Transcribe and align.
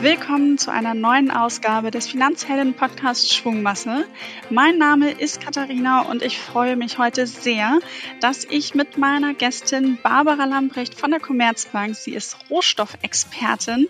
Willkommen 0.00 0.47
zu 0.58 0.72
einer 0.72 0.92
neuen 0.92 1.30
Ausgabe 1.30 1.92
des 1.92 2.08
Finanzhelden 2.08 2.74
Podcasts 2.74 3.32
Schwungmasse. 3.32 4.04
Mein 4.50 4.76
Name 4.76 5.12
ist 5.12 5.40
Katharina 5.40 6.02
und 6.02 6.20
ich 6.20 6.38
freue 6.38 6.74
mich 6.74 6.98
heute 6.98 7.28
sehr, 7.28 7.78
dass 8.20 8.44
ich 8.44 8.74
mit 8.74 8.98
meiner 8.98 9.34
Gästin 9.34 9.98
Barbara 10.02 10.46
Lambrecht 10.46 10.98
von 10.98 11.12
der 11.12 11.20
Commerzbank, 11.20 11.94
sie 11.94 12.12
ist 12.12 12.36
Rohstoffexpertin, 12.50 13.88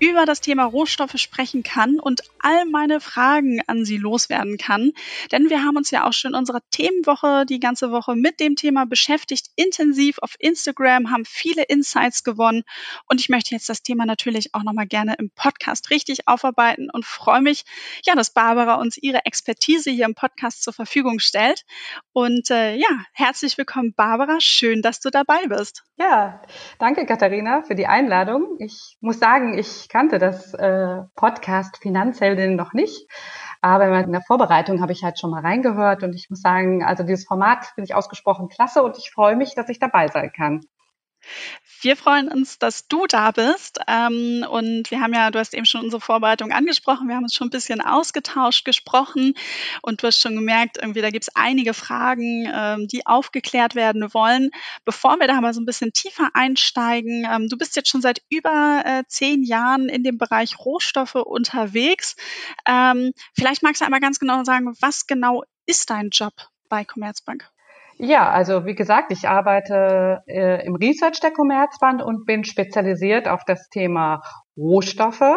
über 0.00 0.26
das 0.26 0.40
Thema 0.40 0.64
Rohstoffe 0.64 1.16
sprechen 1.16 1.62
kann 1.62 1.98
und 1.98 2.22
all 2.38 2.64
meine 2.66 3.00
Fragen 3.00 3.60
an 3.66 3.84
Sie 3.84 3.96
loswerden 3.96 4.56
kann. 4.56 4.92
Denn 5.32 5.50
wir 5.50 5.64
haben 5.64 5.76
uns 5.76 5.90
ja 5.90 6.06
auch 6.06 6.12
schon 6.12 6.32
in 6.32 6.38
unserer 6.38 6.60
Themenwoche 6.70 7.44
die 7.46 7.60
ganze 7.60 7.90
Woche 7.90 8.14
mit 8.14 8.40
dem 8.40 8.56
Thema 8.56 8.86
beschäftigt, 8.86 9.48
intensiv 9.56 10.18
auf 10.20 10.34
Instagram, 10.38 11.10
haben 11.10 11.24
viele 11.24 11.64
Insights 11.64 12.22
gewonnen 12.24 12.62
und 13.08 13.20
ich 13.20 13.28
möchte 13.28 13.54
jetzt 13.54 13.68
das 13.68 13.82
Thema 13.82 14.06
natürlich 14.06 14.54
auch 14.54 14.62
nochmal 14.62 14.86
gerne 14.86 15.16
im 15.18 15.30
Podcast 15.30 15.90
richtig 15.90 16.07
aufarbeiten 16.26 16.88
und 16.92 17.04
freue 17.04 17.40
mich, 17.40 17.64
ja, 18.04 18.14
dass 18.14 18.30
Barbara 18.30 18.74
uns 18.74 18.96
ihre 18.96 19.24
Expertise 19.24 19.90
hier 19.90 20.06
im 20.06 20.14
Podcast 20.14 20.62
zur 20.62 20.72
Verfügung 20.72 21.18
stellt. 21.18 21.62
Und 22.12 22.50
äh, 22.50 22.74
ja, 22.74 22.88
herzlich 23.12 23.58
willkommen, 23.58 23.94
Barbara. 23.94 24.38
Schön, 24.40 24.82
dass 24.82 25.00
du 25.00 25.10
dabei 25.10 25.46
bist. 25.48 25.84
Ja, 25.96 26.42
danke, 26.78 27.06
Katharina, 27.06 27.62
für 27.62 27.74
die 27.74 27.86
Einladung. 27.86 28.56
Ich 28.58 28.96
muss 29.00 29.18
sagen, 29.18 29.58
ich 29.58 29.68
ich 29.68 29.88
kannte 29.88 30.18
das 30.18 30.54
äh, 30.54 31.02
Podcast 31.14 31.78
Finanzheldin 31.78 32.56
noch 32.56 32.72
nicht. 32.72 33.08
Aber 33.60 33.98
in 34.00 34.12
der 34.12 34.20
Vorbereitung 34.20 34.80
habe 34.80 34.92
ich 34.92 35.02
halt 35.02 35.18
schon 35.18 35.30
mal 35.30 35.42
reingehört 35.42 36.02
und 36.02 36.14
ich 36.14 36.30
muss 36.30 36.40
sagen, 36.40 36.84
also 36.84 37.02
dieses 37.02 37.26
Format 37.26 37.66
finde 37.74 37.86
ich 37.86 37.94
ausgesprochen 37.94 38.48
klasse 38.48 38.82
und 38.82 38.98
ich 38.98 39.10
freue 39.10 39.36
mich, 39.36 39.54
dass 39.54 39.68
ich 39.68 39.78
dabei 39.78 40.08
sein 40.08 40.32
kann. 40.32 40.60
Wir 41.80 41.96
freuen 41.96 42.28
uns, 42.28 42.58
dass 42.58 42.88
du 42.88 43.06
da 43.06 43.30
bist. 43.30 43.78
Ähm, 43.86 44.44
und 44.50 44.90
wir 44.90 45.00
haben 45.00 45.14
ja, 45.14 45.30
du 45.30 45.38
hast 45.38 45.54
eben 45.54 45.64
schon 45.64 45.82
unsere 45.82 46.00
Vorbereitung 46.00 46.50
angesprochen, 46.50 47.08
wir 47.08 47.14
haben 47.14 47.22
uns 47.22 47.34
schon 47.34 47.48
ein 47.48 47.50
bisschen 47.50 47.80
ausgetauscht, 47.80 48.64
gesprochen 48.64 49.34
und 49.82 50.02
du 50.02 50.08
hast 50.08 50.20
schon 50.20 50.34
gemerkt, 50.34 50.78
irgendwie 50.80 51.02
da 51.02 51.10
gibt 51.10 51.24
es 51.24 51.36
einige 51.36 51.74
Fragen, 51.74 52.50
ähm, 52.52 52.88
die 52.88 53.06
aufgeklärt 53.06 53.76
werden 53.76 54.12
wollen. 54.12 54.50
Bevor 54.84 55.20
wir 55.20 55.28
da 55.28 55.40
mal 55.40 55.54
so 55.54 55.60
ein 55.60 55.66
bisschen 55.66 55.92
tiefer 55.92 56.30
einsteigen, 56.34 57.26
ähm, 57.30 57.48
du 57.48 57.56
bist 57.56 57.76
jetzt 57.76 57.90
schon 57.90 58.02
seit 58.02 58.22
über 58.28 58.82
äh, 58.84 59.04
zehn 59.06 59.44
Jahren 59.44 59.88
in 59.88 60.02
dem 60.02 60.18
Bereich 60.18 60.58
Rohstoffe 60.58 61.14
unterwegs. 61.14 62.16
Vielleicht 63.34 63.62
magst 63.62 63.80
du 63.80 63.84
einmal 63.84 64.00
ganz 64.00 64.18
genau 64.18 64.44
sagen, 64.44 64.74
was 64.80 65.06
genau 65.06 65.44
ist 65.66 65.90
dein 65.90 66.10
Job 66.10 66.32
bei 66.68 66.84
Commerzbank? 66.84 67.48
Ja, 68.00 68.30
also 68.30 68.64
wie 68.64 68.76
gesagt, 68.76 69.10
ich 69.10 69.28
arbeite 69.28 70.22
äh, 70.28 70.64
im 70.64 70.76
Research 70.76 71.18
der 71.20 71.32
Commerzbank 71.32 72.00
und 72.04 72.26
bin 72.26 72.44
spezialisiert 72.44 73.26
auf 73.26 73.44
das 73.44 73.68
Thema 73.70 74.22
Rohstoffe. 74.56 75.34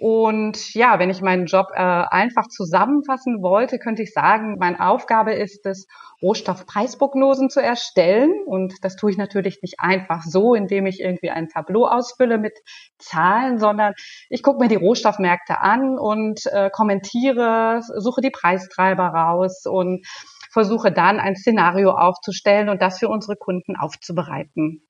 Und 0.00 0.74
ja, 0.74 0.98
wenn 0.98 1.10
ich 1.10 1.22
meinen 1.22 1.46
Job 1.46 1.68
äh, 1.74 1.80
einfach 1.80 2.46
zusammenfassen 2.48 3.42
wollte, 3.42 3.78
könnte 3.78 4.02
ich 4.02 4.12
sagen, 4.12 4.56
meine 4.60 4.86
Aufgabe 4.86 5.32
ist 5.32 5.64
es, 5.66 5.88
Rohstoffpreisprognosen 6.22 7.48
zu 7.48 7.60
erstellen. 7.60 8.30
Und 8.46 8.74
das 8.82 8.96
tue 8.96 9.10
ich 9.10 9.16
natürlich 9.16 9.60
nicht 9.62 9.76
einfach 9.78 10.22
so, 10.22 10.54
indem 10.54 10.86
ich 10.86 11.00
irgendwie 11.00 11.30
ein 11.30 11.48
Tableau 11.48 11.86
ausfülle 11.86 12.38
mit 12.38 12.52
Zahlen, 12.98 13.58
sondern 13.58 13.94
ich 14.28 14.42
gucke 14.42 14.60
mir 14.60 14.68
die 14.68 14.76
Rohstoffmärkte 14.76 15.60
an 15.60 15.98
und 15.98 16.46
äh, 16.46 16.70
kommentiere, 16.70 17.80
suche 17.82 18.20
die 18.20 18.30
Preistreiber 18.30 19.06
raus 19.06 19.64
und 19.66 20.06
versuche 20.50 20.92
dann 20.92 21.20
ein 21.20 21.36
Szenario 21.36 21.92
aufzustellen 21.92 22.68
und 22.68 22.82
das 22.82 22.98
für 22.98 23.08
unsere 23.08 23.36
Kunden 23.36 23.76
aufzubereiten. 23.76 24.82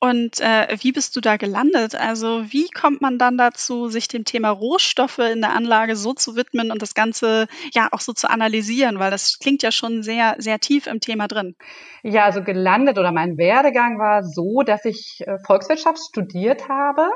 Und 0.00 0.40
äh, 0.40 0.76
wie 0.80 0.90
bist 0.90 1.14
du 1.14 1.20
da 1.20 1.36
gelandet? 1.36 1.94
Also 1.94 2.44
wie 2.50 2.68
kommt 2.68 3.00
man 3.00 3.18
dann 3.18 3.38
dazu, 3.38 3.88
sich 3.88 4.08
dem 4.08 4.24
Thema 4.24 4.50
Rohstoffe 4.50 5.20
in 5.20 5.40
der 5.40 5.54
Anlage 5.54 5.94
so 5.94 6.12
zu 6.12 6.34
widmen 6.34 6.72
und 6.72 6.82
das 6.82 6.94
Ganze 6.94 7.46
ja 7.72 7.88
auch 7.92 8.00
so 8.00 8.12
zu 8.12 8.28
analysieren? 8.28 8.98
Weil 8.98 9.12
das 9.12 9.38
klingt 9.38 9.62
ja 9.62 9.70
schon 9.70 10.02
sehr, 10.02 10.34
sehr 10.38 10.58
tief 10.58 10.88
im 10.88 10.98
Thema 10.98 11.28
drin. 11.28 11.54
Ja, 12.02 12.24
also 12.24 12.42
gelandet 12.42 12.98
oder 12.98 13.12
mein 13.12 13.38
Werdegang 13.38 14.00
war 14.00 14.24
so, 14.24 14.62
dass 14.62 14.84
ich 14.84 15.22
äh, 15.24 15.38
Volkswirtschaft 15.46 16.00
studiert 16.00 16.68
habe. 16.68 17.08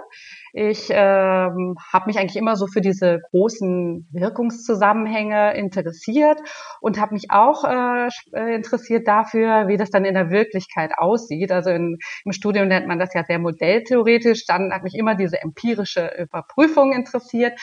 Ich 0.58 0.88
ähm, 0.90 1.76
habe 1.92 2.06
mich 2.06 2.18
eigentlich 2.18 2.36
immer 2.36 2.56
so 2.56 2.66
für 2.66 2.80
diese 2.80 3.20
großen 3.30 4.08
Wirkungszusammenhänge 4.10 5.54
interessiert 5.54 6.38
und 6.80 6.98
habe 6.98 7.12
mich 7.12 7.30
auch 7.30 7.64
äh, 7.64 8.08
äh, 8.32 8.54
interessiert 8.54 9.06
dafür, 9.06 9.68
wie 9.68 9.76
das 9.76 9.90
dann 9.90 10.06
in 10.06 10.14
der 10.14 10.30
Wirklichkeit 10.30 10.92
aussieht. 10.96 11.52
Also 11.52 11.68
in, 11.68 11.98
im 12.24 12.32
Studium 12.32 12.68
nennt 12.68 12.86
man 12.86 12.98
das 12.98 13.12
ja 13.12 13.22
sehr 13.22 13.38
modelltheoretisch. 13.38 14.46
Dann 14.46 14.72
hat 14.72 14.82
mich 14.82 14.94
immer 14.94 15.14
diese 15.14 15.42
empirische 15.42 16.10
Überprüfung 16.18 16.94
interessiert. 16.94 17.60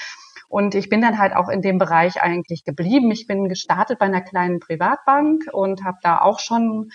Und 0.47 0.75
ich 0.75 0.87
bin 0.87 1.01
dann 1.01 1.17
halt 1.17 1.35
auch 1.35 1.49
in 1.49 1.63
dem 1.63 1.79
Bereich 1.79 2.21
eigentlich 2.21 2.63
geblieben. 2.63 3.09
Ich 3.09 3.25
bin 3.25 3.49
gestartet 3.49 3.97
bei 3.97 4.05
einer 4.05 4.21
kleinen 4.21 4.59
Privatbank 4.59 5.45
und 5.51 5.83
habe 5.83 5.97
da 6.03 6.21
auch 6.21 6.37
schon 6.37 6.91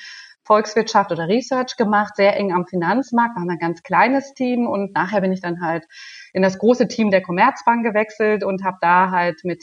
Volkswirtschaft 0.48 1.12
oder 1.12 1.28
Research 1.28 1.76
gemacht, 1.76 2.16
sehr 2.16 2.36
eng 2.36 2.52
am 2.52 2.66
Finanzmarkt, 2.66 3.36
war 3.36 3.42
ein 3.42 3.58
ganz 3.58 3.82
kleines 3.82 4.32
Team 4.32 4.66
und 4.66 4.94
nachher 4.94 5.20
bin 5.20 5.30
ich 5.30 5.42
dann 5.42 5.60
halt 5.60 5.84
in 6.32 6.42
das 6.42 6.58
große 6.58 6.88
Team 6.88 7.10
der 7.10 7.22
Commerzbank 7.22 7.84
gewechselt 7.84 8.42
und 8.42 8.64
habe 8.64 8.78
da 8.80 9.10
halt 9.10 9.44
mit 9.44 9.62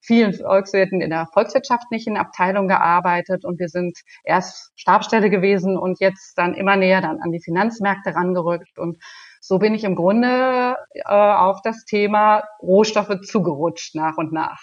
vielen 0.00 0.32
Volkswirten 0.32 1.00
in 1.00 1.10
der 1.10 1.26
volkswirtschaftlichen 1.26 2.16
Abteilung 2.16 2.68
gearbeitet 2.68 3.44
und 3.44 3.58
wir 3.58 3.68
sind 3.68 3.98
erst 4.22 4.72
Stabstelle 4.76 5.30
gewesen 5.30 5.76
und 5.76 5.98
jetzt 5.98 6.38
dann 6.38 6.54
immer 6.54 6.76
näher 6.76 7.00
dann 7.00 7.20
an 7.20 7.32
die 7.32 7.42
Finanzmärkte 7.42 8.14
rangerückt 8.14 8.78
und 8.78 8.98
so 9.40 9.58
bin 9.58 9.74
ich 9.74 9.82
im 9.82 9.96
Grunde 9.96 10.76
äh, 10.94 11.02
auf 11.12 11.60
das 11.62 11.84
Thema 11.86 12.44
Rohstoffe 12.62 13.20
zugerutscht 13.22 13.96
nach 13.96 14.16
und 14.16 14.32
nach. 14.32 14.60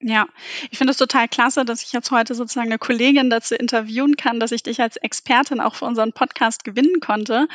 Ja, 0.00 0.28
ich 0.70 0.78
finde 0.78 0.92
es 0.92 0.96
total 0.96 1.26
klasse, 1.26 1.64
dass 1.64 1.82
ich 1.82 1.92
jetzt 1.92 2.12
heute 2.12 2.36
sozusagen 2.36 2.68
eine 2.68 2.78
Kollegin 2.78 3.30
dazu 3.30 3.56
interviewen 3.56 4.16
kann, 4.16 4.38
dass 4.38 4.52
ich 4.52 4.62
dich 4.62 4.80
als 4.80 4.96
Expertin 4.96 5.60
auch 5.60 5.74
für 5.74 5.86
unseren 5.86 6.12
Podcast 6.12 6.62
gewinnen 6.62 7.00
konnte. 7.00 7.48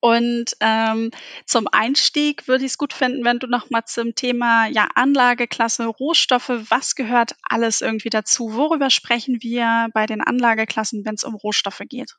Und 0.00 0.56
ähm, 0.60 1.10
zum 1.44 1.68
Einstieg 1.70 2.48
würde 2.48 2.64
ich 2.64 2.72
es 2.72 2.78
gut 2.78 2.94
finden, 2.94 3.26
wenn 3.26 3.40
du 3.40 3.46
noch 3.46 3.68
mal 3.68 3.84
zum 3.84 4.14
Thema 4.14 4.68
ja 4.68 4.88
Anlageklasse 4.94 5.84
Rohstoffe, 5.84 6.50
was 6.70 6.94
gehört 6.94 7.36
alles 7.42 7.82
irgendwie 7.82 8.10
dazu? 8.10 8.54
Worüber 8.54 8.88
sprechen 8.88 9.42
wir 9.42 9.88
bei 9.92 10.06
den 10.06 10.22
Anlageklassen, 10.22 11.04
wenn 11.04 11.16
es 11.16 11.24
um 11.24 11.34
Rohstoffe 11.34 11.82
geht? 11.90 12.16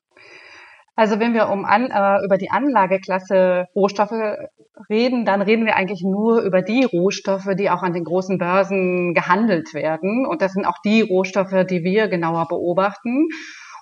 Also 0.96 1.20
wenn 1.20 1.34
wir 1.34 1.50
um 1.50 1.66
an, 1.66 1.90
äh, 1.90 2.24
über 2.24 2.38
die 2.38 2.52
Anlageklasse 2.52 3.66
Rohstoffe 3.76 4.38
reden, 4.90 5.26
dann 5.26 5.42
reden 5.42 5.66
wir 5.66 5.76
eigentlich 5.76 6.04
nur 6.04 6.42
über 6.42 6.62
die 6.62 6.84
Rohstoffe, 6.84 7.50
die 7.58 7.70
auch 7.70 7.81
an 7.81 7.94
den 7.94 8.04
großen 8.04 8.38
Börsen 8.38 9.14
gehandelt 9.14 9.74
werden. 9.74 10.26
Und 10.26 10.42
das 10.42 10.53
sind 10.53 10.66
auch 10.66 10.78
die 10.86 11.02
Rohstoffe, 11.02 11.66
die 11.70 11.84
wir 11.84 12.08
genauer 12.09 12.48
beobachten. 12.48 13.28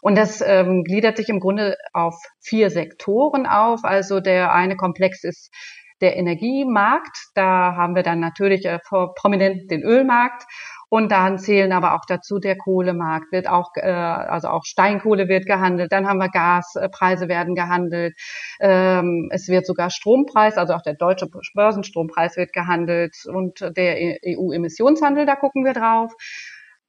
Und 0.02 0.18
das 0.18 0.42
ähm, 0.42 0.84
gliedert 0.84 1.18
sich 1.18 1.30
im 1.30 1.40
Grunde 1.40 1.78
auf 1.94 2.16
vier 2.40 2.70
Sektoren 2.70 3.46
auf. 3.46 3.82
Also 3.84 4.20
der 4.20 4.54
eine 4.54 4.76
Komplex 4.76 5.24
ist 5.24 5.54
der 6.02 6.18
Energiemarkt. 6.18 7.18
Da 7.36 7.76
haben 7.76 7.96
wir 7.96 8.04
dann 8.04 8.20
natürlich 8.20 8.66
äh, 8.66 8.80
prominent 9.16 9.72
den 9.72 9.84
Ölmarkt. 9.84 10.44
Und 10.94 11.10
dann 11.14 11.40
zählen 11.40 11.72
aber 11.72 11.96
auch 11.96 12.04
dazu 12.06 12.38
der 12.38 12.58
Kohlemarkt, 12.58 13.32
wird 13.32 13.48
auch, 13.48 13.72
äh, 13.76 13.90
also 13.90 14.50
auch 14.50 14.66
Steinkohle 14.66 15.30
wird 15.30 15.46
gehandelt, 15.46 15.94
dann 15.94 16.06
haben 16.06 16.20
wir 16.20 16.28
Gaspreise 16.28 17.30
werden 17.30 17.56
gehandelt, 17.56 18.14
ähm, 18.60 19.30
es 19.32 19.48
wird 19.48 19.66
sogar 19.66 19.90
Strompreis, 19.90 20.58
also 20.58 20.74
auch 20.74 20.82
der 20.82 20.96
deutsche 20.96 21.30
Börsenstrompreis 21.54 22.36
wird 22.36 22.52
gehandelt 22.52 23.16
und 23.26 23.62
der 23.78 24.18
EU-Emissionshandel, 24.28 25.26
da 25.26 25.38
gucken 25.38 25.64
wir 25.64 25.72
drauf. 25.72 26.14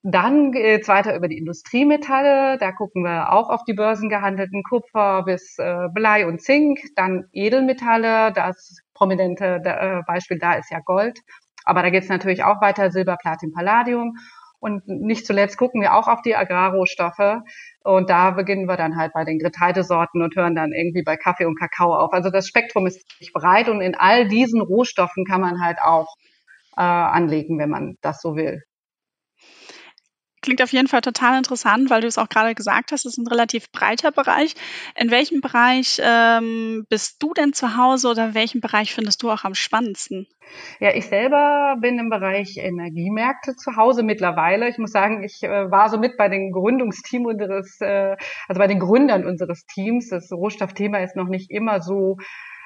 Dann 0.05 0.51
geht's 0.51 0.89
weiter 0.89 1.15
über 1.15 1.29
die 1.29 1.39
Industriemetalle. 1.39 2.59
Da 2.59 2.73
gucken 2.73 3.05
wir 3.05 3.33
auch 3.33 3.51
auf 3.51 3.63
die 3.65 3.73
Börsen 3.73 4.09
gehandelten 4.09 4.65
Kupfer 4.65 5.23
bis 5.23 5.57
äh, 5.59 5.89
Blei 5.95 6.27
und 6.27 6.43
Zink. 6.43 6.81
Dann 6.97 7.29
Edelmetalle. 7.33 8.33
Das 8.33 8.82
prominente 8.95 9.61
äh, 9.65 10.03
Beispiel 10.07 10.39
da 10.39 10.55
ist 10.55 10.71
ja 10.71 10.81
Gold. 10.85 11.19
Aber 11.65 11.83
da 11.83 11.91
geht 11.91 12.05
es 12.05 12.09
natürlich 12.09 12.45
auch 12.45 12.61
weiter, 12.61 12.91
Silber, 12.91 13.17
Platin, 13.21 13.53
Palladium. 13.53 14.17
Und 14.59 14.87
nicht 14.87 15.27
zuletzt 15.27 15.59
gucken 15.59 15.81
wir 15.81 15.95
auch 15.95 16.07
auf 16.07 16.23
die 16.23 16.37
Agrarrohstoffe. 16.37 17.43
Und 17.83 18.11
da 18.11 18.31
beginnen 18.31 18.69
wir 18.69 18.77
dann 18.77 18.97
halt 18.97 19.13
bei 19.13 19.25
den 19.25 19.39
Getreidesorten 19.39 20.23
und 20.23 20.37
hören 20.37 20.55
dann 20.55 20.73
irgendwie 20.73 21.03
bei 21.03 21.17
Kaffee 21.17 21.47
und 21.47 21.59
Kakao 21.59 21.97
auf. 21.97 22.13
Also 22.13 22.31
das 22.31 22.47
Spektrum 22.47 22.87
ist 22.87 23.05
nicht 23.21 23.33
breit 23.33 23.69
und 23.69 23.81
in 23.81 23.97
all 23.97 24.29
diesen 24.29 24.61
Rohstoffen 24.61 25.25
kann 25.25 25.41
man 25.41 25.61
halt 25.61 25.79
auch 25.83 26.15
äh, 26.77 26.81
anlegen, 26.83 27.59
wenn 27.59 27.71
man 27.71 27.97
das 28.03 28.21
so 28.21 28.37
will. 28.37 28.63
Klingt 30.43 30.61
auf 30.61 30.73
jeden 30.73 30.89
Fall 30.89 31.03
total 31.03 31.39
interessant, 31.39 31.89
weil 31.89 32.01
du 32.01 32.09
es 32.09 32.19
auch 32.19 32.29
gerade 32.29 32.57
gesagt 32.57 32.91
hast, 32.91 33.07
es 33.07 33.17
ist 33.17 33.19
ein 33.19 33.29
relativ 33.29 33.71
breiter 33.71 34.11
Bereich. 34.11 34.57
In 34.97 35.13
welchem 35.13 35.41
Bereich 35.41 36.01
ähm, 36.03 36.85
bist 36.91 37.23
du 37.23 37.33
denn 37.33 37.53
zu 37.53 37.77
Hause 37.77 38.09
oder 38.09 38.35
welchen 38.35 38.61
Bereich 38.61 38.93
findest 38.93 39.23
du 39.23 39.31
auch 39.31 39.45
am 39.45 39.55
spannendsten? 39.55 40.27
Ja, 40.81 40.93
ich 40.95 41.07
selber 41.07 41.77
bin 41.81 41.97
im 42.01 42.11
Bereich 42.11 42.57
Energiemärkte 42.57 43.55
zu 43.55 43.77
Hause 43.77 44.03
mittlerweile. 44.03 44.69
Ich 44.69 44.79
muss 44.79 44.91
sagen, 44.91 45.23
ich 45.23 45.45
äh, 45.45 45.71
war 45.71 45.89
so 45.89 45.97
mit 45.97 46.17
bei 46.17 46.29
den 46.29 46.51
Gründungsteam 46.51 47.25
unseres, 47.25 47.81
äh, 47.81 48.17
also 48.49 48.59
bei 48.59 48.67
den 48.67 48.81
Gründern 48.81 49.25
unseres 49.25 49.65
Teams. 49.67 50.09
Das 50.09 50.33
Rohstoffthema 50.33 50.99
ist 50.99 51.15
noch 51.15 51.29
nicht 51.29 51.53
immer 51.53 51.81
so 51.81 52.17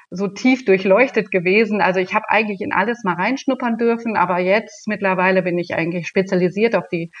so 0.09 0.27
tief 0.29 0.63
durchleuchtet 0.63 1.31
gewesen. 1.31 1.81
Also 1.81 1.99
ich 1.99 2.13
habe 2.13 2.29
eigentlich 2.29 2.61
in 2.61 2.71
alles 2.71 3.03
mal 3.03 3.15
reinschnuppern 3.15 3.77
dürfen, 3.77 4.15
aber 4.15 4.39
jetzt 4.39 4.87
mittlerweile 4.87 5.43
bin 5.43 5.57
ich 5.57 5.75
eigentlich 5.75 6.07
spezialisiert 6.07 6.75
auf 6.75 6.87
die 6.89 7.11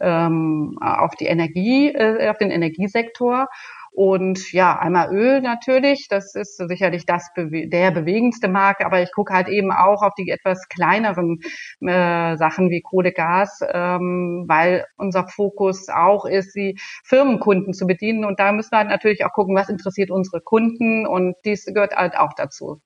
ähm, 0.00 0.78
auf 0.80 1.14
die 1.16 1.26
Energie, 1.26 1.88
äh, 1.88 2.28
auf 2.28 2.38
den 2.38 2.50
Energiesektor. 2.50 3.48
Und 3.96 4.52
ja, 4.52 4.78
einmal 4.78 5.10
Öl 5.10 5.40
natürlich, 5.40 6.08
das 6.08 6.34
ist 6.34 6.58
sicherlich 6.58 7.06
das 7.06 7.30
der 7.34 7.90
bewegendste 7.92 8.46
Markt, 8.46 8.84
aber 8.84 9.02
ich 9.02 9.10
gucke 9.10 9.32
halt 9.32 9.48
eben 9.48 9.72
auch 9.72 10.02
auf 10.02 10.12
die 10.18 10.28
etwas 10.28 10.68
kleineren 10.68 11.40
äh, 11.80 12.36
Sachen 12.36 12.68
wie 12.68 12.82
Kohle, 12.82 13.12
Gas, 13.12 13.60
ähm, 13.72 14.44
weil 14.48 14.84
unser 14.98 15.26
Fokus 15.26 15.88
auch 15.88 16.26
ist, 16.26 16.54
die 16.54 16.78
Firmenkunden 17.04 17.72
zu 17.72 17.86
bedienen. 17.86 18.26
Und 18.26 18.38
da 18.38 18.52
müssen 18.52 18.72
wir 18.72 18.80
halt 18.80 18.90
natürlich 18.90 19.24
auch 19.24 19.32
gucken, 19.32 19.56
was 19.56 19.70
interessiert 19.70 20.10
unsere 20.10 20.42
Kunden 20.42 21.06
und 21.06 21.34
dies 21.46 21.64
gehört 21.64 21.96
halt 21.96 22.18
auch 22.18 22.34
dazu. 22.34 22.82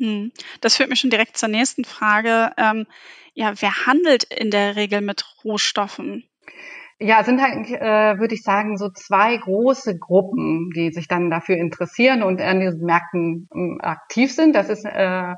Hm. 0.00 0.32
Das 0.60 0.76
führt 0.76 0.90
mich 0.90 0.98
schon 0.98 1.10
direkt 1.10 1.36
zur 1.36 1.48
nächsten 1.48 1.84
Frage. 1.84 2.50
Ähm, 2.58 2.86
ja, 3.34 3.52
wer 3.60 3.86
handelt 3.86 4.24
in 4.24 4.50
der 4.50 4.76
Regel 4.76 5.00
mit 5.00 5.24
Rohstoffen? 5.44 6.24
Ja, 7.00 7.24
sind 7.24 7.42
halt, 7.42 7.68
äh, 7.68 8.18
würde 8.20 8.34
ich 8.34 8.42
sagen, 8.42 8.78
so 8.78 8.88
zwei 8.88 9.36
große 9.36 9.98
Gruppen, 9.98 10.70
die 10.70 10.92
sich 10.92 11.08
dann 11.08 11.28
dafür 11.28 11.56
interessieren 11.56 12.22
und 12.22 12.40
an 12.40 12.60
diesen 12.60 12.84
Märkten 12.86 13.48
äh, 13.52 13.84
aktiv 13.84 14.32
sind. 14.32 14.54
Das 14.54 14.68
ist 14.68 14.84
äh, 14.84 15.34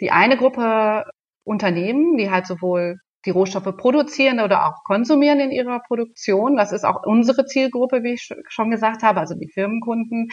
die 0.00 0.10
eine 0.10 0.38
Gruppe 0.38 1.04
Unternehmen, 1.44 2.16
die 2.16 2.30
halt 2.30 2.46
sowohl 2.46 2.96
die 3.26 3.30
Rohstoffe 3.30 3.76
produzieren 3.76 4.40
oder 4.40 4.66
auch 4.66 4.82
konsumieren 4.84 5.40
in 5.40 5.50
ihrer 5.50 5.80
Produktion. 5.80 6.56
Das 6.56 6.72
ist 6.72 6.84
auch 6.84 7.04
unsere 7.04 7.44
Zielgruppe, 7.44 8.02
wie 8.02 8.14
ich 8.14 8.28
schon 8.48 8.70
gesagt 8.70 9.02
habe, 9.02 9.20
also 9.20 9.34
die 9.34 9.48
Firmenkunden. 9.48 10.28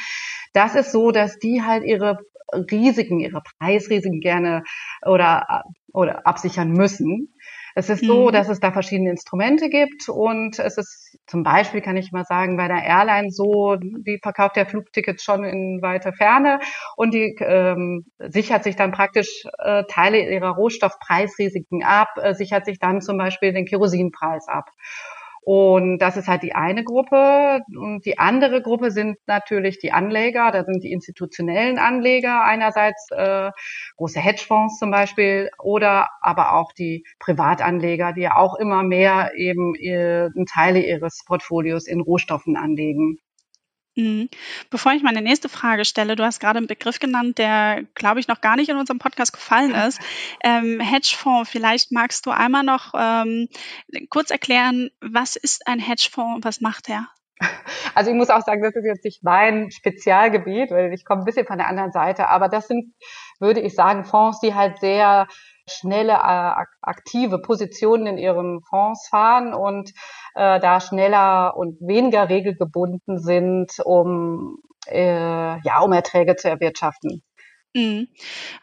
Das 0.54 0.76
ist 0.76 0.92
so, 0.92 1.12
dass 1.12 1.38
die 1.38 1.62
halt 1.64 1.84
ihre 1.84 2.18
Risiken, 2.54 3.20
ihre 3.20 3.42
Preisrisiken 3.60 4.20
gerne 4.20 4.64
oder, 5.06 5.64
oder 5.94 6.26
absichern 6.26 6.72
müssen. 6.72 7.34
Es 7.74 7.90
ist 7.90 8.06
so, 8.06 8.28
mhm. 8.28 8.34
dass 8.34 8.50
es 8.50 8.60
da 8.60 8.72
verschiedene 8.72 9.12
Instrumente 9.12 9.70
gibt 9.70 10.10
und 10.10 10.60
es 10.60 10.78
ist 10.78 11.18
zum 11.26 11.44
Beispiel, 11.44 11.82
kann 11.82 11.96
ich 11.96 12.12
mal 12.12 12.26
sagen, 12.26 12.58
bei 12.58 12.68
der 12.68 12.84
Airline 12.84 13.32
so, 13.32 13.78
die 13.78 14.20
verkauft 14.22 14.58
ja 14.58 14.66
Flugtickets 14.66 15.24
schon 15.24 15.44
in 15.46 15.82
weiter 15.82 16.12
Ferne 16.12 16.60
und 16.98 17.14
die 17.14 17.36
ähm, 17.40 18.06
sichert 18.20 18.64
sich 18.64 18.76
dann 18.76 18.92
praktisch 18.92 19.46
äh, 19.60 19.84
Teile 19.88 20.30
ihrer 20.30 20.50
Rohstoffpreisrisiken 20.50 21.84
ab, 21.84 22.10
äh, 22.18 22.34
sichert 22.34 22.66
sich 22.66 22.80
dann 22.80 23.02
zum 23.02 23.18
Beispiel 23.18 23.54
den 23.54 23.66
Kerosinpreis 23.66 24.48
ab. 24.48 24.70
Und 25.44 25.98
das 25.98 26.18
ist 26.18 26.28
halt 26.28 26.44
die 26.44 26.54
eine 26.54 26.84
Gruppe. 26.84 27.62
Und 27.76 28.06
die 28.06 28.20
andere 28.20 28.62
Gruppe 28.62 28.92
sind 28.92 29.18
natürlich 29.26 29.80
die 29.80 29.92
Anleger. 29.92 30.52
Da 30.52 30.64
sind 30.64 30.84
die 30.84 30.92
institutionellen 30.92 31.80
Anleger 31.80 32.44
einerseits, 32.44 33.10
äh, 33.12 33.50
große 33.98 34.20
Hedgefonds 34.20 34.78
zum 34.78 34.92
Beispiel, 34.92 35.50
oder 35.60 36.10
aber 36.22 36.54
auch 36.56 36.74
die 36.74 37.06
Privatanleger, 37.20 38.14
die 38.14 38.22
ja 38.22 38.36
auch 38.36 38.56
immer 38.56 38.84
mehr 38.84 39.32
eben 39.36 39.74
äh, 39.76 40.30
Teile 40.52 40.80
ihres 40.86 41.24
Portfolios 41.26 41.88
in 41.88 42.02
Rohstoffen 42.02 42.56
anlegen. 42.56 43.20
Mhm. 43.96 44.30
Bevor 44.70 44.94
ich 44.94 45.04
meine 45.04 45.22
nächste 45.22 45.50
Frage 45.50 45.84
stelle, 45.84 46.16
du 46.16 46.24
hast 46.24 46.40
gerade 46.40 46.58
einen 46.58 46.68
Begriff 46.68 47.00
genannt, 47.00 47.38
der, 47.38 47.84
glaube 47.94 48.22
ich, 48.22 48.28
noch 48.28 48.40
gar 48.40 48.56
nicht 48.56 48.70
in 48.70 48.78
unserem 48.78 49.00
Podcast 49.00 49.34
gefallen 49.34 49.74
ist. 49.74 50.00
Ähm, 50.44 50.80
Hedgefonds, 50.80 51.50
vielleicht 51.50 51.92
magst 51.92 52.26
du 52.26 52.32
einmal 52.32 52.64
noch 52.64 52.94
ähm, 52.98 53.48
kurz 54.10 54.32
erklären, 54.32 54.90
was 55.02 55.36
ist 55.36 55.68
ein 55.68 55.80
Hedgefonds 55.80 56.36
und 56.36 56.46
was 56.46 56.62
macht 56.62 56.90
er? 56.90 57.08
Also 57.94 58.12
ich 58.12 58.16
muss 58.16 58.30
auch 58.30 58.42
sagen, 58.42 58.62
das 58.62 58.76
ist 58.76 58.86
jetzt 58.86 59.04
nicht 59.04 59.24
mein 59.24 59.70
Spezialgebiet, 59.72 60.72
weil 60.72 60.94
ich 60.94 61.04
komme 61.06 61.22
ein 61.22 61.26
bisschen 61.26 61.46
von 61.46 61.58
der 61.58 61.68
anderen 61.68 61.92
Seite, 61.92 62.30
aber 62.30 62.48
das 62.48 62.68
sind, 62.68 62.94
würde 63.40 63.60
ich 63.60 63.76
sagen, 63.76 64.06
Fonds, 64.06 64.40
die 64.40 64.56
halt 64.56 64.80
sehr 64.80 65.28
schnelle, 65.68 66.14
äh, 66.14 66.66
aktive 66.82 67.40
Positionen 67.42 68.08
in 68.08 68.18
ihren 68.18 68.62
Fonds 68.62 69.08
fahren 69.10 69.54
und 69.54 69.92
äh, 70.36 70.60
da 70.60 70.80
schneller 70.80 71.56
und 71.58 71.80
weniger 71.82 72.30
regelgebunden 72.30 73.20
sind, 73.20 73.72
um, 73.84 74.58
äh, 74.88 75.60
ja, 75.62 75.80
um 75.82 75.94
Erträge 75.94 76.36
zu 76.36 76.50
erwirtschaften. 76.50 77.24
Mhm. 77.74 78.10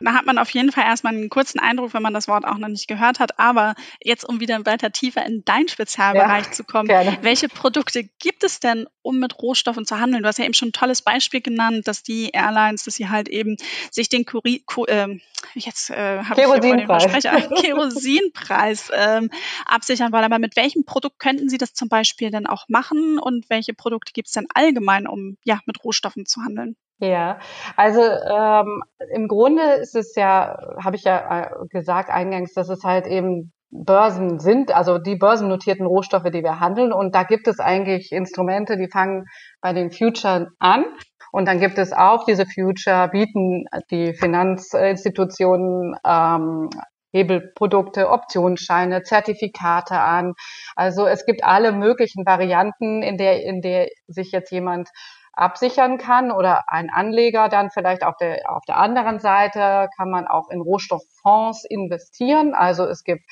Da 0.01 0.13
hat 0.13 0.27
man 0.27 0.37
auf 0.37 0.51
jeden 0.51 0.71
Fall 0.71 0.85
erstmal 0.85 1.15
einen 1.15 1.31
kurzen 1.31 1.59
Eindruck, 1.59 1.95
wenn 1.95 2.03
man 2.03 2.13
das 2.13 2.29
Wort 2.29 2.45
auch 2.45 2.59
noch 2.59 2.69
nicht 2.69 2.89
gehört 2.89 3.21
hat. 3.21 3.39
Aber 3.39 3.75
jetzt, 4.03 4.29
um 4.29 4.41
wieder 4.41 4.65
weiter 4.67 4.93
tiefer 4.93 5.25
in 5.25 5.45
deinen 5.45 5.69
Spezialbereich 5.69 6.47
ja, 6.47 6.53
zu 6.53 6.65
kommen, 6.65 6.89
gerne. 6.89 7.17
welche 7.23 7.49
Produkte 7.49 8.05
gibt 8.19 8.45
es 8.45 8.61
denn, 8.61 8.87
um 9.01 9.19
mit 9.19 9.39
Rohstoffen 9.41 9.87
zu 9.87 9.99
handeln? 9.99 10.23
Du 10.23 10.29
hast 10.29 10.39
ja 10.39 10.45
eben 10.45 10.55
schon 10.55 10.69
ein 10.69 10.73
tolles 10.73 11.01
Beispiel 11.01 11.41
genannt, 11.41 11.89
dass 11.89 12.03
die 12.03 12.31
Airlines, 12.31 12.85
dass 12.85 12.97
sie 12.97 13.09
halt 13.09 13.29
eben 13.29 13.57
sich 13.91 14.11
den 14.11 14.27
Kuri, 14.27 14.63
Ku, 14.67 14.85
äh, 14.85 15.19
jetzt 15.55 15.89
äh, 15.89 16.23
habe 16.23 16.41
ich 16.41 16.61
den 16.61 16.87
Versprecher, 16.87 17.49
Kerosinpreis 17.49 18.91
ähm, 18.95 19.31
absichern 19.65 20.13
wollen. 20.13 20.25
Aber 20.25 20.39
mit 20.39 20.57
welchem 20.57 20.85
Produkt 20.85 21.19
könnten 21.19 21.49
Sie 21.49 21.59
das 21.59 21.73
zum 21.73 21.89
Beispiel 21.89 22.31
denn 22.31 22.47
auch 22.47 22.69
machen? 22.69 23.19
Und 23.19 23.49
welche 23.49 23.73
Produkte 23.73 24.13
gibt 24.13 24.29
es 24.29 24.35
denn 24.35 24.49
allgemein, 24.53 25.07
um 25.07 25.39
ja 25.45 25.61
mit 25.65 25.83
Rohstoffen 25.83 26.27
zu 26.27 26.43
handeln? 26.43 26.77
Ja, 27.01 27.39
also 27.77 28.01
ähm, 28.03 28.83
im 29.13 29.29
Grunde 29.29 29.63
ist 29.75 29.95
es 29.95 30.17
ja, 30.17 30.59
habe 30.83 30.97
ich 30.97 31.05
ja 31.05 31.43
äh, 31.43 31.67
gesagt 31.69 32.11
eingangs, 32.11 32.55
dass 32.55 32.69
es 32.69 32.83
halt 32.83 33.07
eben 33.07 33.53
Börsen 33.71 34.41
sind, 34.41 34.75
also 34.75 34.99
die 34.99 35.17
börsennotierten 35.17 35.87
Rohstoffe, 35.87 36.31
die 36.31 36.43
wir 36.43 36.59
handeln. 36.59 36.93
Und 36.93 37.15
da 37.15 37.23
gibt 37.23 37.47
es 37.47 37.61
eigentlich 37.61 38.11
Instrumente, 38.13 38.77
die 38.77 38.89
fangen 38.89 39.27
bei 39.61 39.73
den 39.73 39.93
Future 39.93 40.49
an. 40.59 40.87
Und 41.31 41.47
dann 41.47 41.61
gibt 41.61 41.79
es 41.79 41.93
auch 41.93 42.25
diese 42.25 42.47
Future, 42.47 43.09
bieten 43.09 43.67
die 43.91 44.15
Finanzinstitutionen 44.15 45.95
ähm, 46.05 46.71
Hebelprodukte, 47.13 48.11
Optionsscheine, 48.11 49.03
Zertifikate 49.03 49.99
an. 49.99 50.33
Also 50.75 51.07
es 51.07 51.27
gibt 51.27 51.45
alle 51.45 51.73
möglichen 51.73 52.27
Varianten, 52.27 53.03
in 53.03 53.17
der, 53.17 53.45
in 53.45 53.61
der 53.61 53.89
sich 54.07 54.33
jetzt 54.33 54.51
jemand 54.51 54.89
absichern 55.39 55.99
kann 55.99 56.31
oder 56.31 56.65
ein 56.67 56.91
Anleger 56.91 57.49
dann 57.49 57.71
vielleicht 57.71 58.03
auf 58.03 58.17
der, 58.17 58.51
auf 58.51 58.65
der 58.67 58.77
anderen 58.77 59.21
Seite 59.21 59.89
kann 59.97 60.11
man 60.11 60.27
auch 60.27 60.51
in 60.51 60.61
Rohstofffonds 60.61 61.65
investieren. 61.65 62.55
Also 62.55 62.85
es 62.85 63.05
gibt 63.05 63.23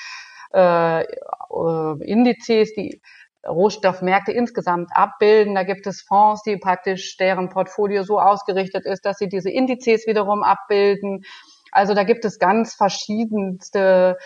äh, 0.54 1.02
äh, 1.02 2.04
Indizes, 2.04 2.74
die 2.74 3.02
Rohstoffmärkte 3.46 4.32
insgesamt 4.32 4.90
abbilden. 4.94 5.54
Da 5.54 5.62
gibt 5.62 5.86
es 5.86 6.02
Fonds, 6.02 6.42
die 6.42 6.56
praktisch 6.56 7.16
deren 7.16 7.48
Portfolio 7.48 8.02
so 8.02 8.20
ausgerichtet 8.20 8.86
ist, 8.86 9.04
dass 9.04 9.18
sie 9.18 9.28
diese 9.28 9.50
Indizes 9.50 10.06
wiederum 10.06 10.42
abbilden. 10.42 11.24
Also 11.72 11.94
da 11.94 12.04
gibt 12.04 12.24
es 12.24 12.38
ganz 12.38 12.74
verschiedenste 12.74 14.16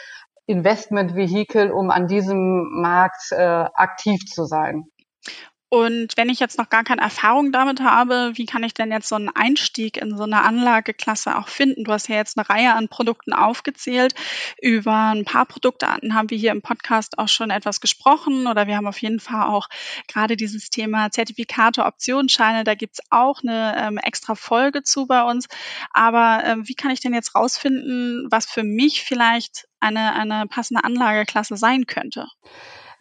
Investmentvehikel, 0.47 1.71
um 1.71 1.91
an 1.91 2.07
diesem 2.07 2.81
Markt 2.81 3.33
äh, 3.33 3.37
aktiv 3.37 4.25
zu 4.27 4.45
sein. 4.45 4.87
Und 5.73 6.17
wenn 6.17 6.29
ich 6.29 6.41
jetzt 6.41 6.59
noch 6.59 6.69
gar 6.69 6.83
keine 6.83 7.01
Erfahrung 7.01 7.53
damit 7.53 7.81
habe, 7.81 8.33
wie 8.35 8.45
kann 8.45 8.65
ich 8.65 8.75
denn 8.75 8.91
jetzt 8.91 9.09
so 9.09 9.15
einen 9.15 9.29
Einstieg 9.29 9.99
in 9.99 10.17
so 10.17 10.25
eine 10.25 10.43
Anlageklasse 10.43 11.39
auch 11.39 11.47
finden? 11.47 11.85
Du 11.85 11.93
hast 11.93 12.09
ja 12.09 12.17
jetzt 12.17 12.37
eine 12.37 12.51
Reihe 12.51 12.75
an 12.75 12.89
Produkten 12.89 13.33
aufgezählt. 13.33 14.15
Über 14.61 15.13
ein 15.13 15.25
paar 15.25 15.47
Produktarten 15.47 16.17
haben 16.17 16.29
wir 16.29 16.39
hier 16.39 16.51
im 16.51 16.61
Podcast 16.61 17.19
auch 17.19 17.29
schon 17.29 17.51
etwas 17.51 17.81
gesprochen 17.81 18.49
oder 18.49 18.67
wir 18.67 18.77
haben 18.77 18.89
auf 18.89 19.01
jeden 19.01 19.21
Fall 19.21 19.47
auch 19.47 19.69
gerade 20.09 20.37
dieses 20.37 20.71
Thema 20.71 21.13
Zertifikate, 21.13 21.85
Optionsscheine, 21.85 22.65
da 22.65 22.75
gibt's 22.75 22.99
auch 23.11 23.41
eine 23.45 23.77
ähm, 23.79 23.99
extra 23.99 24.35
Folge 24.35 24.83
zu 24.83 25.07
bei 25.07 25.23
uns. 25.23 25.47
Aber 25.93 26.43
ähm, 26.47 26.67
wie 26.67 26.75
kann 26.75 26.91
ich 26.91 26.99
denn 26.99 27.15
jetzt 27.15 27.37
rausfinden, 27.37 28.27
was 28.29 28.47
für 28.47 28.65
mich 28.65 29.05
vielleicht 29.05 29.69
eine, 29.79 30.15
eine 30.15 30.49
passende 30.49 30.83
Anlageklasse 30.83 31.57
sein 31.57 31.87
könnte? 31.87 32.27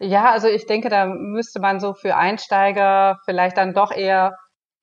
Ja, 0.02 0.30
also 0.30 0.48
ich 0.48 0.64
denke, 0.64 0.88
da 0.88 1.04
müsste 1.06 1.60
man 1.60 1.78
so 1.78 1.92
für 1.92 2.16
Einsteiger 2.16 3.18
vielleicht 3.26 3.58
dann 3.58 3.74
doch 3.74 3.92
eher 3.92 4.34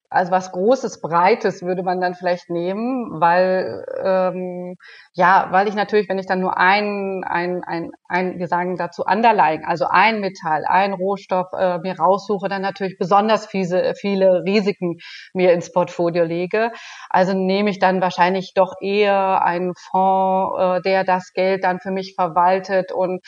also 0.09 0.31
was 0.31 0.51
Großes, 0.53 1.01
Breites 1.01 1.63
würde 1.63 1.83
man 1.83 1.99
dann 1.99 2.15
vielleicht 2.15 2.49
nehmen, 2.49 3.19
weil 3.19 3.83
ähm, 4.01 4.75
ja, 5.13 5.47
weil 5.51 5.67
ich 5.67 5.75
natürlich, 5.75 6.07
wenn 6.07 6.17
ich 6.17 6.27
dann 6.27 6.39
nur 6.39 6.57
ein, 6.57 7.23
ein, 7.25 7.63
ein, 7.65 7.91
ein 8.07 8.39
wir 8.39 8.47
sagen 8.47 8.77
dazu 8.77 9.03
Underlying, 9.03 9.65
also 9.65 9.85
ein 9.89 10.21
Metall, 10.21 10.63
ein 10.65 10.93
Rohstoff 10.93 11.47
äh, 11.51 11.79
mir 11.79 11.99
raussuche, 11.99 12.47
dann 12.47 12.61
natürlich 12.61 12.97
besonders 12.97 13.47
viele, 13.47 13.95
viele 13.95 14.43
Risiken 14.45 14.97
mir 15.33 15.51
ins 15.51 15.73
Portfolio 15.73 16.23
lege. 16.23 16.71
Also 17.09 17.33
nehme 17.33 17.69
ich 17.69 17.79
dann 17.79 17.99
wahrscheinlich 17.99 18.53
doch 18.53 18.75
eher 18.79 19.43
einen 19.43 19.73
Fonds, 19.75 20.57
äh, 20.57 20.81
der 20.83 21.03
das 21.03 21.33
Geld 21.33 21.65
dann 21.65 21.79
für 21.79 21.91
mich 21.91 22.15
verwaltet 22.15 22.93
und 22.93 23.25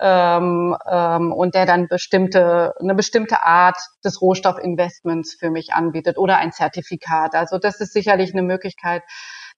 ähm, 0.00 0.76
ähm, 0.90 1.32
und 1.32 1.54
der 1.54 1.66
dann 1.66 1.88
bestimmte 1.88 2.72
eine 2.80 2.94
bestimmte 2.94 3.44
Art 3.44 3.76
des 4.04 4.20
Rohstoffinvestments 4.20 5.36
für 5.38 5.50
mich 5.50 5.74
anbietet 5.74 6.18
oder 6.22 6.38
ein 6.38 6.52
Zertifikat. 6.52 7.34
Also 7.34 7.58
das 7.58 7.80
ist 7.80 7.92
sicherlich 7.92 8.32
eine 8.32 8.42
Möglichkeit, 8.42 9.02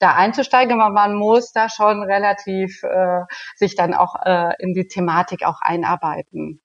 da 0.00 0.14
einzusteigen, 0.14 0.80
aber 0.80 0.92
man 0.92 1.14
muss 1.14 1.52
da 1.52 1.68
schon 1.68 2.02
relativ 2.02 2.82
äh, 2.82 3.20
sich 3.56 3.76
dann 3.76 3.94
auch 3.94 4.16
äh, 4.24 4.54
in 4.58 4.74
die 4.74 4.88
Thematik 4.88 5.44
auch 5.44 5.60
einarbeiten. 5.60 6.63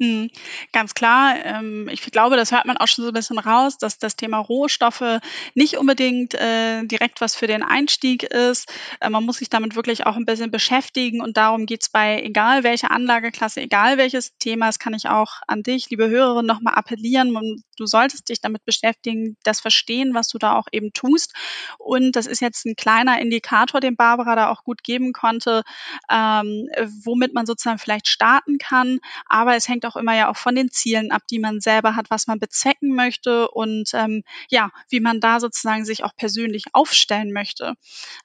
Mhm. 0.00 0.28
Ganz 0.72 0.94
klar. 0.94 1.36
Ähm, 1.44 1.88
ich 1.88 2.00
glaube, 2.10 2.34
das 2.36 2.50
hört 2.50 2.64
man 2.66 2.76
auch 2.76 2.88
schon 2.88 3.04
so 3.04 3.10
ein 3.10 3.14
bisschen 3.14 3.38
raus, 3.38 3.78
dass 3.78 3.96
das 3.98 4.16
Thema 4.16 4.38
Rohstoffe 4.38 5.20
nicht 5.54 5.76
unbedingt 5.78 6.34
äh, 6.34 6.84
direkt 6.84 7.20
was 7.20 7.36
für 7.36 7.46
den 7.46 7.62
Einstieg 7.62 8.24
ist. 8.24 8.72
Äh, 9.00 9.08
man 9.10 9.24
muss 9.24 9.38
sich 9.38 9.50
damit 9.50 9.76
wirklich 9.76 10.04
auch 10.04 10.16
ein 10.16 10.24
bisschen 10.24 10.50
beschäftigen 10.50 11.20
und 11.20 11.36
darum 11.36 11.66
geht's 11.66 11.88
bei 11.90 12.20
egal 12.22 12.64
welcher 12.64 12.90
Anlageklasse, 12.90 13.60
egal 13.60 13.96
welches 13.96 14.36
Thema, 14.38 14.66
das 14.66 14.80
kann 14.80 14.94
ich 14.94 15.08
auch 15.08 15.34
an 15.46 15.62
dich, 15.62 15.88
liebe 15.90 16.08
Hörerin, 16.08 16.44
nochmal 16.46 16.74
appellieren. 16.74 17.62
Du 17.76 17.86
solltest 17.86 18.28
dich 18.28 18.40
damit 18.40 18.64
beschäftigen, 18.64 19.36
das 19.44 19.60
verstehen, 19.60 20.12
was 20.12 20.26
du 20.28 20.38
da 20.38 20.56
auch 20.56 20.66
eben 20.72 20.92
tust. 20.92 21.34
Und 21.78 22.16
das 22.16 22.26
ist 22.26 22.40
jetzt 22.40 22.66
ein 22.66 22.74
kleiner 22.76 23.20
Indikator, 23.20 23.80
den 23.80 23.94
Barbara 23.96 24.34
da 24.34 24.50
auch 24.50 24.64
gut 24.64 24.82
geben 24.82 25.12
konnte, 25.12 25.62
ähm, 26.10 26.68
womit 27.04 27.32
man 27.34 27.46
sozusagen 27.46 27.78
vielleicht 27.78 28.08
starten 28.08 28.58
kann. 28.58 28.98
Aber 29.26 29.54
es 29.54 29.68
hängt 29.68 29.84
hängt 29.84 29.84
auch 29.94 30.00
immer 30.00 30.14
ja 30.14 30.30
auch 30.30 30.36
von 30.36 30.54
den 30.54 30.70
Zielen 30.70 31.10
ab, 31.10 31.22
die 31.30 31.38
man 31.38 31.60
selber 31.60 31.96
hat, 31.96 32.10
was 32.10 32.26
man 32.26 32.38
bezwecken 32.38 32.94
möchte 32.94 33.48
und 33.50 33.90
ähm, 33.94 34.22
ja, 34.48 34.70
wie 34.88 35.00
man 35.00 35.20
da 35.20 35.40
sozusagen 35.40 35.84
sich 35.84 36.04
auch 36.04 36.14
persönlich 36.16 36.64
aufstellen 36.72 37.32
möchte. 37.32 37.74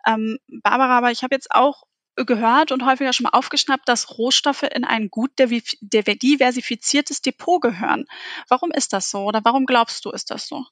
Ähm, 0.05 0.39
Barbara, 0.63 0.97
aber 0.97 1.11
ich 1.11 1.23
habe 1.23 1.35
jetzt 1.35 1.51
auch 1.51 1.83
gehört 2.25 2.71
und 2.71 2.85
häufiger 2.85 3.13
schon 3.13 3.25
mal 3.25 3.37
aufgeschnappt, 3.37 3.87
dass 3.87 4.17
Rohstoffe 4.17 4.63
in 4.63 4.83
ein 4.83 5.09
gut 5.09 5.31
diversifiziertes 5.39 7.21
Depot 7.21 7.61
gehören. 7.61 8.05
Warum 8.47 8.71
ist 8.71 8.93
das 8.93 9.09
so 9.09 9.23
oder 9.23 9.41
warum 9.43 9.65
glaubst 9.65 10.05
du, 10.05 10.11
ist 10.11 10.31
das 10.31 10.47
so? 10.47 10.65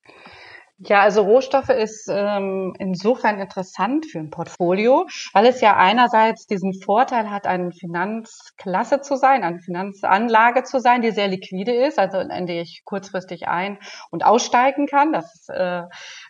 Ja, 0.79 1.01
also 1.01 1.23
Rohstoffe 1.23 1.69
ist 1.69 2.07
ähm, 2.07 2.75
insofern 2.77 3.39
interessant 3.39 4.05
für 4.05 4.19
ein 4.19 4.29
Portfolio, 4.29 5.07
weil 5.33 5.47
es 5.47 5.59
ja 5.59 5.75
einerseits 5.75 6.45
diesen 6.45 6.79
Vorteil 6.79 7.31
hat, 7.31 7.47
eine 7.47 7.71
Finanzklasse 7.71 9.01
zu 9.01 9.15
sein, 9.15 9.43
eine 9.43 9.59
Finanzanlage 9.59 10.61
zu 10.63 10.79
sein, 10.79 11.01
die 11.01 11.09
sehr 11.09 11.29
liquide 11.29 11.73
ist, 11.73 11.97
also 11.97 12.19
in 12.19 12.45
die 12.45 12.59
ich 12.59 12.83
kurzfristig 12.85 13.47
ein- 13.47 13.79
und 14.11 14.23
aussteigen 14.23 14.85
kann. 14.85 15.13
Das 15.13 15.49
äh, 15.49 15.81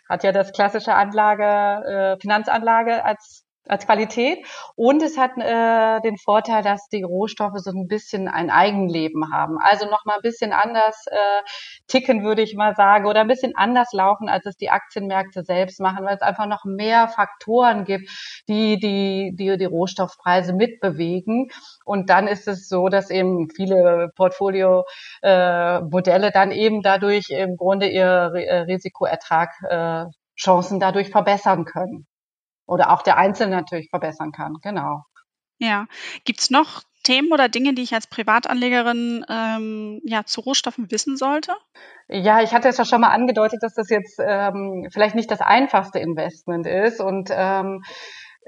hat 0.08 0.24
ja 0.24 0.32
das 0.32 0.52
klassische 0.52 0.94
Anlage, 0.94 2.14
äh, 2.16 2.18
Finanzanlage 2.18 3.04
als 3.04 3.44
als 3.68 3.86
Qualität. 3.86 4.44
Und 4.74 5.02
es 5.02 5.18
hat 5.18 5.32
äh, 5.38 6.00
den 6.00 6.16
Vorteil, 6.16 6.62
dass 6.62 6.88
die 6.88 7.02
Rohstoffe 7.02 7.58
so 7.58 7.70
ein 7.70 7.86
bisschen 7.86 8.28
ein 8.28 8.50
Eigenleben 8.50 9.32
haben. 9.32 9.58
Also 9.60 9.86
noch 9.86 10.04
mal 10.04 10.16
ein 10.16 10.22
bisschen 10.22 10.52
anders 10.52 11.04
äh, 11.06 11.42
ticken, 11.86 12.24
würde 12.24 12.42
ich 12.42 12.54
mal 12.54 12.74
sagen, 12.74 13.06
oder 13.06 13.20
ein 13.20 13.28
bisschen 13.28 13.56
anders 13.56 13.92
laufen, 13.92 14.28
als 14.28 14.46
es 14.46 14.56
die 14.56 14.70
Aktienmärkte 14.70 15.44
selbst 15.44 15.78
machen, 15.80 16.04
weil 16.04 16.16
es 16.16 16.22
einfach 16.22 16.46
noch 16.46 16.64
mehr 16.64 17.08
Faktoren 17.08 17.84
gibt, 17.84 18.10
die 18.48 18.78
die, 18.78 19.32
die, 19.34 19.56
die 19.56 19.64
Rohstoffpreise 19.64 20.52
mitbewegen. 20.52 21.48
Und 21.84 22.10
dann 22.10 22.28
ist 22.28 22.48
es 22.48 22.68
so, 22.68 22.88
dass 22.88 23.10
eben 23.10 23.48
viele 23.50 24.10
Portfolio-Modelle 24.16 26.26
äh, 26.28 26.32
dann 26.32 26.50
eben 26.50 26.82
dadurch 26.82 27.30
im 27.30 27.56
Grunde 27.56 27.88
ihr 27.88 28.32
Risikoertrag 28.66 29.50
äh, 29.68 30.06
Chancen 30.36 30.80
dadurch 30.80 31.10
verbessern 31.10 31.64
können 31.64 32.06
oder 32.68 32.92
auch 32.92 33.02
der 33.02 33.16
Einzelne 33.16 33.56
natürlich 33.56 33.88
verbessern 33.90 34.30
kann. 34.30 34.58
Genau. 34.62 35.02
Ja. 35.58 35.86
Gibt's 36.24 36.50
noch 36.50 36.82
Themen 37.02 37.32
oder 37.32 37.48
Dinge, 37.48 37.74
die 37.74 37.82
ich 37.82 37.94
als 37.94 38.06
Privatanlegerin 38.06 39.24
ähm, 39.28 40.00
ja, 40.04 40.24
zu 40.24 40.40
Rohstoffen 40.42 40.90
wissen 40.90 41.16
sollte? 41.16 41.52
Ja, 42.08 42.42
ich 42.42 42.52
hatte 42.52 42.68
es 42.68 42.76
ja 42.76 42.84
schon 42.84 43.00
mal 43.00 43.10
angedeutet, 43.10 43.62
dass 43.62 43.74
das 43.74 43.88
jetzt 43.88 44.20
ähm, 44.22 44.88
vielleicht 44.92 45.14
nicht 45.14 45.30
das 45.30 45.40
einfachste 45.40 45.98
Investment 45.98 46.66
ist 46.66 47.00
und 47.00 47.30
ähm, 47.32 47.82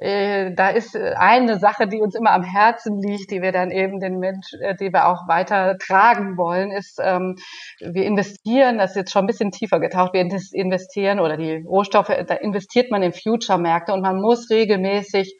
äh, 0.00 0.54
da 0.54 0.70
ist 0.70 0.96
eine 0.96 1.58
Sache, 1.58 1.86
die 1.86 2.00
uns 2.00 2.14
immer 2.14 2.32
am 2.32 2.42
Herzen 2.42 3.00
liegt, 3.02 3.30
die 3.30 3.42
wir 3.42 3.52
dann 3.52 3.70
eben 3.70 4.00
den 4.00 4.18
Mensch, 4.18 4.54
äh, 4.60 4.74
die 4.74 4.92
wir 4.92 5.06
auch 5.06 5.28
weiter 5.28 5.76
tragen 5.76 6.38
wollen, 6.38 6.70
ist, 6.70 6.98
ähm, 7.02 7.36
wir 7.80 8.04
investieren, 8.04 8.78
das 8.78 8.92
ist 8.92 8.96
jetzt 8.96 9.12
schon 9.12 9.24
ein 9.24 9.26
bisschen 9.26 9.50
tiefer 9.50 9.78
getaucht, 9.78 10.14
wir 10.14 10.22
investieren 10.22 11.20
oder 11.20 11.36
die 11.36 11.62
Rohstoffe, 11.66 12.08
da 12.08 12.34
investiert 12.34 12.90
man 12.90 13.02
in 13.02 13.12
Future-Märkte 13.12 13.92
und 13.92 14.00
man 14.00 14.20
muss 14.20 14.48
regelmäßig 14.48 15.38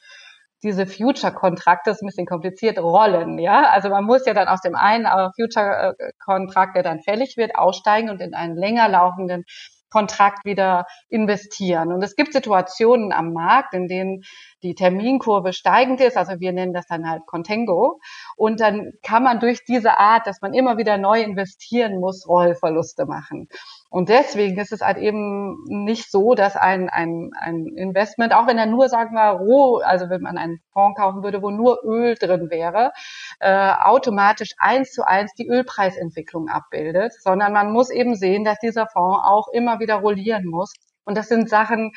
diese 0.63 0.87
Future-Kontrakte, 0.87 1.91
ist 1.91 2.03
ein 2.03 2.07
bisschen 2.07 2.27
kompliziert, 2.27 2.79
rollen, 2.79 3.39
ja. 3.39 3.71
Also 3.71 3.89
man 3.89 4.05
muss 4.05 4.27
ja 4.27 4.35
dann 4.35 4.49
aus 4.49 4.61
dem 4.61 4.75
einen 4.75 5.07
äh, 5.07 5.31
Future-Kontrakt, 5.37 6.77
der 6.77 6.83
dann 6.83 7.01
fällig 7.01 7.39
wird, 7.39 7.57
aussteigen 7.57 8.11
und 8.11 8.21
in 8.21 8.35
einen 8.35 8.57
länger 8.57 8.91
laufenden 8.91 9.45
Kontrakt 9.91 10.45
wieder 10.45 10.87
investieren. 11.09 11.93
Und 11.93 12.03
es 12.03 12.17
gibt 12.17 12.33
Situationen 12.33 13.13
am 13.13 13.33
Markt, 13.33 13.75
in 13.75 13.89
denen 13.89 14.23
die 14.63 14.75
Terminkurve 14.75 15.53
steigend 15.53 16.01
ist, 16.01 16.17
also 16.17 16.39
wir 16.39 16.53
nennen 16.53 16.73
das 16.73 16.87
dann 16.87 17.09
halt 17.09 17.27
Contango. 17.27 18.01
Und 18.37 18.61
dann 18.61 18.93
kann 19.03 19.23
man 19.23 19.41
durch 19.41 19.65
diese 19.65 19.99
Art, 19.99 20.27
dass 20.27 20.41
man 20.41 20.55
immer 20.55 20.79
wieder 20.79 20.99
neu 20.99 21.21
investieren 21.23 21.99
muss, 21.99 22.29
Rollverluste 22.29 23.07
machen. 23.07 23.49
Und 23.91 24.09
deswegen 24.09 24.57
ist 24.59 24.73
es 24.73 24.83
halt 24.83 24.99
eben 24.99 25.65
nicht 25.67 26.13
so, 26.13 26.37
dass 26.37 26.57
ein, 26.57 26.89
ein, 26.89 27.33
ein 27.39 27.67
Investment, 27.67 28.33
auch 28.33 28.47
wenn 28.47 28.57
er 28.57 28.67
nur, 28.67 28.89
sagen 28.89 29.15
wir, 29.15 29.33
roh, 29.33 29.79
also 29.79 30.09
wenn 30.09 30.23
man 30.23 30.39
einen 30.39 30.61
Fonds 30.73 30.97
kaufen 30.99 31.25
würde, 31.25 31.43
wo 31.43 31.51
nur 31.51 31.83
Öl 31.85 32.15
drin 32.15 32.51
wäre, 32.51 32.93
äh, 33.41 33.73
automatisch 33.73 34.55
eins 34.59 34.93
zu 34.93 35.05
eins 35.05 35.35
die 35.35 35.49
Ölpreisentwicklung 35.49 36.49
abbildet, 36.49 37.13
sondern 37.21 37.53
man 37.53 37.73
muss 37.73 37.91
eben 37.91 38.15
sehen, 38.15 38.45
dass 38.45 38.61
dieser 38.61 38.87
Fonds 38.87 39.21
auch 39.25 39.49
immer 39.49 39.81
wieder 39.81 39.97
rollieren 39.97 40.47
muss. 40.47 40.73
Und 41.05 41.19
das 41.19 41.27
sind 41.27 41.49
Sachen, 41.49 41.93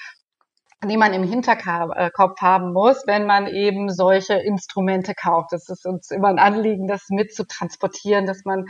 die 0.90 0.98
man 0.98 1.14
im 1.14 1.24
Hinterkopf 1.24 2.42
haben 2.42 2.74
muss, 2.74 3.04
wenn 3.08 3.26
man 3.26 3.48
eben 3.48 3.90
solche 3.90 4.36
Instrumente 4.36 5.14
kauft. 5.16 5.52
Das 5.52 5.70
ist 5.70 5.86
uns 5.86 6.12
immer 6.12 6.30
ein 6.30 6.40
Anliegen, 6.40 6.88
das 6.88 7.10
mitzutransportieren, 7.10 8.26
dass 8.26 8.46
man 8.46 8.66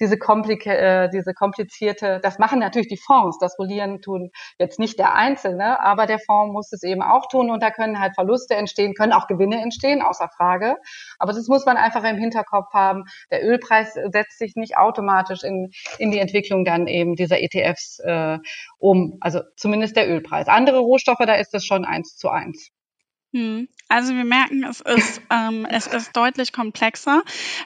diese, 0.00 0.18
komplike, 0.18 0.76
äh, 0.76 1.08
diese 1.10 1.34
komplizierte, 1.34 2.20
das 2.22 2.38
machen 2.38 2.58
natürlich 2.58 2.88
die 2.88 2.96
Fonds, 2.98 3.38
das 3.38 3.58
Rollieren 3.58 4.00
tun 4.00 4.30
jetzt 4.58 4.78
nicht 4.78 4.98
der 4.98 5.14
Einzelne, 5.14 5.80
aber 5.80 6.06
der 6.06 6.18
Fonds 6.18 6.52
muss 6.52 6.72
es 6.72 6.82
eben 6.82 7.02
auch 7.02 7.28
tun 7.28 7.50
und 7.50 7.62
da 7.62 7.70
können 7.70 8.00
halt 8.00 8.14
Verluste 8.14 8.54
entstehen, 8.54 8.94
können 8.94 9.12
auch 9.12 9.26
Gewinne 9.26 9.60
entstehen, 9.60 10.02
außer 10.02 10.28
Frage. 10.36 10.76
Aber 11.18 11.32
das 11.32 11.48
muss 11.48 11.66
man 11.66 11.76
einfach 11.76 12.04
im 12.04 12.16
Hinterkopf 12.16 12.72
haben. 12.72 13.04
Der 13.30 13.44
Ölpreis 13.44 13.94
setzt 13.94 14.38
sich 14.38 14.56
nicht 14.56 14.76
automatisch 14.76 15.42
in, 15.42 15.70
in 15.98 16.10
die 16.10 16.18
Entwicklung 16.18 16.64
dann 16.64 16.86
eben 16.86 17.16
dieser 17.16 17.40
ETFs 17.40 17.98
äh, 18.00 18.38
um, 18.78 19.18
also 19.20 19.40
zumindest 19.56 19.96
der 19.96 20.08
Ölpreis. 20.08 20.48
Andere 20.48 20.78
Rohstoffe, 20.78 21.18
da 21.18 21.34
ist 21.34 21.52
es 21.58 21.66
schon 21.66 21.84
eins 21.84 22.16
zu 22.16 22.30
eins. 22.30 22.70
Hm. 23.32 23.68
Also 23.90 24.14
wir 24.14 24.24
merken, 24.24 24.64
es 24.64 24.80
ist, 24.80 25.22
ähm, 25.30 25.66
es 25.70 25.86
ist 25.86 26.14
deutlich 26.14 26.52
komplexer. 26.52 27.22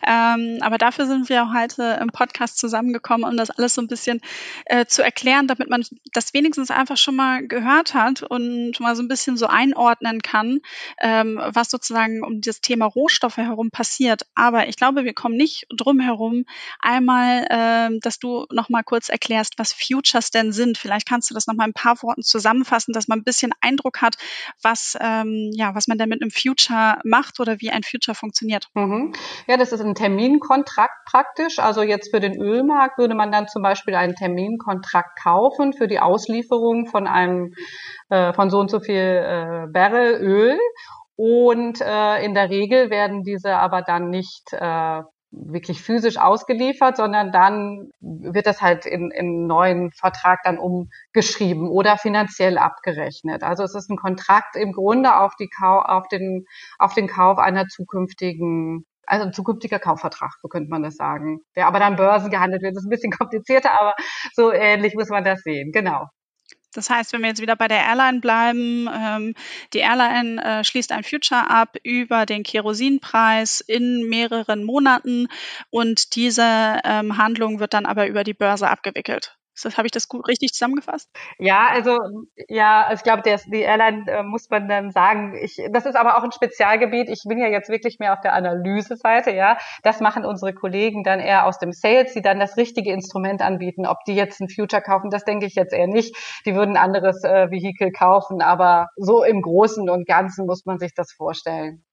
Ähm, 0.07 0.59
aber 0.61 0.79
dafür 0.79 1.07
sind 1.07 1.29
wir 1.29 1.45
auch 1.45 1.55
heute 1.55 1.99
im 2.01 2.09
Podcast 2.09 2.59
zusammengekommen, 2.59 3.29
um 3.29 3.37
das 3.37 3.51
alles 3.51 3.75
so 3.75 3.83
ein 3.83 3.89
bisschen 3.89 4.21
äh, 4.67 4.87
zu 4.87 5.03
erklären, 5.03 5.49
damit 5.49 5.69
man 5.69 5.85
das 6.13 6.35
wenigstens 6.35 6.71
einfach 6.71 6.97
schon 6.97 7.17
mal 7.17 7.47
gehört 7.47 7.95
hat 7.95 8.23
und 8.23 8.79
mal 8.81 8.95
so 8.97 9.03
ein 9.03 9.09
bisschen 9.09 9.37
so 9.37 9.47
einordnen 9.47 10.23
kann, 10.23 10.61
ähm, 11.01 11.41
was 11.45 11.71
sozusagen 11.71 12.25
um 12.25 12.41
das 12.41 12.61
Thema 12.61 12.87
Rohstoffe 12.87 13.39
herum 13.39 13.71
passiert. 13.71 14.23
Aber 14.35 14.69
ich 14.69 14.77
glaube, 14.77 15.05
wir 15.05 15.15
kommen 15.15 15.37
nicht 15.37 15.67
drum 15.77 15.99
herum, 15.99 16.45
einmal, 16.81 17.47
ähm, 17.51 18.01
dass 18.01 18.19
du 18.19 18.47
noch 18.53 18.69
mal 18.69 18.83
kurz 18.83 19.09
erklärst, 19.09 19.59
was 19.59 19.73
Futures 19.73 20.31
denn 20.31 20.53
sind. 20.53 20.79
Vielleicht 20.79 21.09
kannst 21.09 21.31
du 21.31 21.35
das 21.35 21.47
noch 21.47 21.55
mal 21.55 21.65
ein 21.65 21.73
paar 21.73 22.01
Worten 22.03 22.23
zusammenfassen, 22.23 22.93
dass 22.93 23.09
man 23.09 23.21
ein 23.21 23.25
bisschen 23.25 23.53
Eindruck 23.61 24.03
hat, 24.03 24.17
was, 24.63 24.97
ähm, 25.01 25.52
ja, 25.53 25.75
was 25.75 25.89
man 25.89 25.99
damit 25.99 26.13
mit 26.13 26.23
einem 26.23 26.31
Future 26.31 26.99
macht 27.05 27.41
oder 27.41 27.61
wie 27.61 27.71
ein 27.71 27.83
Future 27.83 28.15
funktioniert. 28.15 28.69
Mhm. 28.75 29.13
Ja, 29.47 29.57
das 29.57 29.73
ist 29.73 29.81
ein 29.81 29.95
Terminkontrakt 29.95 31.05
praktisch. 31.07 31.59
Also 31.59 31.83
jetzt 31.83 32.11
für 32.11 32.21
den 32.21 32.41
Ölmarkt 32.41 32.99
würde 32.99 33.15
man 33.15 33.33
dann 33.33 33.49
zum 33.49 33.63
Beispiel 33.63 33.95
einen 33.95 34.15
Terminkontrakt 34.15 35.19
kaufen 35.23 35.73
für 35.73 35.89
die 35.89 36.01
Auslieferung 36.01 36.87
von 36.87 37.07
einem 37.07 37.55
äh, 38.11 38.33
von 38.33 38.51
so 38.51 38.59
und 38.59 38.71
so 38.71 38.81
viel 38.81 38.97
äh, 38.97 39.67
Barrel 39.73 40.21
Öl. 40.21 40.59
Und 41.17 41.81
äh, 41.81 42.25
in 42.25 42.35
der 42.35 42.51
Regel 42.51 42.91
werden 42.91 43.23
diese 43.23 43.57
aber 43.57 43.83
dann 43.83 44.11
nicht 44.11 44.53
äh, 44.53 45.03
wirklich 45.33 45.83
physisch 45.83 46.19
ausgeliefert, 46.19 46.97
sondern 46.97 47.33
dann 47.33 47.91
wird 48.01 48.47
das 48.47 48.61
halt 48.61 48.87
in, 48.87 49.11
in 49.11 49.47
neuen 49.47 49.91
Vertrag 49.93 50.41
dann 50.45 50.59
umgeschrieben 50.59 51.69
oder 51.69 51.97
finanziell 51.97 52.59
abgerechnet. 52.59 53.43
Also 53.43 53.65
es 53.65 53.75
ist 53.75 53.91
ein 53.91 53.97
Kontrakt 53.97 54.57
im 54.57 54.73
Grunde 54.73 55.17
auf 55.17 55.35
die 55.37 55.51
auf 55.63 56.09
den 56.09 56.45
auf 56.79 56.95
den 56.95 57.09
Kauf 57.09 57.39
einer 57.39 57.67
zukünftigen 57.69 58.85
also 59.07 59.27
ein 59.27 59.33
zukünftiger 59.33 59.79
Kaufvertrag, 59.79 60.33
so 60.41 60.49
könnte 60.49 60.71
man 60.71 60.83
das 60.83 60.97
sagen. 60.97 61.41
Der 61.57 61.67
aber 61.67 61.79
dann 61.81 61.97
Börsen 61.97 62.31
gehandelt 62.31 62.63
wird. 62.63 62.77
Das 62.77 62.83
ist 62.83 62.87
ein 62.87 62.91
bisschen 62.91 63.13
komplizierter, 63.19 63.73
aber 63.81 63.95
so 64.35 64.53
ähnlich 64.53 64.95
muss 64.95 65.09
man 65.09 65.25
das 65.25 65.43
sehen. 65.43 65.73
Genau. 65.73 66.07
Das 66.73 66.91
heißt, 66.91 67.13
wenn 67.13 67.21
wir 67.23 67.29
jetzt 67.29 67.43
wieder 67.43 67.57
bei 67.57 67.69
der 67.69 67.85
Airline 67.85 68.21
bleiben, 68.21 68.89
ähm, 68.93 69.35
die 69.73 69.81
Airline 69.81 70.43
äh, 70.43 70.65
schließt 70.65 70.93
ein 70.93 71.05
Future 71.05 71.51
ab 71.51 71.77
über 71.83 72.27
den 72.27 72.43
Kerosinpreis 72.43 73.61
in 73.61 74.09
mehreren 74.09 74.65
Monaten 74.65 75.29
und 75.71 76.15
diese 76.17 76.81
ähm, 76.85 77.19
Handlung 77.19 77.61
wird 77.61 77.75
dann 77.75 77.87
aber 77.87 78.07
über 78.07 78.25
die 78.25 78.35
Börse 78.35 78.69
abgewickelt. 78.69 79.37
Das, 79.61 79.77
Habe 79.77 79.87
ich 79.87 79.93
das 79.93 80.09
gut 80.09 80.27
richtig 80.29 80.53
zusammengefasst? 80.53 81.11
Ja, 81.39 81.69
also 81.69 81.99
ja, 82.49 82.83
also 82.83 83.01
ich 83.01 83.05
glaube, 83.05 83.23
der, 83.23 83.39
die 83.47 83.61
Airline 83.61 84.11
äh, 84.11 84.23
muss 84.23 84.49
man 84.49 84.69
dann 84.69 84.91
sagen. 84.91 85.35
Ich, 85.43 85.61
das 85.73 85.85
ist 85.85 85.95
aber 85.95 86.17
auch 86.17 86.23
ein 86.23 86.33
Spezialgebiet. 86.33 87.09
Ich 87.11 87.23
bin 87.29 87.39
ja 87.39 87.49
jetzt 87.49 87.69
wirklich 87.69 87.99
mehr 87.99 88.15
auf 88.15 88.21
der 88.21 88.33
Analyse-Seite. 88.33 89.31
Ja, 89.31 89.59
das 89.83 90.01
machen 90.01 90.25
unsere 90.25 90.55
Kollegen 90.55 91.05
dann 91.05 91.21
eher 91.21 91.47
aus 91.47 91.59
dem 91.59 91.73
Sales, 91.73 92.15
die 92.15 92.23
dann 92.23 92.41
das 92.41 92.57
richtige 92.57 92.93
Instrument 92.93 93.43
anbieten. 93.43 93.87
Ob 93.87 93.99
die 94.07 94.15
jetzt 94.15 94.41
ein 94.41 94.49
Future 94.49 94.83
kaufen, 94.83 95.11
das 95.11 95.25
denke 95.25 95.47
ich 95.47 95.55
jetzt 95.55 95.75
eher 95.75 95.87
nicht. 95.87 96.17
Die 96.47 96.55
würden 96.55 96.77
ein 96.77 96.83
anderes 96.83 97.23
äh, 97.23 97.51
Vehikel 97.51 97.93
kaufen, 97.93 98.41
aber 98.41 98.89
so 98.97 99.23
im 99.23 99.43
Großen 99.43 99.89
und 99.91 100.07
Ganzen 100.07 100.47
muss 100.47 100.65
man 100.65 100.79
sich 100.79 100.95
das 100.95 101.13
vorstellen. 101.13 101.85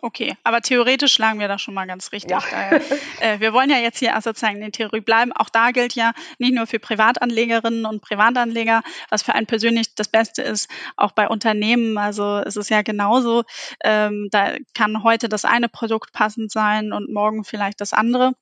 Okay, 0.00 0.36
aber 0.44 0.60
theoretisch 0.60 1.18
lagen 1.18 1.40
wir 1.40 1.48
da 1.48 1.58
schon 1.58 1.74
mal 1.74 1.86
ganz 1.86 2.12
richtig. 2.12 2.30
Ja. 2.30 2.42
Daher, 2.50 2.80
äh, 3.20 3.40
wir 3.40 3.52
wollen 3.52 3.68
ja 3.68 3.78
jetzt 3.78 3.98
hier 3.98 4.14
sozusagen 4.20 4.56
in 4.56 4.60
der 4.60 4.72
Theorie 4.72 5.00
bleiben. 5.00 5.32
Auch 5.32 5.48
da 5.48 5.72
gilt 5.72 5.94
ja 5.94 6.12
nicht 6.38 6.54
nur 6.54 6.66
für 6.66 6.78
Privatanlegerinnen 6.78 7.84
und 7.84 8.00
Privatanleger, 8.00 8.82
was 9.10 9.22
für 9.22 9.34
einen 9.34 9.46
persönlich 9.46 9.94
das 9.96 10.08
Beste 10.08 10.42
ist, 10.42 10.70
auch 10.96 11.12
bei 11.12 11.28
Unternehmen. 11.28 11.98
Also 11.98 12.38
es 12.38 12.56
ist 12.56 12.70
ja 12.70 12.82
genauso. 12.82 13.42
Ähm, 13.82 14.28
da 14.30 14.56
kann 14.74 15.02
heute 15.02 15.28
das 15.28 15.44
eine 15.44 15.68
Produkt 15.68 16.12
passend 16.12 16.52
sein 16.52 16.92
und 16.92 17.12
morgen 17.12 17.42
vielleicht 17.42 17.80
das 17.80 17.92
andere. 17.92 18.34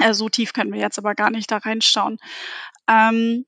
Äh, 0.00 0.14
so 0.14 0.30
tief 0.30 0.54
können 0.54 0.72
wir 0.72 0.80
jetzt 0.80 0.98
aber 0.98 1.14
gar 1.14 1.30
nicht 1.30 1.50
da 1.50 1.58
reinschauen. 1.58 2.16
Ähm, 2.88 3.44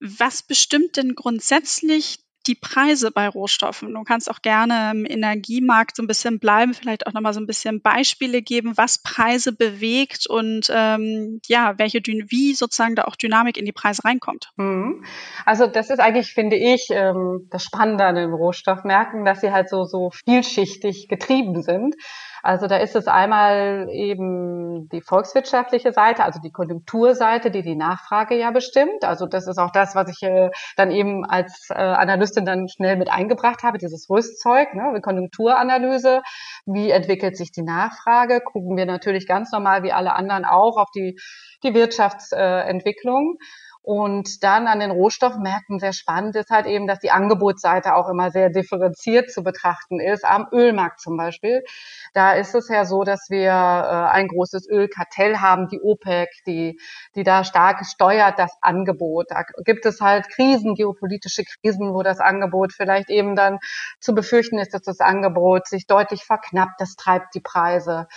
was 0.00 0.42
bestimmt 0.42 0.96
denn 0.96 1.14
grundsätzlich 1.14 2.18
die 2.50 2.56
Preise 2.56 3.12
bei 3.12 3.28
Rohstoffen. 3.28 3.94
Du 3.94 4.02
kannst 4.02 4.28
auch 4.28 4.42
gerne 4.42 4.90
im 4.92 5.06
Energiemarkt 5.06 5.94
so 5.94 6.02
ein 6.02 6.08
bisschen 6.08 6.40
bleiben, 6.40 6.74
vielleicht 6.74 7.06
auch 7.06 7.12
nochmal 7.12 7.32
so 7.32 7.40
ein 7.40 7.46
bisschen 7.46 7.80
Beispiele 7.80 8.42
geben, 8.42 8.76
was 8.76 8.98
Preise 8.98 9.52
bewegt 9.52 10.26
und 10.26 10.68
ähm, 10.74 11.40
ja, 11.46 11.78
welche 11.78 12.00
wie 12.04 12.54
sozusagen 12.54 12.96
da 12.96 13.04
auch 13.04 13.14
Dynamik 13.14 13.56
in 13.56 13.64
die 13.64 13.72
Preise 13.72 14.04
reinkommt. 14.04 14.50
Mhm. 14.56 15.04
Also 15.46 15.68
das 15.68 15.90
ist 15.90 16.00
eigentlich, 16.00 16.32
finde 16.34 16.56
ich, 16.56 16.88
ähm, 16.90 17.46
das 17.50 17.62
Spannende 17.62 18.04
an 18.04 18.16
den 18.16 18.32
Rohstoffmärkten, 18.32 19.24
dass 19.24 19.40
sie 19.40 19.52
halt 19.52 19.68
so, 19.68 19.84
so 19.84 20.10
vielschichtig 20.10 21.06
getrieben 21.08 21.62
sind. 21.62 21.94
Also 22.42 22.66
da 22.66 22.76
ist 22.76 22.96
es 22.96 23.06
einmal 23.06 23.88
eben 23.90 24.88
die 24.88 25.00
volkswirtschaftliche 25.00 25.92
Seite, 25.92 26.24
also 26.24 26.40
die 26.40 26.50
Konjunkturseite, 26.50 27.50
die 27.50 27.62
die 27.62 27.76
Nachfrage 27.76 28.36
ja 28.36 28.50
bestimmt. 28.50 29.04
Also 29.04 29.26
das 29.26 29.46
ist 29.46 29.58
auch 29.58 29.72
das, 29.72 29.94
was 29.94 30.10
ich 30.10 30.22
äh, 30.22 30.50
dann 30.76 30.90
eben 30.90 31.24
als 31.24 31.68
äh, 31.70 31.74
Analystin 31.74 32.44
dann 32.44 32.68
schnell 32.68 32.96
mit 32.96 33.10
eingebracht 33.10 33.62
habe, 33.62 33.78
dieses 33.78 34.08
Rüstzeug, 34.08 34.74
ne, 34.74 35.00
Konjunkturanalyse. 35.00 36.22
Wie 36.66 36.90
entwickelt 36.90 37.36
sich 37.36 37.52
die 37.52 37.62
Nachfrage? 37.62 38.40
Gucken 38.40 38.76
wir 38.76 38.86
natürlich 38.86 39.26
ganz 39.26 39.52
normal 39.52 39.82
wie 39.82 39.92
alle 39.92 40.14
anderen 40.14 40.44
auch 40.44 40.76
auf 40.76 40.90
die, 40.94 41.18
die 41.62 41.74
Wirtschaftsentwicklung. 41.74 43.36
Äh, 43.38 43.44
und 43.82 44.44
dann 44.44 44.66
an 44.66 44.80
den 44.80 44.90
Rohstoffmärkten 44.90 45.78
sehr 45.78 45.94
spannend 45.94 46.36
ist 46.36 46.50
halt 46.50 46.66
eben, 46.66 46.86
dass 46.86 46.98
die 46.98 47.10
Angebotsseite 47.10 47.94
auch 47.94 48.08
immer 48.08 48.30
sehr 48.30 48.50
differenziert 48.50 49.30
zu 49.30 49.42
betrachten 49.42 50.00
ist. 50.00 50.24
Am 50.24 50.46
Ölmarkt 50.52 51.00
zum 51.00 51.16
Beispiel. 51.16 51.64
Da 52.12 52.32
ist 52.32 52.54
es 52.54 52.68
ja 52.68 52.84
so, 52.84 53.04
dass 53.04 53.30
wir 53.30 53.50
äh, 53.50 54.12
ein 54.12 54.28
großes 54.28 54.68
Ölkartell 54.68 55.38
haben, 55.38 55.68
die 55.68 55.80
OPEC, 55.80 56.28
die, 56.46 56.78
die 57.14 57.22
da 57.22 57.42
stark 57.42 57.86
steuert 57.86 58.38
das 58.38 58.52
Angebot. 58.60 59.26
Da 59.30 59.44
gibt 59.64 59.86
es 59.86 60.00
halt 60.02 60.28
Krisen, 60.28 60.74
geopolitische 60.74 61.44
Krisen, 61.44 61.94
wo 61.94 62.02
das 62.02 62.20
Angebot 62.20 62.72
vielleicht 62.74 63.08
eben 63.08 63.34
dann 63.34 63.58
zu 63.98 64.14
befürchten 64.14 64.58
ist, 64.58 64.74
dass 64.74 64.82
das 64.82 65.00
Angebot 65.00 65.68
sich 65.68 65.86
deutlich 65.86 66.24
verknappt. 66.24 66.80
Das 66.80 66.96
treibt 66.96 67.34
die 67.34 67.40
Preise. 67.40 68.08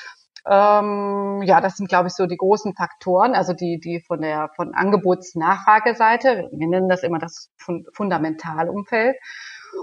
Ähm, 0.46 1.42
ja, 1.46 1.62
das 1.62 1.78
sind, 1.78 1.88
glaube 1.88 2.08
ich, 2.08 2.14
so 2.14 2.26
die 2.26 2.38
großen 2.38 2.76
Faktoren, 2.76 3.34
also 3.34 3.54
die, 3.54 3.80
die 3.80 4.02
von 4.02 4.22
der 4.22 4.50
von 4.56 4.74
Angebotsnachfrageseite, 4.74 6.50
wir 6.52 6.68
nennen 6.68 6.90
das 6.90 7.04
immer 7.04 7.20
das 7.20 7.50
Fundamentalumfeld. 7.94 9.16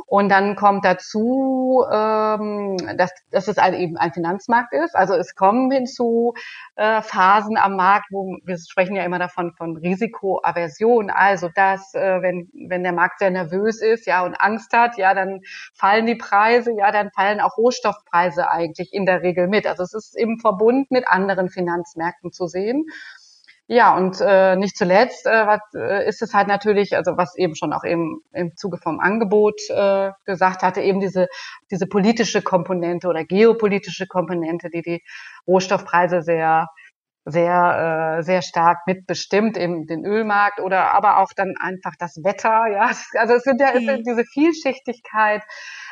Und 0.07 0.29
dann 0.29 0.57
kommt 0.57 0.85
dazu, 0.85 1.85
ähm, 1.91 2.77
dass, 2.97 3.13
dass 3.31 3.47
es 3.47 3.59
ein, 3.59 3.75
eben 3.75 3.97
ein 3.97 4.13
Finanzmarkt 4.13 4.73
ist. 4.73 4.97
Also 4.97 5.15
es 5.15 5.37
kommen 5.37 5.71
hinzu 5.71 6.35
äh, 6.75 7.01
Phasen 7.01 7.57
am 7.57 7.77
Markt, 7.77 8.07
wo 8.11 8.37
wir 8.45 8.59
sprechen 8.59 8.97
ja 8.97 9.05
immer 9.05 9.21
davon 9.21 9.53
von 9.53 9.77
Risikoaversion. 9.77 11.11
Also 11.11 11.49
dass, 11.55 11.95
äh, 11.95 12.23
wenn, 12.23 12.51
wenn 12.69 12.83
der 12.83 12.93
Markt 12.93 13.21
sehr 13.21 13.31
nervös 13.31 13.81
ist, 13.81 14.07
ja, 14.07 14.25
und 14.25 14.35
Angst 14.35 14.73
hat, 14.73 14.99
ja, 14.99 15.15
dann 15.15 15.43
fallen 15.75 16.07
die 16.07 16.17
Preise, 16.17 16.73
ja, 16.77 16.91
dann 16.91 17.11
fallen 17.13 17.41
auch 17.41 17.57
Rohstoffpreise 17.57 18.51
eigentlich 18.51 18.93
in 18.93 19.07
der 19.07 19.23
Regel 19.23 19.47
mit. 19.47 19.67
Also 19.67 19.85
es 19.85 19.95
ist 19.95 20.17
im 20.17 20.39
Verbund 20.41 20.91
mit 20.91 21.07
anderen 21.07 21.49
Finanzmärkten 21.49 22.33
zu 22.33 22.47
sehen. 22.47 22.87
Ja, 23.73 23.97
und 23.97 24.21
äh, 24.21 24.57
nicht 24.57 24.77
zuletzt 24.77 25.27
äh, 25.29 25.47
was, 25.47 25.61
äh, 25.77 26.05
ist 26.09 26.23
es 26.23 26.35
halt 26.35 26.49
natürlich, 26.49 26.97
also 26.97 27.17
was 27.17 27.37
eben 27.37 27.55
schon 27.55 27.73
auch 27.73 27.85
eben 27.85 28.21
im 28.33 28.57
Zuge 28.57 28.79
vom 28.79 28.99
Angebot 28.99 29.61
äh, 29.69 30.11
gesagt 30.25 30.65
hatte, 30.65 30.81
eben 30.81 30.99
diese, 30.99 31.29
diese 31.71 31.87
politische 31.87 32.43
Komponente 32.43 33.07
oder 33.07 33.25
geopolitische 33.25 34.09
Komponente, 34.09 34.71
die 34.71 34.83
die 34.83 35.05
Rohstoffpreise 35.47 36.23
sehr 36.23 36.67
sehr 37.25 38.17
äh, 38.19 38.23
sehr 38.25 38.43
stark 38.43 38.79
mitbestimmt 38.87 39.57
eben 39.57 39.87
den 39.87 40.05
Ölmarkt 40.05 40.59
oder 40.59 40.93
aber 40.93 41.19
auch 41.19 41.33
dann 41.37 41.55
einfach 41.61 41.93
das 41.97 42.17
Wetter 42.25 42.67
ja 42.67 42.91
also 43.21 43.35
es 43.35 43.45
sind 43.45 43.61
ja 43.61 43.69
es 43.69 43.85
sind 43.85 44.01
mhm. 44.01 44.05
diese 44.05 44.25
Vielschichtigkeit 44.25 45.43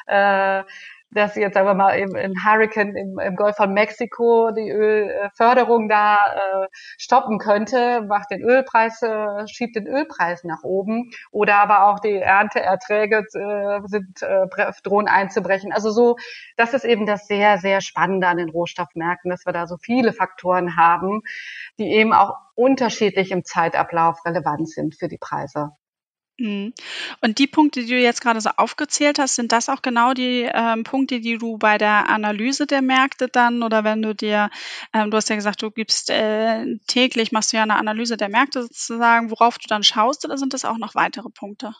äh, 0.06 0.64
dass 1.10 1.36
jetzt 1.36 1.54
sagen 1.54 1.66
wir 1.66 1.74
mal 1.74 1.92
im, 1.92 2.14
im 2.14 2.34
Hurricane 2.44 2.94
im, 2.94 3.18
im 3.18 3.36
Golf 3.36 3.56
von 3.56 3.72
Mexiko 3.72 4.50
die 4.50 4.70
Ölförderung 4.70 5.88
da 5.88 6.16
äh, 6.16 6.66
stoppen 6.98 7.38
könnte, 7.38 8.02
macht 8.02 8.30
den 8.30 8.42
Ölpreis, 8.42 9.02
äh, 9.02 9.46
schiebt 9.48 9.76
den 9.76 9.86
Ölpreis 9.86 10.44
nach 10.44 10.62
oben 10.62 11.10
oder 11.30 11.56
aber 11.56 11.86
auch 11.86 11.98
die 12.00 12.16
Ernteerträge 12.16 13.24
äh, 13.34 13.80
sind 13.86 14.22
äh, 14.22 14.46
drohen 14.82 15.08
einzubrechen. 15.08 15.72
Also 15.72 15.90
so, 15.90 16.16
das 16.56 16.74
ist 16.74 16.84
eben 16.84 17.06
das 17.06 17.26
sehr 17.26 17.58
sehr 17.58 17.80
Spannende 17.80 18.26
an 18.28 18.36
den 18.36 18.50
Rohstoffmärkten, 18.50 19.30
dass 19.30 19.46
wir 19.46 19.52
da 19.52 19.66
so 19.66 19.76
viele 19.78 20.12
Faktoren 20.12 20.76
haben, 20.76 21.22
die 21.78 21.88
eben 21.90 22.12
auch 22.12 22.34
unterschiedlich 22.54 23.30
im 23.30 23.44
Zeitablauf 23.44 24.24
relevant 24.26 24.68
sind 24.68 24.94
für 24.96 25.08
die 25.08 25.18
Preise. 25.18 25.70
Mhm. 26.40 26.72
Und 27.20 27.38
die 27.40 27.48
Punkte, 27.48 27.80
die 27.80 27.88
du 27.88 27.98
jetzt 27.98 28.20
gerade 28.20 28.40
so 28.40 28.50
aufgezählt 28.56 29.18
hast, 29.18 29.34
sind 29.34 29.50
das 29.50 29.68
auch 29.68 29.82
genau 29.82 30.14
die 30.14 30.48
ähm, 30.52 30.84
Punkte, 30.84 31.20
die 31.20 31.36
du 31.36 31.58
bei 31.58 31.78
der 31.78 32.08
Analyse 32.08 32.66
der 32.66 32.80
Märkte 32.80 33.28
dann 33.28 33.62
oder 33.64 33.82
wenn 33.82 34.02
du 34.02 34.14
dir, 34.14 34.48
ähm, 34.92 35.10
du 35.10 35.16
hast 35.16 35.28
ja 35.30 35.36
gesagt, 35.36 35.62
du 35.62 35.70
gibst 35.72 36.10
äh, 36.10 36.76
täglich, 36.86 37.32
machst 37.32 37.52
du 37.52 37.56
ja 37.56 37.64
eine 37.64 37.76
Analyse 37.76 38.16
der 38.16 38.28
Märkte 38.28 38.62
sozusagen, 38.62 39.30
worauf 39.32 39.58
du 39.58 39.66
dann 39.68 39.82
schaust 39.82 40.24
oder 40.24 40.38
sind 40.38 40.54
das 40.54 40.64
auch 40.64 40.78
noch 40.78 40.94
weitere 40.94 41.28
Punkte? 41.28 41.74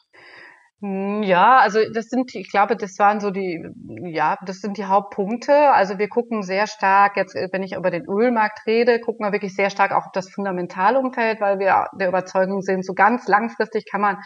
Hm, 0.80 1.24
ja, 1.24 1.58
also 1.58 1.80
das 1.92 2.06
sind, 2.06 2.32
ich 2.36 2.50
glaube, 2.50 2.76
das 2.76 2.98
waren 3.00 3.18
so 3.20 3.30
die, 3.30 3.60
ja, 4.04 4.36
das 4.46 4.60
sind 4.60 4.76
die 4.76 4.84
Hauptpunkte. 4.84 5.52
Also 5.72 5.98
wir 5.98 6.08
gucken 6.08 6.42
sehr 6.44 6.68
stark, 6.68 7.16
jetzt 7.16 7.34
wenn 7.34 7.64
ich 7.64 7.74
über 7.74 7.90
den 7.90 8.04
Ölmarkt 8.08 8.64
rede, 8.66 9.00
gucken 9.00 9.26
wir 9.26 9.32
wirklich 9.32 9.56
sehr 9.56 9.70
stark 9.70 9.90
auch 9.90 10.06
auf 10.06 10.12
das 10.12 10.30
Fundamentalumfeld, 10.30 11.40
weil 11.40 11.58
wir 11.58 11.86
der 11.98 12.08
Überzeugung 12.08 12.62
sind, 12.62 12.84
so 12.84 12.94
ganz 12.94 13.26
langfristig 13.26 13.86
kann 13.90 14.00
man 14.00 14.18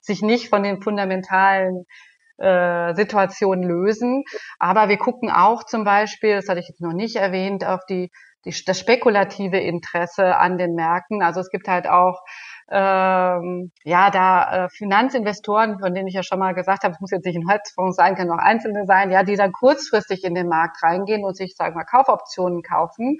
sich 0.00 0.22
nicht 0.22 0.48
von 0.48 0.62
den 0.62 0.80
fundamentalen 0.80 1.84
äh, 2.38 2.94
Situationen 2.94 3.68
lösen. 3.68 4.24
Aber 4.58 4.88
wir 4.88 4.96
gucken 4.96 5.30
auch 5.30 5.64
zum 5.64 5.84
Beispiel, 5.84 6.36
das 6.36 6.48
hatte 6.48 6.60
ich 6.60 6.68
jetzt 6.68 6.80
noch 6.80 6.94
nicht 6.94 7.16
erwähnt, 7.16 7.66
auf 7.66 7.84
die, 7.84 8.10
die 8.46 8.54
das 8.64 8.78
spekulative 8.78 9.58
Interesse 9.58 10.36
an 10.36 10.56
den 10.56 10.74
Märkten. 10.74 11.22
Also 11.22 11.40
es 11.40 11.50
gibt 11.50 11.68
halt 11.68 11.86
auch 11.86 12.20
ähm, 12.70 13.72
ja, 13.84 14.10
da 14.10 14.66
äh, 14.66 14.68
Finanzinvestoren, 14.68 15.78
von 15.80 15.94
denen 15.94 16.06
ich 16.06 16.14
ja 16.14 16.22
schon 16.22 16.38
mal 16.38 16.52
gesagt 16.52 16.84
habe, 16.84 16.92
es 16.92 17.00
muss 17.00 17.10
jetzt 17.10 17.24
nicht 17.24 17.36
ein 17.36 17.48
Hedgefonds 17.48 17.96
sein, 17.96 18.14
kann 18.14 18.30
auch 18.30 18.38
einzelne 18.38 18.84
sein, 18.84 19.10
ja, 19.10 19.22
die 19.22 19.36
dann 19.36 19.52
kurzfristig 19.52 20.22
in 20.24 20.34
den 20.34 20.48
Markt 20.48 20.82
reingehen 20.82 21.24
und 21.24 21.34
sich, 21.34 21.56
sagen 21.56 21.76
wir, 21.76 21.84
Kaufoptionen 21.84 22.62
kaufen. 22.62 23.18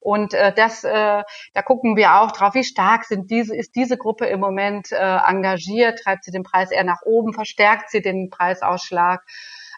Und 0.00 0.34
äh, 0.34 0.52
das, 0.52 0.82
äh, 0.82 1.22
da 1.54 1.62
gucken 1.62 1.96
wir 1.96 2.20
auch 2.20 2.32
drauf, 2.32 2.54
wie 2.54 2.64
stark 2.64 3.04
sind 3.04 3.30
diese, 3.30 3.54
ist 3.54 3.76
diese 3.76 3.96
Gruppe 3.96 4.26
im 4.26 4.40
Moment 4.40 4.90
äh, 4.90 4.96
engagiert, 4.96 6.00
treibt 6.00 6.24
sie 6.24 6.32
den 6.32 6.42
Preis 6.42 6.72
eher 6.72 6.84
nach 6.84 7.02
oben, 7.02 7.32
verstärkt 7.32 7.90
sie 7.90 8.02
den 8.02 8.30
Preisausschlag. 8.30 9.22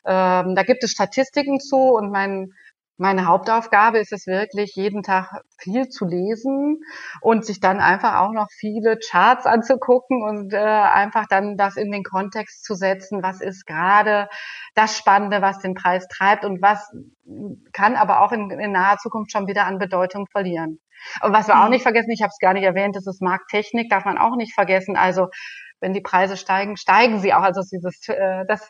Ähm, 0.06 0.54
da 0.54 0.62
gibt 0.62 0.82
es 0.82 0.92
Statistiken 0.92 1.60
zu 1.60 1.76
und 1.76 2.10
mein 2.10 2.54
meine 3.00 3.26
Hauptaufgabe 3.26 3.98
ist 3.98 4.12
es 4.12 4.26
wirklich, 4.26 4.74
jeden 4.74 5.02
Tag 5.02 5.42
viel 5.58 5.88
zu 5.88 6.04
lesen 6.04 6.82
und 7.22 7.46
sich 7.46 7.58
dann 7.58 7.80
einfach 7.80 8.20
auch 8.20 8.32
noch 8.32 8.48
viele 8.50 8.98
Charts 8.98 9.46
anzugucken 9.46 10.22
und 10.22 10.52
äh, 10.52 10.58
einfach 10.58 11.26
dann 11.26 11.56
das 11.56 11.76
in 11.76 11.90
den 11.90 12.04
Kontext 12.04 12.62
zu 12.62 12.74
setzen, 12.74 13.22
was 13.22 13.40
ist 13.40 13.66
gerade 13.66 14.28
das 14.74 14.98
Spannende, 14.98 15.40
was 15.40 15.60
den 15.60 15.74
Preis 15.74 16.06
treibt 16.08 16.44
und 16.44 16.60
was 16.60 16.92
kann 17.72 17.96
aber 17.96 18.20
auch 18.20 18.32
in, 18.32 18.50
in 18.50 18.72
naher 18.72 18.98
Zukunft 18.98 19.32
schon 19.32 19.46
wieder 19.46 19.64
an 19.64 19.78
Bedeutung 19.78 20.26
verlieren. 20.30 20.78
Und 21.22 21.32
was 21.32 21.48
wir 21.48 21.58
auch 21.58 21.64
mhm. 21.64 21.70
nicht 21.70 21.82
vergessen, 21.82 22.10
ich 22.10 22.20
habe 22.20 22.30
es 22.30 22.38
gar 22.38 22.52
nicht 22.52 22.64
erwähnt, 22.64 22.96
das 22.96 23.06
ist 23.06 23.22
Markttechnik, 23.22 23.88
darf 23.88 24.04
man 24.04 24.18
auch 24.18 24.36
nicht 24.36 24.52
vergessen. 24.52 24.96
Also 24.96 25.28
wenn 25.80 25.94
die 25.94 26.02
Preise 26.02 26.36
steigen, 26.36 26.76
steigen 26.76 27.20
sie 27.20 27.32
auch. 27.32 27.42
Also 27.42 27.62
dieses, 27.62 28.06
äh, 28.08 28.44
das, 28.46 28.68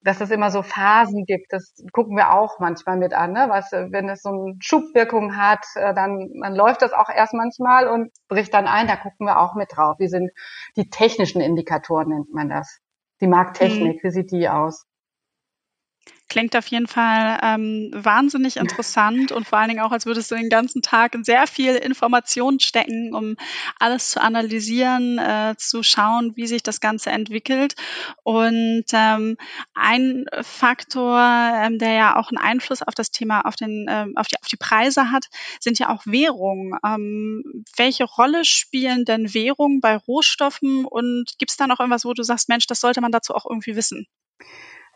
dass 0.00 0.20
es 0.20 0.30
immer 0.30 0.50
so 0.50 0.62
Phasen 0.62 1.24
gibt, 1.24 1.52
das 1.52 1.74
gucken 1.92 2.16
wir 2.16 2.32
auch 2.32 2.60
manchmal 2.60 2.96
mit 2.96 3.12
an. 3.12 3.32
Ne? 3.32 3.46
Was, 3.48 3.72
wenn 3.72 4.08
es 4.08 4.22
so 4.22 4.30
eine 4.30 4.56
Schubwirkung 4.60 5.36
hat, 5.36 5.64
äh, 5.74 5.92
dann, 5.94 6.30
dann 6.40 6.54
läuft 6.54 6.82
das 6.82 6.92
auch 6.92 7.08
erst 7.08 7.34
manchmal 7.34 7.88
und 7.88 8.10
bricht 8.28 8.54
dann 8.54 8.66
ein. 8.66 8.86
Da 8.86 8.96
gucken 8.96 9.26
wir 9.26 9.40
auch 9.40 9.54
mit 9.54 9.70
drauf. 9.74 9.96
Wie 9.98 10.08
sind 10.08 10.30
die 10.76 10.88
technischen 10.88 11.40
Indikatoren, 11.40 12.08
nennt 12.08 12.32
man 12.32 12.48
das. 12.48 12.78
Die 13.20 13.26
Markttechnik, 13.26 14.02
mhm. 14.02 14.06
wie 14.06 14.12
sieht 14.12 14.30
die 14.30 14.48
aus? 14.48 14.87
Klingt 16.28 16.54
auf 16.56 16.66
jeden 16.66 16.86
Fall 16.86 17.38
ähm, 17.42 17.90
wahnsinnig 17.94 18.58
interessant 18.58 19.32
und 19.32 19.48
vor 19.48 19.58
allen 19.58 19.70
Dingen 19.70 19.80
auch, 19.80 19.92
als 19.92 20.04
würdest 20.04 20.30
du 20.30 20.34
den 20.34 20.50
ganzen 20.50 20.82
Tag 20.82 21.14
in 21.14 21.24
sehr 21.24 21.46
viel 21.46 21.74
Information 21.74 22.60
stecken, 22.60 23.14
um 23.14 23.36
alles 23.78 24.10
zu 24.10 24.20
analysieren, 24.20 25.18
äh, 25.18 25.54
zu 25.56 25.82
schauen, 25.82 26.36
wie 26.36 26.46
sich 26.46 26.62
das 26.62 26.80
Ganze 26.80 27.10
entwickelt. 27.10 27.76
Und 28.24 28.84
ähm, 28.92 29.38
ein 29.74 30.26
Faktor, 30.42 31.18
ähm, 31.18 31.78
der 31.78 31.92
ja 31.92 32.16
auch 32.16 32.28
einen 32.28 32.36
Einfluss 32.36 32.82
auf 32.82 32.94
das 32.94 33.10
Thema, 33.10 33.46
auf, 33.46 33.56
den, 33.56 33.86
ähm, 33.88 34.12
auf, 34.16 34.28
die, 34.28 34.36
auf 34.36 34.48
die 34.48 34.58
Preise 34.58 35.10
hat, 35.10 35.28
sind 35.60 35.78
ja 35.78 35.88
auch 35.88 36.02
Währungen. 36.04 36.78
Ähm, 36.84 37.64
welche 37.78 38.04
Rolle 38.04 38.44
spielen 38.44 39.06
denn 39.06 39.32
Währungen 39.32 39.80
bei 39.80 39.96
Rohstoffen 39.96 40.84
und 40.84 41.38
gibt 41.38 41.52
es 41.52 41.56
da 41.56 41.66
noch 41.66 41.80
irgendwas, 41.80 42.04
wo 42.04 42.12
du 42.12 42.22
sagst, 42.22 42.50
Mensch, 42.50 42.66
das 42.66 42.80
sollte 42.80 43.00
man 43.00 43.12
dazu 43.12 43.34
auch 43.34 43.46
irgendwie 43.48 43.76
wissen? 43.76 44.06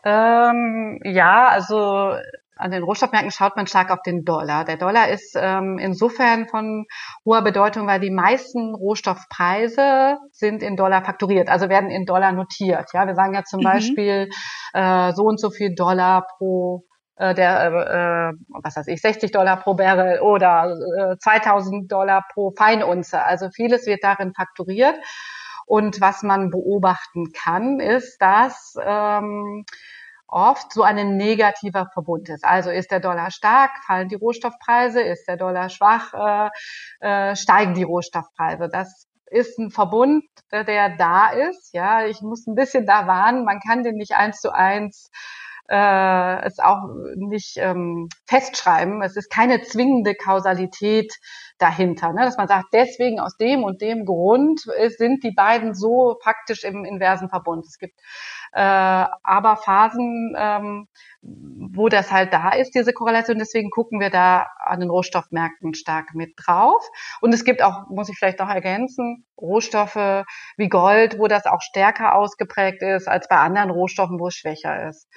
Ähm, 0.03 0.99
ja, 1.03 1.47
also 1.47 2.13
an 2.55 2.71
den 2.71 2.83
Rohstoffmärkten 2.83 3.31
schaut 3.31 3.55
man 3.55 3.67
stark 3.67 3.89
auf 3.91 4.01
den 4.05 4.23
Dollar. 4.23 4.63
Der 4.63 4.77
Dollar 4.77 5.09
ist 5.09 5.35
ähm, 5.35 5.77
insofern 5.79 6.47
von 6.47 6.85
hoher 7.25 7.41
Bedeutung, 7.41 7.87
weil 7.87 7.99
die 7.99 8.11
meisten 8.11 8.75
Rohstoffpreise 8.75 10.17
sind 10.31 10.61
in 10.61 10.75
Dollar 10.75 11.03
fakturiert, 11.03 11.49
also 11.49 11.69
werden 11.69 11.89
in 11.89 12.05
Dollar 12.05 12.31
notiert. 12.31 12.89
Ja, 12.93 13.07
wir 13.07 13.15
sagen 13.15 13.33
ja 13.33 13.43
zum 13.43 13.61
mhm. 13.61 13.63
Beispiel 13.63 14.29
äh, 14.73 15.13
so 15.13 15.23
und 15.23 15.39
so 15.39 15.49
viel 15.49 15.73
Dollar 15.75 16.27
pro 16.37 16.85
äh, 17.15 17.33
der, 17.33 17.65
äh, 17.67 18.33
was 18.63 18.75
weiß 18.75 18.87
ich, 18.87 19.01
60 19.01 19.31
Dollar 19.31 19.57
pro 19.57 19.75
Barrel 19.75 20.19
oder 20.21 20.75
äh, 21.11 21.17
2000 21.17 21.91
Dollar 21.91 22.23
pro 22.33 22.51
Feinunze. 22.57 23.23
Also 23.23 23.49
vieles 23.53 23.85
wird 23.85 24.03
darin 24.03 24.33
fakturiert. 24.33 24.95
Und 25.65 26.01
was 26.01 26.23
man 26.23 26.49
beobachten 26.49 27.31
kann, 27.31 27.79
ist, 27.79 28.17
dass 28.21 28.75
ähm, 28.81 29.65
oft 30.27 30.73
so 30.73 30.83
ein 30.83 31.15
negativer 31.15 31.87
Verbund 31.93 32.29
ist. 32.29 32.43
Also 32.43 32.69
ist 32.71 32.91
der 32.91 32.99
Dollar 32.99 33.31
stark, 33.31 33.71
fallen 33.85 34.09
die 34.09 34.15
Rohstoffpreise, 34.15 35.01
ist 35.01 35.27
der 35.27 35.37
Dollar 35.37 35.69
schwach, 35.69 36.13
äh, 36.13 36.49
äh, 37.31 37.35
steigen 37.35 37.75
die 37.75 37.83
Rohstoffpreise. 37.83 38.67
Das 38.71 39.07
ist 39.27 39.57
ein 39.57 39.71
Verbund, 39.71 40.23
der 40.51 40.95
da 40.95 41.29
ist. 41.29 41.73
Ja, 41.73 42.05
ich 42.05 42.21
muss 42.21 42.45
ein 42.47 42.55
bisschen 42.55 42.85
da 42.85 43.07
warnen. 43.07 43.45
Man 43.45 43.59
kann 43.59 43.83
den 43.83 43.95
nicht 43.95 44.13
eins 44.13 44.39
zu 44.39 44.53
eins 44.53 45.09
äh, 45.69 46.45
es 46.45 46.59
auch 46.59 46.89
nicht 47.15 47.57
ähm, 47.57 48.09
festschreiben. 48.25 49.01
Es 49.01 49.15
ist 49.15 49.29
keine 49.29 49.61
zwingende 49.61 50.15
Kausalität 50.15 51.13
dahinter, 51.57 52.11
ne? 52.13 52.25
dass 52.25 52.37
man 52.37 52.47
sagt, 52.47 52.67
deswegen 52.73 53.19
aus 53.19 53.37
dem 53.37 53.63
und 53.63 53.81
dem 53.81 54.05
Grund 54.05 54.61
sind 54.97 55.23
die 55.23 55.31
beiden 55.31 55.73
so 55.73 56.17
faktisch 56.23 56.63
im 56.63 56.83
inversen 56.83 57.29
Verbund. 57.29 57.65
Es 57.65 57.77
gibt 57.77 57.99
äh, 58.53 58.59
aber 59.23 59.57
Phasen, 59.57 60.35
ähm, 60.37 60.87
wo 61.21 61.89
das 61.89 62.11
halt 62.11 62.33
da 62.33 62.51
ist, 62.51 62.75
diese 62.75 62.93
Korrelation. 62.93 63.39
Deswegen 63.39 63.71
gucken 63.71 63.99
wir 63.99 64.11
da 64.11 64.45
an 64.59 64.79
den 64.79 64.91
Rohstoffmärkten 64.91 65.73
stark 65.73 66.13
mit 66.13 66.33
drauf. 66.37 66.85
Und 67.21 67.33
es 67.33 67.45
gibt 67.45 67.63
auch, 67.63 67.89
muss 67.89 68.09
ich 68.09 68.17
vielleicht 68.17 68.39
noch 68.39 68.49
ergänzen, 68.49 69.25
Rohstoffe 69.41 70.23
wie 70.57 70.69
Gold, 70.69 71.17
wo 71.17 71.27
das 71.27 71.45
auch 71.45 71.61
stärker 71.61 72.15
ausgeprägt 72.15 72.83
ist 72.83 73.07
als 73.07 73.27
bei 73.27 73.37
anderen 73.37 73.71
Rohstoffen, 73.71 74.19
wo 74.19 74.27
es 74.27 74.35
schwächer 74.35 74.87
ist. 74.87 75.07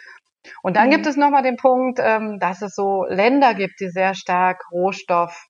Und 0.62 0.76
dann 0.76 0.88
mhm. 0.88 0.92
gibt 0.92 1.06
es 1.06 1.16
nochmal 1.16 1.42
den 1.42 1.56
Punkt, 1.56 1.98
ähm, 2.02 2.38
dass 2.38 2.62
es 2.62 2.74
so 2.74 3.04
Länder 3.08 3.54
gibt, 3.54 3.80
die 3.80 3.88
sehr 3.88 4.14
stark 4.14 4.64
Rohstoff 4.70 5.46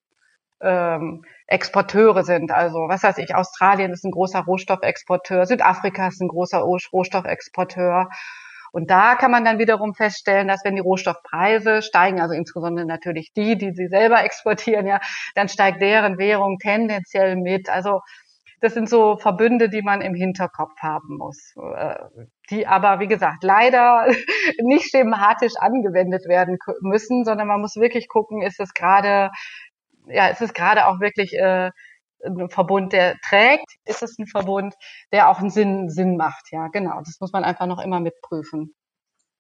ähm, 0.61 1.25
Exporteure 1.47 2.25
sind. 2.25 2.51
Also 2.51 2.89
was 2.89 3.03
weiß 3.03 3.19
ich, 3.19 3.35
Australien 3.35 3.93
ist 3.93 4.05
ein 4.05 4.11
großer 4.11 4.41
Rohstoffexporteur, 4.41 5.47
Südafrika 5.47 6.09
ist 6.09 6.21
ein 6.21 6.29
großer 6.29 6.59
Rohstoffexporteur. 6.59 8.09
Und 8.73 8.91
da 8.91 9.15
kann 9.15 9.31
man 9.31 9.45
dann 9.45 9.59
wiederum 9.59 9.95
feststellen, 9.95 10.49
dass 10.49 10.65
wenn 10.65 10.75
die 10.75 10.83
Rohstoffpreise 10.83 11.81
steigen, 11.83 12.21
also 12.21 12.35
insbesondere 12.35 12.85
natürlich 12.85 13.33
die, 13.33 13.57
die 13.57 13.73
sie 13.73 13.89
selber 13.89 14.23
exportieren, 14.25 14.87
ja, 14.87 15.01
dann 15.35 15.49
steigt 15.49 15.81
deren 15.81 16.19
Währung 16.19 16.59
tendenziell 16.59 17.37
mit. 17.37 17.69
Also 17.71 18.01
das 18.61 18.75
sind 18.75 18.89
so 18.89 19.17
Verbünde, 19.17 19.69
die 19.69 19.83
man 19.83 20.01
im 20.01 20.15
Hinterkopf 20.15 20.79
haben 20.81 21.19
muss, 21.19 21.55
äh, 21.57 21.97
die 22.51 22.67
aber, 22.67 23.01
wie 23.01 23.09
gesagt, 23.09 23.43
leider 23.43 24.07
nicht 24.63 24.91
schematisch 24.91 25.55
angewendet 25.59 26.27
werden 26.29 26.59
müssen, 26.81 27.25
sondern 27.25 27.49
man 27.49 27.61
muss 27.61 27.77
wirklich 27.77 28.09
gucken, 28.09 28.43
ist 28.43 28.61
es 28.61 28.75
gerade 28.75 29.31
ja, 30.09 30.29
ist 30.29 30.43
es 30.43 30.55
gerade 30.55 30.87
auch 30.87 31.01
wirklich 31.01 31.35
äh, 31.35 31.71
ein 32.25 32.49
Verbund, 32.49 32.93
der 32.93 33.17
trägt? 33.29 33.67
Ist 33.85 34.03
es 34.03 34.19
ein 34.19 34.27
Verbund, 34.27 34.75
der 35.13 35.31
auch 35.31 35.41
einen 35.41 35.51
Sinn, 35.51 35.91
Sinn 35.91 36.17
macht? 36.17 36.51
Ja, 36.51 36.69
genau. 36.69 37.01
Das 37.01 37.19
muss 37.21 37.33
man 37.33 37.45
einfach 37.45 37.67
noch 37.67 37.83
immer 37.83 38.01
mitprüfen. 38.01 38.75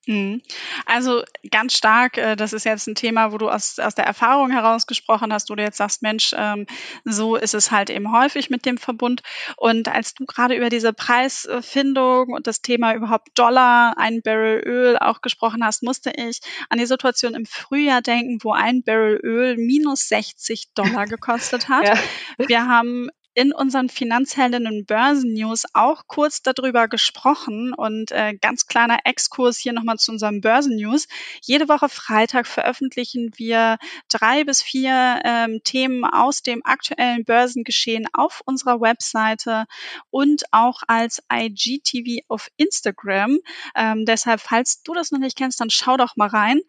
Mhm. 0.07 0.41
Also 0.87 1.23
ganz 1.51 1.77
stark, 1.77 2.17
äh, 2.17 2.37
das 2.37 2.53
ist 2.53 2.65
jetzt 2.65 2.87
ein 2.87 2.95
Thema, 2.95 3.33
wo 3.33 3.39
du 3.39 3.51
aus, 3.51 3.79
aus 3.79 3.95
der 3.95 4.07
Erfahrung 4.07 4.51
heraus 4.51 4.87
gesprochen 4.87 5.33
hast, 5.33 5.51
wo 5.51 5.57
du 5.57 5.63
jetzt 5.63 5.79
sagst, 5.79 6.03
Mensch, 6.03 6.33
ähm, 6.37 6.67
so 7.05 7.35
ist 7.37 7.55
es 7.55 7.73
halt 7.73 7.91
eben 7.91 8.13
häufig 8.17 8.49
mit 8.49 8.65
dem 8.67 8.79
Verbund. 8.79 9.23
Und 9.57 9.89
als 9.89 10.15
du 10.15 10.25
gerade 10.25 10.55
über 10.55 10.69
diese 10.69 10.93
Preisfindung 10.93 12.33
und 12.33 12.47
das 12.47 12.63
Thema 12.63 12.95
überhaupt 12.95 13.31
Dollar, 13.35 13.99
ein 13.99 14.23
Barrel 14.23 14.63
Öl 14.65 14.99
auch 14.99 15.23
gesprochen 15.23 15.65
hast, 15.65 15.83
musste 15.83 16.13
ich 16.17 16.41
an 16.69 16.79
die 16.79 16.87
Situation 16.87 17.35
im 17.35 17.47
Frühjahr 17.47 18.01
denken, 18.01 18.39
wo 18.43 18.53
ein 18.53 18.83
Barrel 18.85 19.19
Öl 19.23 19.57
minus 19.57 20.09
60 20.09 20.73
Dollar 20.75 21.07
gekostet 21.07 21.69
hat. 21.69 21.87
Ja. 22.39 22.47
Wir 22.47 22.69
haben 22.69 23.09
in 23.37 23.53
unseren 23.53 23.91
Finanzheldinnen 23.91 24.87
Börsen-News 24.87 25.65
auch 25.75 26.05
kurz 26.07 26.41
darüber 26.41 26.89
gesprochen 26.89 27.75
und 27.75 28.11
äh, 28.11 28.35
ganz 28.41 28.67
kleiner 28.67 29.01
Exkurs 29.05 29.59
hier 29.59 29.75
nochmal 29.75 29.99
zu 29.99 30.11
unserem 30.11 30.41
Börsen-News. 30.41 31.07
Jede 31.43 31.69
Woche 31.69 31.91
Freitag 31.91 32.47
veröffentlichen 32.47 33.33
wir 33.37 33.77
drei 34.09 34.45
bis 34.45 34.63
vier 34.63 35.21
ähm, 35.23 35.61
Themen 35.65 36.07
aus 36.07 36.43
dem 36.43 36.63
aktuellen 36.65 37.27
Börsengeschehen 37.27 38.07
auf 38.15 38.41
unserer 38.47 38.81
Webseite 38.81 39.67
und 40.09 40.45
auch 40.53 40.81
als 40.89 41.23
IGTV 41.31 42.25
auf 42.29 42.49
Instagram. 42.57 43.37
Ähm, 43.75 44.07
deshalb, 44.07 44.41
falls 44.41 44.83
du 44.83 44.95
das 44.95 45.11
noch 45.11 45.21
nicht 45.21 45.37
kennst, 45.37 45.61
dann 45.61 45.69
schau 45.69 45.99
doch 45.99 46.17
mal 46.17 46.29
rein. 46.29 46.61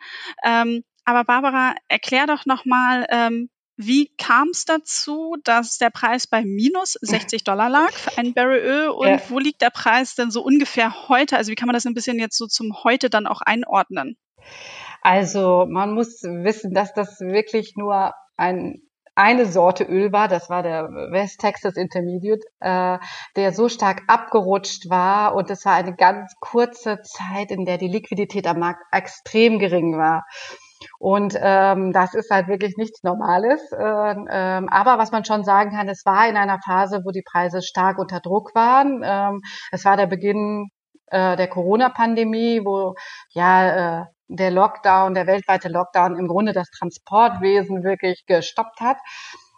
Ähm, 0.44 0.84
aber 1.06 1.24
Barbara, 1.24 1.76
erklär 1.88 2.28
doch 2.28 2.46
nochmal, 2.46 3.08
ähm, 3.10 3.50
wie 3.78 4.12
kam 4.18 4.50
es 4.50 4.66
dazu, 4.66 5.38
dass 5.44 5.78
der 5.78 5.92
Preis 5.92 6.28
bei 6.28 6.44
minus 6.44 6.94
60 7.02 7.44
Dollar 7.44 7.70
lag 7.70 7.92
für 7.94 8.18
ein 8.18 8.34
Barrel 8.34 8.60
Öl 8.60 8.90
und 8.90 9.08
ja. 9.08 9.22
wo 9.30 9.40
liegt 9.40 9.62
der 9.62 9.70
Preis 9.70 10.16
denn 10.16 10.32
so 10.32 10.44
ungefähr 10.44 11.08
heute? 11.08 11.38
Also 11.38 11.52
wie 11.52 11.56
kann 11.56 11.68
man 11.68 11.76
das 11.76 11.86
ein 11.86 11.94
bisschen 11.94 12.20
jetzt 12.20 12.38
so 12.38 12.48
zum 12.48 12.84
heute 12.84 13.10
dann 13.10 13.28
auch 13.28 13.42
einordnen? 13.42 14.18
Also 15.02 15.66
man 15.70 15.94
muss 15.94 16.24
wissen, 16.24 16.74
dass 16.74 16.94
das 16.94 17.20
wirklich 17.20 17.74
nur 17.76 18.14
ein 18.36 18.82
eine 19.18 19.48
Sorte 19.48 19.84
Öl 19.84 20.12
war, 20.12 20.28
das 20.28 20.48
war 20.48 20.62
der 20.62 20.90
West 21.10 21.40
Texas 21.40 21.76
Intermediate, 21.76 22.46
äh, 22.60 23.00
der 23.36 23.52
so 23.52 23.68
stark 23.68 24.04
abgerutscht 24.06 24.92
war 24.92 25.34
und 25.34 25.50
es 25.50 25.66
war 25.66 25.74
eine 25.74 25.96
ganz 25.96 26.36
kurze 26.40 27.02
Zeit, 27.02 27.50
in 27.50 27.66
der 27.66 27.80
die 27.80 27.88
Liquidität 27.88 28.46
am 28.46 28.60
Markt 28.60 28.84
extrem 28.92 29.58
gering 29.58 29.98
war. 29.98 30.24
Und 31.00 31.38
ähm, 31.40 31.94
das 31.94 32.14
ist 32.14 32.30
halt 32.32 32.48
wirklich 32.48 32.78
nichts 32.78 33.04
Normales. 33.04 33.62
Äh, 33.72 34.16
ähm, 34.30 34.70
aber 34.70 34.98
was 34.98 35.12
man 35.12 35.26
schon 35.26 35.44
sagen 35.44 35.72
kann, 35.72 35.90
es 35.90 36.06
war 36.06 36.28
in 36.28 36.38
einer 36.38 36.60
Phase, 36.66 37.02
wo 37.04 37.12
die 37.12 37.24
Preise 37.24 37.62
stark 37.62 37.98
unter 38.00 38.20
Druck 38.20 38.54
waren. 38.56 39.02
Ähm, 39.04 39.42
es 39.72 39.86
war 39.86 39.98
der 39.98 40.08
Beginn 40.08 40.70
äh, 41.08 41.36
der 41.36 41.48
Corona-Pandemie, 41.48 42.62
wo 42.66 42.96
ja 43.30 44.02
äh, 44.02 44.06
der 44.28 44.52
Lockdown, 44.52 45.14
der 45.14 45.28
weltweite 45.28 45.70
Lockdown 45.70 46.18
im 46.18 46.28
Grunde 46.28 46.54
das 46.54 46.70
Transportwesen 46.72 47.84
wirklich 47.84 48.26
gestoppt 48.26 48.82
hat. 48.82 48.98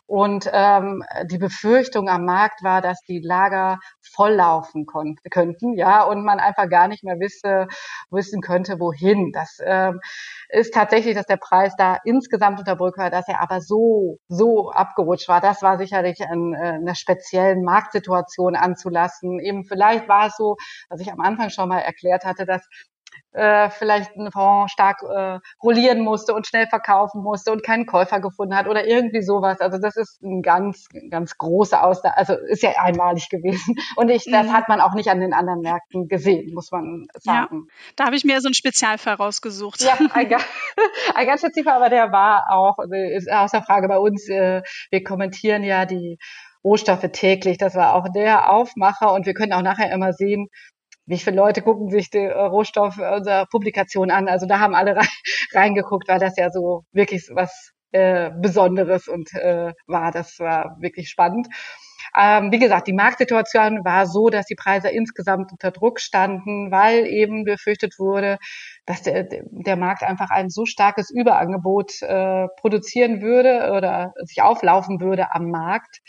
Und 0.09 0.49
ähm, 0.51 1.03
die 1.25 1.37
Befürchtung 1.37 2.09
am 2.09 2.25
Markt 2.25 2.63
war, 2.63 2.81
dass 2.81 2.99
die 3.03 3.19
Lager 3.19 3.77
volllaufen 4.01 4.87
könnten, 5.29 5.75
ja, 5.75 6.01
und 6.01 6.25
man 6.25 6.39
einfach 6.39 6.67
gar 6.67 6.87
nicht 6.87 7.03
mehr 7.03 7.19
wisse, 7.19 7.67
wissen 8.09 8.41
könnte, 8.41 8.79
wohin. 8.79 9.31
Das 9.31 9.59
ähm, 9.63 9.99
ist 10.49 10.73
tatsächlich, 10.73 11.13
dass 11.13 11.27
der 11.27 11.37
Preis 11.37 11.75
da 11.77 11.99
insgesamt 12.05 12.57
unter 12.57 12.75
Brück 12.75 12.97
war, 12.97 13.11
dass 13.11 13.27
er 13.27 13.39
aber 13.39 13.61
so, 13.61 14.17
so 14.29 14.71
abgerutscht 14.71 15.27
war. 15.27 15.41
Das 15.41 15.61
war 15.61 15.77
sicherlich 15.77 16.27
an 16.27 16.55
äh, 16.55 16.57
einer 16.57 16.95
speziellen 16.95 17.63
Marktsituation 17.63 18.55
anzulassen. 18.55 19.39
Eben 19.39 19.63
vielleicht 19.63 20.09
war 20.09 20.25
es 20.25 20.35
so, 20.37 20.55
was 20.89 21.01
ich 21.01 21.11
am 21.11 21.19
Anfang 21.19 21.51
schon 21.51 21.69
mal 21.69 21.81
erklärt 21.81 22.25
hatte, 22.25 22.47
dass 22.47 22.67
äh, 23.31 23.69
vielleicht 23.69 24.15
ein 24.15 24.31
Fonds 24.31 24.71
stark 24.71 25.03
äh, 25.03 25.39
rollieren 25.61 25.99
musste 25.99 26.33
und 26.33 26.47
schnell 26.47 26.67
verkaufen 26.67 27.21
musste 27.21 27.51
und 27.51 27.63
keinen 27.63 27.85
Käufer 27.85 28.19
gefunden 28.19 28.55
hat 28.55 28.67
oder 28.67 28.87
irgendwie 28.87 29.21
sowas. 29.21 29.61
Also 29.61 29.77
das 29.77 29.95
ist 29.97 30.21
ein 30.23 30.41
ganz, 30.41 30.87
ganz 31.09 31.37
großer 31.37 31.83
Ausnahme, 31.83 32.17
also 32.17 32.33
ist 32.33 32.63
ja 32.63 32.71
einmalig 32.77 33.29
gewesen. 33.29 33.75
Und 33.95 34.09
ich, 34.09 34.25
das 34.25 34.47
mhm. 34.47 34.53
hat 34.53 34.67
man 34.67 34.81
auch 34.81 34.93
nicht 34.93 35.09
an 35.09 35.19
den 35.19 35.33
anderen 35.33 35.61
Märkten 35.61 36.07
gesehen, 36.07 36.53
muss 36.53 36.71
man 36.71 37.07
sagen. 37.13 37.67
Ja, 37.67 37.91
da 37.95 38.05
habe 38.05 38.15
ich 38.15 38.23
mir 38.23 38.41
so 38.41 38.47
einen 38.47 38.55
Spezialfall 38.55 39.15
rausgesucht. 39.15 39.81
Ja, 39.81 39.97
ein, 40.13 40.33
ein 41.15 41.27
ganz 41.27 41.41
spezifischer, 41.41 41.75
aber 41.75 41.89
der 41.89 42.11
war 42.11 42.45
auch, 42.49 42.77
ist 42.89 43.31
außer 43.31 43.61
Frage 43.61 43.87
bei 43.87 43.97
uns, 43.97 44.27
äh, 44.29 44.63
wir 44.89 45.03
kommentieren 45.03 45.63
ja 45.63 45.85
die 45.85 46.17
Rohstoffe 46.63 47.07
täglich. 47.11 47.57
Das 47.57 47.75
war 47.75 47.95
auch 47.95 48.07
der 48.13 48.51
Aufmacher 48.51 49.13
und 49.13 49.25
wir 49.25 49.33
können 49.33 49.53
auch 49.53 49.61
nachher 49.61 49.91
immer 49.91 50.13
sehen, 50.13 50.49
wie 51.09 51.17
viele 51.17 51.35
Leute 51.35 51.63
gucken 51.63 51.89
sich 51.89 52.11
die 52.11 52.19
äh, 52.19 52.39
Rohstoff 52.39 52.97
äh, 52.99 53.15
unserer 53.15 53.47
Publikation 53.47 54.11
an. 54.11 54.27
Also 54.27 54.45
da 54.45 54.59
haben 54.59 54.75
alle 54.75 54.95
rein, 54.95 55.07
reingeguckt, 55.53 56.07
weil 56.07 56.19
das 56.19 56.37
ja 56.37 56.51
so 56.51 56.83
wirklich 56.91 57.29
was 57.33 57.71
äh, 57.91 58.29
Besonderes 58.39 59.07
und 59.07 59.33
äh, 59.33 59.73
war. 59.87 60.11
Das 60.11 60.37
war 60.39 60.77
wirklich 60.79 61.09
spannend. 61.09 61.47
Ähm, 62.15 62.51
wie 62.51 62.59
gesagt, 62.59 62.87
die 62.87 62.93
Marktsituation 62.93 63.83
war 63.83 64.05
so, 64.05 64.29
dass 64.29 64.45
die 64.45 64.55
Preise 64.55 64.89
insgesamt 64.89 65.51
unter 65.51 65.71
Druck 65.71 65.99
standen, 65.99 66.71
weil 66.71 67.05
eben 67.07 67.43
befürchtet 67.43 67.95
wurde, 67.97 68.37
dass 68.85 69.01
der, 69.01 69.27
der 69.29 69.77
Markt 69.77 70.03
einfach 70.03 70.29
ein 70.29 70.49
so 70.49 70.65
starkes 70.65 71.09
Überangebot 71.11 72.01
äh, 72.01 72.47
produzieren 72.59 73.21
würde 73.21 73.71
oder 73.75 74.13
sich 74.23 74.41
auflaufen 74.41 75.01
würde 75.01 75.33
am 75.33 75.49
Markt, 75.49 75.99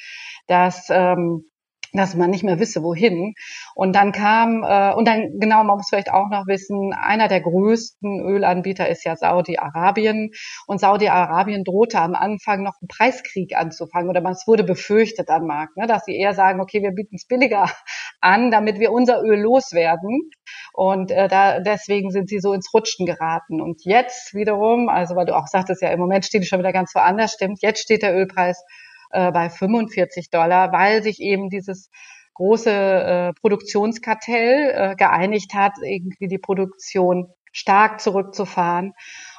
dass 0.46 0.88
ähm, 0.90 1.49
dass 1.92 2.14
man 2.14 2.31
nicht 2.31 2.44
mehr 2.44 2.59
wisse, 2.59 2.83
wohin. 2.83 3.35
Und 3.74 3.94
dann 3.94 4.12
kam, 4.12 4.62
äh, 4.62 4.94
und 4.94 5.07
dann, 5.07 5.38
genau, 5.38 5.64
man 5.64 5.76
muss 5.76 5.88
vielleicht 5.88 6.12
auch 6.12 6.29
noch 6.31 6.46
wissen, 6.46 6.92
einer 6.92 7.29
der 7.29 7.40
größten 7.40 8.20
Ölanbieter 8.20 8.88
ist 8.88 9.05
ja 9.05 9.16
Saudi-Arabien. 9.16 10.31
Und 10.66 10.81
Saudi-Arabien 10.81 11.64
drohte 11.64 12.00
am 12.00 12.14
Anfang 12.14 12.62
noch 12.62 12.74
einen 12.81 12.88
Preiskrieg 12.88 13.57
anzufangen. 13.57 14.09
Oder 14.09 14.24
es 14.31 14.46
wurde 14.46 14.64
befürchtet 14.64 15.29
am 15.31 15.46
Markt, 15.46 15.76
ne, 15.76 15.87
dass 15.87 16.05
sie 16.05 16.16
eher 16.16 16.35
sagen, 16.35 16.61
okay, 16.61 16.83
wir 16.83 16.92
bieten 16.92 17.16
es 17.16 17.26
billiger 17.26 17.70
an, 18.20 18.50
damit 18.50 18.79
wir 18.79 18.92
unser 18.92 19.22
Öl 19.22 19.40
loswerden. 19.40 20.31
Und 20.72 21.11
äh, 21.11 21.29
da, 21.29 21.61
deswegen 21.61 22.11
sind 22.11 22.29
sie 22.29 22.38
so 22.38 22.53
ins 22.53 22.72
Rutschen 22.72 23.07
geraten. 23.07 23.61
Und 23.61 23.85
jetzt 23.85 24.35
wiederum, 24.35 24.88
also 24.88 25.16
weil 25.16 25.26
du 25.26 25.37
auch 25.37 25.46
sagtest, 25.46 25.83
ja, 25.83 25.90
im 25.90 26.00
Moment 26.00 26.24
steht 26.24 26.42
die 26.42 26.46
schon 26.46 26.61
wieder 26.61 26.72
ganz 26.72 26.94
woanders, 26.94 27.33
stimmt, 27.33 27.59
jetzt 27.62 27.83
steht 27.83 28.03
der 28.03 28.14
Ölpreis 28.14 28.64
äh, 29.11 29.33
bei 29.33 29.51
45 29.51 30.31
Dollar, 30.31 30.73
weil 30.73 31.03
sich 31.03 31.20
eben 31.20 31.51
dieses 31.51 31.90
große 32.35 32.70
äh, 32.70 33.33
Produktionskartell 33.35 34.73
äh, 34.75 34.96
geeinigt 34.96 35.55
hat, 35.55 35.73
irgendwie 35.83 36.29
die 36.29 36.38
Produktion 36.38 37.29
stark 37.53 38.01
zurückzufahren. 38.01 38.94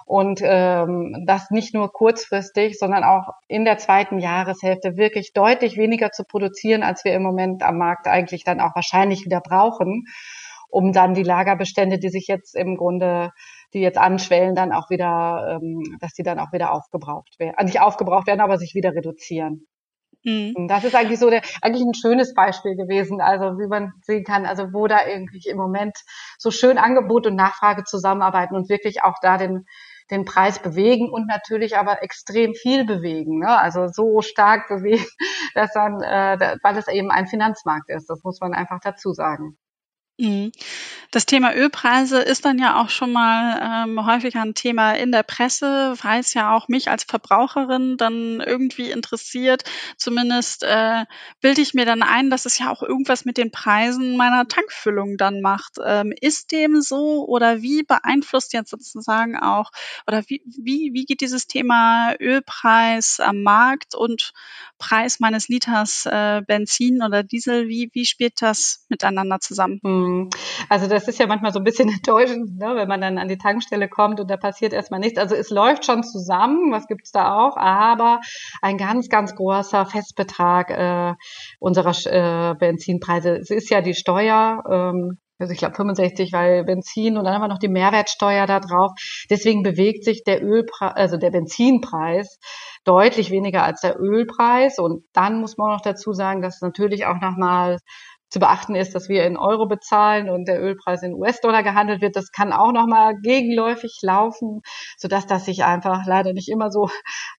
Und 0.05 0.41
ähm, 0.43 1.23
das 1.25 1.51
nicht 1.51 1.73
nur 1.73 1.91
kurzfristig, 1.91 2.77
sondern 2.77 3.03
auch 3.03 3.29
in 3.47 3.63
der 3.63 3.77
zweiten 3.77 4.19
Jahreshälfte 4.19 4.97
wirklich 4.97 5.31
deutlich 5.33 5.77
weniger 5.77 6.11
zu 6.11 6.25
produzieren, 6.25 6.83
als 6.83 7.05
wir 7.05 7.13
im 7.13 7.23
Moment 7.23 7.63
am 7.63 7.77
Markt 7.77 8.07
eigentlich 8.07 8.43
dann 8.43 8.59
auch 8.59 8.75
wahrscheinlich 8.75 9.25
wieder 9.25 9.39
brauchen, 9.39 10.05
um 10.71 10.93
dann 10.93 11.13
die 11.13 11.23
Lagerbestände, 11.23 11.99
die 11.99 12.09
sich 12.09 12.27
jetzt 12.27 12.55
im 12.55 12.77
Grunde 12.77 13.31
die 13.73 13.79
jetzt 13.79 13.97
anschwellen, 13.97 14.55
dann 14.55 14.73
auch 14.73 14.89
wieder, 14.89 15.59
ähm, 15.61 15.97
dass 15.99 16.13
die 16.13 16.23
dann 16.23 16.39
auch 16.39 16.51
wieder 16.51 16.73
aufgebraucht 16.73 17.39
werden, 17.39 17.55
also 17.55 17.67
nicht 17.67 17.81
aufgebraucht 17.81 18.27
werden, 18.27 18.41
aber 18.41 18.57
sich 18.57 18.75
wieder 18.75 18.93
reduzieren. 18.93 19.67
Mhm. 20.23 20.67
Das 20.67 20.83
ist 20.83 20.95
eigentlich 20.95 21.19
so 21.19 21.29
der, 21.29 21.41
eigentlich 21.61 21.83
ein 21.83 21.93
schönes 21.93 22.33
Beispiel 22.33 22.75
gewesen, 22.75 23.21
also 23.21 23.57
wie 23.57 23.67
man 23.67 23.93
sehen 24.01 24.23
kann, 24.23 24.45
also 24.45 24.73
wo 24.73 24.87
da 24.87 25.07
irgendwie 25.07 25.41
im 25.47 25.57
Moment 25.57 25.97
so 26.37 26.51
schön 26.51 26.77
Angebot 26.77 27.25
und 27.27 27.35
Nachfrage 27.35 27.83
zusammenarbeiten 27.85 28.55
und 28.55 28.69
wirklich 28.69 29.03
auch 29.03 29.15
da 29.21 29.37
den, 29.37 29.65
den 30.11 30.25
Preis 30.25 30.59
bewegen 30.59 31.09
und 31.09 31.27
natürlich 31.27 31.77
aber 31.77 32.03
extrem 32.03 32.53
viel 32.53 32.85
bewegen, 32.85 33.39
ne? 33.39 33.57
also 33.57 33.87
so 33.87 34.21
stark 34.21 34.67
bewegen, 34.67 35.05
dass 35.55 35.71
dann, 35.73 36.01
äh, 36.01 36.57
weil 36.61 36.77
es 36.77 36.87
eben 36.87 37.09
ein 37.09 37.27
Finanzmarkt 37.27 37.89
ist, 37.89 38.09
das 38.09 38.23
muss 38.23 38.39
man 38.41 38.53
einfach 38.53 38.79
dazu 38.81 39.13
sagen. 39.13 39.57
Mhm. 40.21 40.51
Das 41.09 41.25
Thema 41.25 41.55
Ölpreise 41.55 42.19
ist 42.19 42.45
dann 42.45 42.59
ja 42.59 42.79
auch 42.79 42.89
schon 42.89 43.11
mal 43.11 43.85
ähm, 43.87 44.05
häufiger 44.05 44.41
ein 44.41 44.53
Thema 44.53 44.93
in 44.93 45.11
der 45.11 45.23
Presse, 45.23 45.95
weil 46.03 46.19
es 46.19 46.35
ja 46.35 46.55
auch 46.55 46.67
mich 46.67 46.89
als 46.91 47.03
Verbraucherin 47.03 47.97
dann 47.97 48.39
irgendwie 48.39 48.91
interessiert. 48.91 49.63
Zumindest 49.97 50.63
äh, 50.63 51.05
bilde 51.41 51.61
ich 51.61 51.73
mir 51.73 51.85
dann 51.85 52.03
ein, 52.03 52.29
dass 52.29 52.45
es 52.45 52.59
ja 52.59 52.69
auch 52.71 52.83
irgendwas 52.83 53.25
mit 53.25 53.37
den 53.37 53.49
Preisen 53.49 54.15
meiner 54.15 54.47
Tankfüllung 54.47 55.17
dann 55.17 55.41
macht. 55.41 55.77
Ähm, 55.83 56.13
ist 56.21 56.51
dem 56.51 56.81
so 56.81 57.25
oder 57.27 57.63
wie 57.63 57.81
beeinflusst 57.81 58.53
jetzt 58.53 58.69
sozusagen 58.69 59.37
auch 59.37 59.71
oder 60.05 60.23
wie, 60.27 60.43
wie, 60.45 60.91
wie 60.93 61.05
geht 61.05 61.21
dieses 61.21 61.47
Thema 61.47 62.13
Ölpreis 62.19 63.19
am 63.19 63.41
Markt 63.41 63.95
und 63.95 64.33
Preis 64.77 65.19
meines 65.19 65.47
Liters 65.47 66.05
äh, 66.05 66.41
Benzin 66.45 67.01
oder 67.03 67.23
Diesel, 67.23 67.67
wie, 67.67 67.89
wie 67.93 68.05
spielt 68.05 68.41
das 68.41 68.85
miteinander 68.87 69.39
zusammen? 69.39 69.79
Mhm. 69.83 70.10
Ähm, 70.11 70.29
also 70.69 70.87
das 70.87 71.07
ist 71.07 71.19
ja 71.19 71.27
manchmal 71.27 71.51
so 71.51 71.59
ein 71.59 71.63
bisschen 71.63 71.89
enttäuschend, 71.93 72.57
ne, 72.57 72.75
wenn 72.75 72.87
man 72.87 73.01
dann 73.01 73.17
an 73.17 73.27
die 73.27 73.37
Tankstelle 73.37 73.87
kommt 73.87 74.19
und 74.19 74.29
da 74.29 74.37
passiert 74.37 74.73
erstmal 74.73 74.99
nichts. 74.99 75.17
Also 75.17 75.35
es 75.35 75.49
läuft 75.49 75.85
schon 75.85 76.03
zusammen, 76.03 76.71
was 76.71 76.87
gibt's 76.87 77.11
da 77.11 77.37
auch, 77.37 77.57
aber 77.57 78.19
ein 78.61 78.77
ganz, 78.77 79.09
ganz 79.09 79.35
großer 79.35 79.85
Festbetrag 79.85 80.69
äh, 80.69 81.13
unserer 81.59 81.91
äh, 82.05 82.55
Benzinpreise. 82.55 83.37
Es 83.37 83.49
ist 83.49 83.69
ja 83.69 83.81
die 83.81 83.93
Steuer, 83.93 84.63
ähm, 84.69 85.17
also 85.39 85.53
ich 85.53 85.59
glaube 85.59 85.75
65, 85.75 86.31
weil 86.33 86.63
Benzin 86.63 87.17
und 87.17 87.25
dann 87.25 87.33
haben 87.33 87.41
wir 87.41 87.47
noch 87.47 87.57
die 87.57 87.67
Mehrwertsteuer 87.67 88.45
da 88.45 88.59
drauf. 88.59 88.91
Deswegen 89.29 89.63
bewegt 89.63 90.03
sich 90.03 90.23
der 90.23 90.43
Ölpreis, 90.43 90.93
also 90.95 91.17
der 91.17 91.31
Benzinpreis 91.31 92.37
deutlich 92.83 93.31
weniger 93.31 93.63
als 93.63 93.81
der 93.81 93.99
Ölpreis. 93.99 94.77
Und 94.77 95.03
dann 95.13 95.41
muss 95.41 95.57
man 95.57 95.71
noch 95.71 95.81
dazu 95.81 96.13
sagen, 96.13 96.43
dass 96.43 96.61
natürlich 96.61 97.07
auch 97.07 97.19
nochmal 97.19 97.79
zu 98.31 98.39
beachten 98.39 98.75
ist, 98.75 98.95
dass 98.95 99.09
wir 99.09 99.25
in 99.25 99.37
Euro 99.37 99.67
bezahlen 99.67 100.29
und 100.29 100.47
der 100.47 100.61
Ölpreis 100.61 101.03
in 101.03 101.13
US-Dollar 101.13 101.63
gehandelt 101.63 102.01
wird. 102.01 102.15
Das 102.15 102.31
kann 102.31 102.53
auch 102.53 102.71
nochmal 102.71 103.15
gegenläufig 103.21 103.99
laufen, 104.01 104.61
sodass 104.97 105.27
das 105.27 105.45
sich 105.45 105.65
einfach 105.65 106.05
leider 106.05 106.31
nicht 106.33 106.49
immer 106.49 106.71
so 106.71 106.89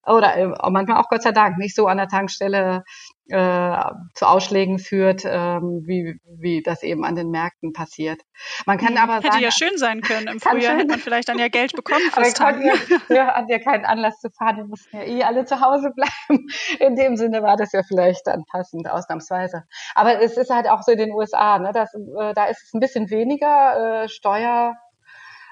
oder 0.06 0.36
äh, 0.36 0.48
manchmal 0.70 0.98
auch 0.98 1.08
Gott 1.08 1.22
sei 1.22 1.32
Dank 1.32 1.56
nicht 1.56 1.74
so 1.74 1.86
an 1.86 1.96
der 1.96 2.08
Tankstelle 2.08 2.84
äh, 3.28 3.76
zu 4.14 4.26
Ausschlägen 4.26 4.78
führt, 4.78 5.22
ähm, 5.24 5.82
wie, 5.86 6.20
wie 6.24 6.62
das 6.62 6.82
eben 6.82 7.04
an 7.04 7.14
den 7.14 7.30
Märkten 7.30 7.72
passiert. 7.72 8.20
Man 8.66 8.78
kann 8.78 8.96
aber 8.96 9.16
Hätte 9.16 9.28
sagen, 9.28 9.42
ja 9.42 9.50
schön 9.50 9.76
sein 9.78 10.00
können. 10.00 10.26
Im 10.26 10.40
Frühjahr 10.40 10.76
hätte 10.76 10.88
man 10.88 10.98
vielleicht 10.98 11.28
dann 11.28 11.38
ja 11.38 11.48
Geld 11.48 11.72
bekommen 11.72 12.02
fürs 12.10 12.40
aber 12.40 12.58
wir, 12.58 12.74
wir 13.08 13.26
hatten 13.26 13.48
ja 13.48 13.58
keinen 13.58 13.84
Anlass 13.84 14.18
zu 14.20 14.28
fahren, 14.30 14.56
wir 14.56 14.64
mussten 14.64 14.96
ja 14.96 15.04
eh 15.04 15.22
alle 15.22 15.44
zu 15.44 15.60
Hause 15.60 15.90
bleiben. 15.94 16.46
In 16.80 16.96
dem 16.96 17.16
Sinne 17.16 17.42
war 17.42 17.56
das 17.56 17.72
ja 17.72 17.82
vielleicht 17.86 18.26
dann 18.26 18.44
passend, 18.50 18.90
ausnahmsweise. 18.90 19.64
Aber 19.94 20.20
es 20.20 20.36
ist 20.36 20.50
halt 20.50 20.68
auch 20.68 20.82
so 20.82 20.92
in 20.92 20.98
den 20.98 21.12
USA, 21.12 21.58
ne, 21.58 21.72
dass, 21.72 21.94
äh, 21.94 22.34
da 22.34 22.46
ist 22.46 22.62
es 22.64 22.74
ein 22.74 22.80
bisschen 22.80 23.10
weniger 23.10 24.04
äh, 24.04 24.08
Steuer 24.08 24.74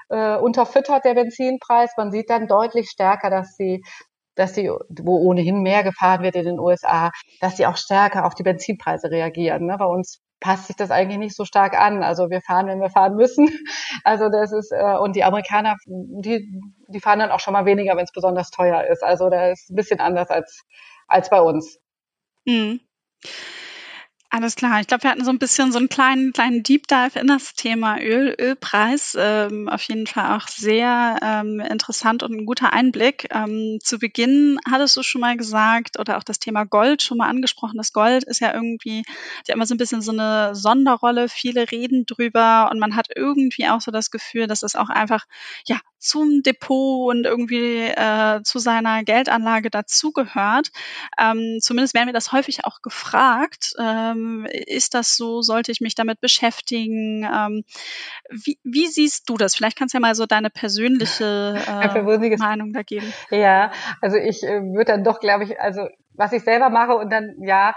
äh, 0.09 0.35
unterfüttert 0.35 1.05
der 1.05 1.13
Benzinpreis. 1.13 1.93
Man 1.97 2.11
sieht 2.11 2.29
dann 2.29 2.47
deutlich 2.47 2.89
stärker, 2.89 3.29
dass 3.29 3.55
die 3.55 3.81
dass 4.35 4.55
sie, 4.55 4.69
wo 4.69 5.17
ohnehin 5.17 5.61
mehr 5.61 5.83
gefahren 5.83 6.23
wird 6.23 6.35
in 6.35 6.45
den 6.45 6.59
USA, 6.59 7.11
dass 7.39 7.57
sie 7.57 7.65
auch 7.65 7.77
stärker 7.77 8.25
auf 8.25 8.35
die 8.35 8.43
Benzinpreise 8.43 9.11
reagieren. 9.11 9.65
Ne? 9.65 9.77
Bei 9.77 9.85
uns 9.85 10.21
passt 10.39 10.67
sich 10.67 10.75
das 10.75 10.91
eigentlich 10.91 11.19
nicht 11.19 11.35
so 11.35 11.45
stark 11.45 11.79
an. 11.79 12.03
Also 12.03 12.29
wir 12.29 12.41
fahren, 12.41 12.67
wenn 12.67 12.81
wir 12.81 12.89
fahren 12.89 13.15
müssen. 13.15 13.47
Also 14.03 14.29
das 14.29 14.51
ist 14.51 14.71
äh, 14.71 14.97
und 14.97 15.15
die 15.15 15.23
Amerikaner, 15.23 15.75
die 15.85 16.49
die 16.87 16.99
fahren 16.99 17.19
dann 17.19 17.29
auch 17.29 17.39
schon 17.39 17.53
mal 17.53 17.65
weniger, 17.65 17.95
wenn 17.95 18.05
es 18.05 18.11
besonders 18.11 18.49
teuer 18.49 18.83
ist. 18.85 19.03
Also 19.03 19.29
da 19.29 19.51
ist 19.51 19.69
ein 19.69 19.75
bisschen 19.75 19.99
anders 19.99 20.29
als 20.29 20.63
als 21.07 21.29
bei 21.29 21.39
uns. 21.39 21.77
Mhm. 22.45 22.79
Alles 24.33 24.55
klar. 24.55 24.79
Ich 24.79 24.87
glaube, 24.87 25.03
wir 25.03 25.09
hatten 25.11 25.25
so 25.25 25.29
ein 25.29 25.39
bisschen 25.39 25.73
so 25.73 25.77
einen 25.77 25.89
kleinen, 25.89 26.31
kleinen 26.31 26.63
Deep 26.63 26.87
Dive 26.87 27.19
in 27.19 27.27
das 27.27 27.53
Thema 27.53 27.99
Öl, 27.99 28.33
Ölpreis. 28.39 29.13
Ähm, 29.19 29.67
auf 29.67 29.81
jeden 29.83 30.07
Fall 30.07 30.37
auch 30.37 30.47
sehr 30.47 31.17
ähm, 31.21 31.59
interessant 31.59 32.23
und 32.23 32.31
ein 32.33 32.45
guter 32.45 32.71
Einblick. 32.71 33.27
Ähm, 33.31 33.79
zu 33.83 33.99
Beginn 33.99 34.57
hattest 34.69 34.95
du 34.95 35.03
schon 35.03 35.19
mal 35.19 35.35
gesagt 35.35 35.99
oder 35.99 36.17
auch 36.17 36.23
das 36.23 36.39
Thema 36.39 36.63
Gold 36.63 37.01
schon 37.01 37.17
mal 37.17 37.27
angesprochen. 37.27 37.75
Das 37.75 37.91
Gold 37.91 38.23
ist 38.23 38.39
ja 38.39 38.53
irgendwie 38.53 39.03
ja 39.47 39.53
immer 39.53 39.65
so 39.65 39.75
ein 39.75 39.77
bisschen 39.77 40.01
so 40.01 40.13
eine 40.13 40.55
Sonderrolle. 40.55 41.27
Viele 41.27 41.69
reden 41.69 42.05
drüber 42.05 42.69
und 42.71 42.79
man 42.79 42.95
hat 42.95 43.07
irgendwie 43.13 43.67
auch 43.67 43.81
so 43.81 43.91
das 43.91 44.11
Gefühl, 44.11 44.47
dass 44.47 44.63
es 44.63 44.77
auch 44.77 44.89
einfach 44.89 45.25
ja 45.65 45.77
zum 46.01 46.41
Depot 46.41 47.09
und 47.09 47.25
irgendwie 47.25 47.83
äh, 47.85 48.41
zu 48.43 48.59
seiner 48.59 49.03
Geldanlage 49.03 49.69
dazugehört. 49.69 50.71
Ähm, 51.19 51.59
zumindest 51.61 51.93
werden 51.93 52.07
wir 52.07 52.13
das 52.13 52.31
häufig 52.31 52.65
auch 52.65 52.81
gefragt. 52.81 53.73
Ähm, 53.79 54.47
ist 54.51 54.95
das 54.95 55.15
so? 55.15 55.41
Sollte 55.41 55.71
ich 55.71 55.79
mich 55.79 55.95
damit 55.95 56.19
beschäftigen? 56.19 57.23
Ähm, 57.23 57.63
wie, 58.29 58.59
wie 58.63 58.87
siehst 58.87 59.29
du 59.29 59.37
das? 59.37 59.55
Vielleicht 59.55 59.77
kannst 59.77 59.93
du 59.93 59.97
ja 59.97 60.01
mal 60.01 60.15
so 60.15 60.25
deine 60.25 60.49
persönliche 60.49 61.61
äh, 61.67 62.37
Meinung 62.37 62.73
da 62.73 62.81
geben. 62.81 63.13
Ja, 63.29 63.71
also 64.01 64.17
ich 64.17 64.43
äh, 64.43 64.61
würde 64.61 64.85
dann 64.85 65.03
doch, 65.03 65.19
glaube 65.19 65.43
ich, 65.43 65.59
also 65.59 65.87
was 66.13 66.33
ich 66.33 66.43
selber 66.43 66.69
mache 66.69 66.95
und 66.95 67.11
dann 67.11 67.35
ja 67.41 67.73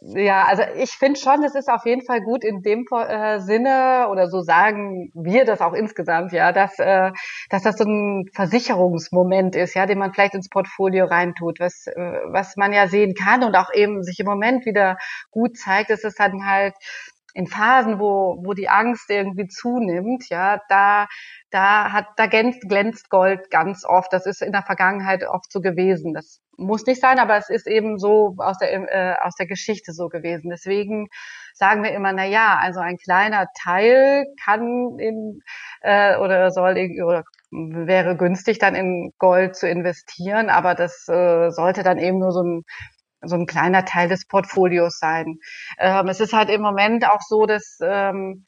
ja, 0.00 0.44
also 0.44 0.62
ich 0.78 0.92
finde 0.92 1.18
schon, 1.18 1.42
es 1.44 1.54
ist 1.54 1.68
auf 1.68 1.84
jeden 1.86 2.04
Fall 2.04 2.20
gut 2.20 2.44
in 2.44 2.62
dem 2.62 2.84
äh, 2.92 3.40
Sinne 3.40 4.08
oder 4.10 4.28
so 4.28 4.40
sagen 4.40 5.10
wir 5.14 5.44
das 5.44 5.60
auch 5.60 5.72
insgesamt, 5.72 6.32
ja, 6.32 6.52
dass 6.52 6.78
äh, 6.78 7.12
dass 7.50 7.62
das 7.62 7.76
so 7.76 7.84
ein 7.84 8.26
Versicherungsmoment 8.34 9.56
ist, 9.56 9.74
ja, 9.74 9.86
den 9.86 9.98
man 9.98 10.12
vielleicht 10.12 10.34
ins 10.34 10.48
Portfolio 10.48 11.06
reintut, 11.06 11.60
was 11.60 11.86
äh, 11.86 12.20
was 12.26 12.56
man 12.56 12.72
ja 12.72 12.88
sehen 12.88 13.14
kann 13.14 13.44
und 13.44 13.56
auch 13.56 13.72
eben 13.74 14.02
sich 14.02 14.20
im 14.20 14.26
Moment 14.26 14.66
wieder 14.66 14.96
gut 15.30 15.56
zeigt, 15.56 15.90
ist 15.90 16.04
es 16.04 16.14
dann 16.14 16.46
halt 16.46 16.74
in 17.36 17.46
Phasen, 17.46 17.98
wo, 18.00 18.38
wo 18.42 18.54
die 18.54 18.70
Angst 18.70 19.10
irgendwie 19.10 19.46
zunimmt, 19.46 20.28
ja, 20.30 20.60
da, 20.70 21.06
da 21.50 21.92
hat, 21.92 22.06
da 22.16 22.26
glänzt, 22.26 22.62
glänzt 22.62 23.10
Gold 23.10 23.50
ganz 23.50 23.84
oft. 23.84 24.10
Das 24.12 24.24
ist 24.24 24.40
in 24.40 24.52
der 24.52 24.62
Vergangenheit 24.62 25.22
oft 25.28 25.52
so 25.52 25.60
gewesen. 25.60 26.14
Das 26.14 26.40
muss 26.56 26.86
nicht 26.86 27.00
sein, 27.00 27.18
aber 27.18 27.36
es 27.36 27.50
ist 27.50 27.66
eben 27.66 27.98
so 27.98 28.34
aus 28.38 28.58
der, 28.58 28.72
äh, 28.72 29.14
aus 29.20 29.34
der 29.36 29.46
Geschichte 29.46 29.92
so 29.92 30.08
gewesen. 30.08 30.50
Deswegen 30.50 31.08
sagen 31.54 31.82
wir 31.82 31.92
immer, 31.92 32.12
na 32.12 32.24
ja, 32.24 32.58
also 32.60 32.80
ein 32.80 32.98
kleiner 32.98 33.46
Teil 33.62 34.26
kann 34.44 34.98
in, 34.98 35.40
äh, 35.82 36.16
oder 36.16 36.50
soll 36.50 36.76
oder 37.04 37.24
wäre 37.50 38.16
günstig 38.16 38.58
dann 38.58 38.74
in 38.74 39.12
Gold 39.18 39.56
zu 39.56 39.68
investieren, 39.68 40.50
aber 40.50 40.74
das 40.74 41.08
äh, 41.08 41.50
sollte 41.50 41.82
dann 41.82 41.98
eben 41.98 42.18
nur 42.18 42.32
so 42.32 42.42
ein 42.42 42.62
so 43.22 43.34
ein 43.36 43.46
kleiner 43.46 43.84
Teil 43.84 44.08
des 44.08 44.26
Portfolios 44.26 44.98
sein. 44.98 45.38
Ähm, 45.78 46.08
es 46.08 46.20
ist 46.20 46.32
halt 46.32 46.50
im 46.50 46.60
Moment 46.60 47.08
auch 47.08 47.22
so, 47.22 47.46
dass 47.46 47.78
ähm, 47.82 48.46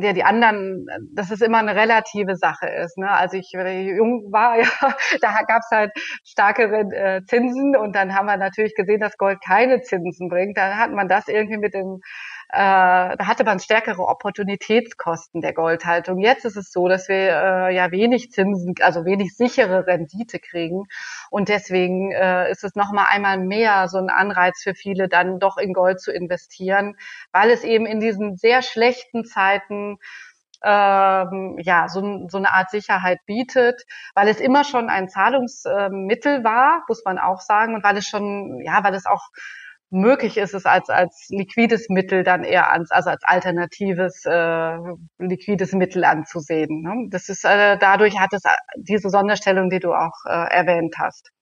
ja, 0.00 0.12
die 0.12 0.24
anderen, 0.24 0.86
dass 1.12 1.30
es 1.30 1.40
immer 1.40 1.58
eine 1.58 1.74
relative 1.74 2.36
Sache 2.36 2.68
ist. 2.68 2.98
Ne? 2.98 3.10
Also 3.10 3.36
ich, 3.36 3.52
wenn 3.54 3.66
ich 3.66 3.96
jung 3.96 4.32
war, 4.32 4.58
ja, 4.58 4.68
da 5.20 5.32
gab 5.46 5.60
es 5.60 5.70
halt 5.70 5.92
starkere 6.24 6.80
äh, 6.92 7.24
Zinsen 7.24 7.76
und 7.76 7.94
dann 7.94 8.14
haben 8.14 8.26
wir 8.26 8.36
natürlich 8.36 8.74
gesehen, 8.74 9.00
dass 9.00 9.16
Gold 9.16 9.38
keine 9.44 9.82
Zinsen 9.82 10.28
bringt. 10.28 10.56
Dann 10.56 10.78
hat 10.78 10.92
man 10.92 11.08
das 11.08 11.28
irgendwie 11.28 11.58
mit 11.58 11.74
dem 11.74 12.00
da 12.50 13.26
hatte 13.26 13.44
man 13.44 13.60
stärkere 13.60 14.02
Opportunitätskosten 14.06 15.42
der 15.42 15.52
Goldhaltung. 15.52 16.18
Jetzt 16.18 16.46
ist 16.46 16.56
es 16.56 16.72
so, 16.72 16.88
dass 16.88 17.08
wir 17.08 17.16
äh, 17.16 17.74
ja 17.74 17.90
wenig 17.90 18.30
Zinsen, 18.30 18.74
also 18.80 19.04
wenig 19.04 19.36
sichere 19.36 19.86
Rendite 19.86 20.38
kriegen 20.38 20.84
und 21.30 21.50
deswegen 21.50 22.10
äh, 22.12 22.50
ist 22.50 22.64
es 22.64 22.74
noch 22.74 22.90
mal 22.92 23.06
einmal 23.10 23.38
mehr 23.38 23.88
so 23.88 23.98
ein 23.98 24.08
Anreiz 24.08 24.62
für 24.62 24.74
viele, 24.74 25.08
dann 25.08 25.38
doch 25.40 25.58
in 25.58 25.74
Gold 25.74 26.00
zu 26.00 26.10
investieren, 26.10 26.96
weil 27.32 27.50
es 27.50 27.64
eben 27.64 27.84
in 27.84 28.00
diesen 28.00 28.36
sehr 28.36 28.62
schlechten 28.62 29.24
Zeiten 29.26 29.98
ähm, 30.64 31.56
ja, 31.60 31.88
so, 31.88 32.26
so 32.28 32.38
eine 32.38 32.52
Art 32.52 32.70
Sicherheit 32.70 33.18
bietet, 33.26 33.84
weil 34.14 34.28
es 34.28 34.40
immer 34.40 34.64
schon 34.64 34.88
ein 34.88 35.08
Zahlungsmittel 35.08 36.42
war, 36.44 36.84
muss 36.88 37.04
man 37.04 37.18
auch 37.18 37.40
sagen, 37.40 37.74
und 37.74 37.84
weil 37.84 37.96
es 37.96 38.06
schon, 38.06 38.60
ja, 38.64 38.82
weil 38.82 38.94
es 38.94 39.06
auch 39.06 39.28
möglich 39.90 40.36
ist 40.36 40.54
es 40.54 40.66
als, 40.66 40.90
als 40.90 41.28
liquides 41.30 41.88
Mittel 41.88 42.22
dann 42.22 42.44
eher 42.44 42.72
ans, 42.72 42.90
also 42.90 43.10
als 43.10 43.22
alternatives 43.24 44.24
äh, 44.26 44.78
liquides 45.18 45.72
Mittel 45.72 46.04
anzusehen. 46.04 46.82
Ne? 46.82 47.08
Das 47.10 47.28
ist 47.28 47.44
äh, 47.44 47.78
dadurch 47.78 48.18
hat 48.18 48.32
es 48.32 48.44
äh, 48.44 48.50
diese 48.76 49.10
Sonderstellung, 49.10 49.70
die 49.70 49.80
du 49.80 49.94
auch 49.94 50.24
äh, 50.26 50.30
erwähnt 50.30 50.96
hast. 50.98 51.32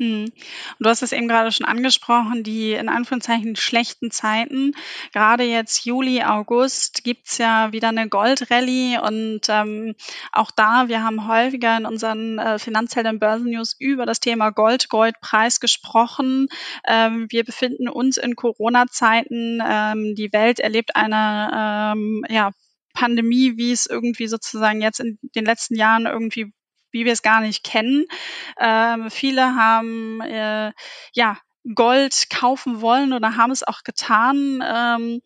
Mhm. 0.00 0.24
Und 0.24 0.32
du 0.80 0.88
hast 0.88 1.02
es 1.02 1.12
eben 1.12 1.28
gerade 1.28 1.52
schon 1.52 1.66
angesprochen, 1.66 2.42
die 2.42 2.72
in 2.72 2.88
Anführungszeichen 2.88 3.54
schlechten 3.54 4.10
Zeiten. 4.10 4.72
Gerade 5.12 5.44
jetzt 5.44 5.84
Juli, 5.84 6.22
August 6.22 7.04
gibt's 7.04 7.36
ja 7.36 7.70
wieder 7.72 7.88
eine 7.88 8.08
Goldrallye 8.08 8.98
und 8.98 9.42
ähm, 9.48 9.94
auch 10.32 10.50
da, 10.50 10.88
wir 10.88 11.02
haben 11.02 11.28
häufiger 11.28 11.76
in 11.76 11.84
unseren 11.84 12.38
äh, 12.38 12.58
Finanzhelden 12.58 13.18
Börsennews 13.18 13.76
über 13.78 14.06
das 14.06 14.20
Thema 14.20 14.50
Gold, 14.50 14.88
Goldpreis 14.88 15.60
gesprochen. 15.60 16.48
Ähm, 16.88 17.26
wir 17.28 17.44
befinden 17.44 17.86
uns 17.90 18.16
in 18.16 18.36
Corona-Zeiten. 18.36 19.60
Ähm, 19.62 20.14
die 20.16 20.32
Welt 20.32 20.60
erlebt 20.60 20.96
eine 20.96 21.92
ähm, 21.94 22.24
ja, 22.30 22.52
Pandemie, 22.94 23.58
wie 23.58 23.72
es 23.72 23.84
irgendwie 23.84 24.28
sozusagen 24.28 24.80
jetzt 24.80 25.00
in 25.00 25.18
den 25.34 25.44
letzten 25.44 25.74
Jahren 25.74 26.06
irgendwie 26.06 26.54
wie 26.90 27.04
wir 27.04 27.12
es 27.12 27.22
gar 27.22 27.40
nicht 27.40 27.64
kennen. 27.64 28.04
Ähm, 28.58 29.10
viele 29.10 29.54
haben 29.54 30.20
äh, 30.20 30.72
ja 31.12 31.36
Gold 31.74 32.28
kaufen 32.30 32.80
wollen 32.80 33.12
oder 33.12 33.36
haben 33.36 33.50
es 33.50 33.62
auch 33.62 33.82
getan. 33.84 34.64
Ähm, 34.66 35.20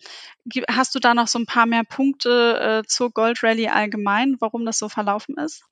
hast 0.69 0.95
du 0.95 0.99
da 0.99 1.15
noch 1.15 1.29
so 1.29 1.39
ein 1.39 1.47
paar 1.47 1.67
mehr 1.67 1.85
Punkte 1.85 2.83
äh, 2.83 2.87
zur 2.87 3.11
Gold 3.13 3.43
Rally 3.43 3.69
allgemein, 3.69 4.37
warum 4.41 4.67
das 4.67 4.79
so 4.79 4.89
verlaufen 4.89 5.37
ist? 5.37 5.65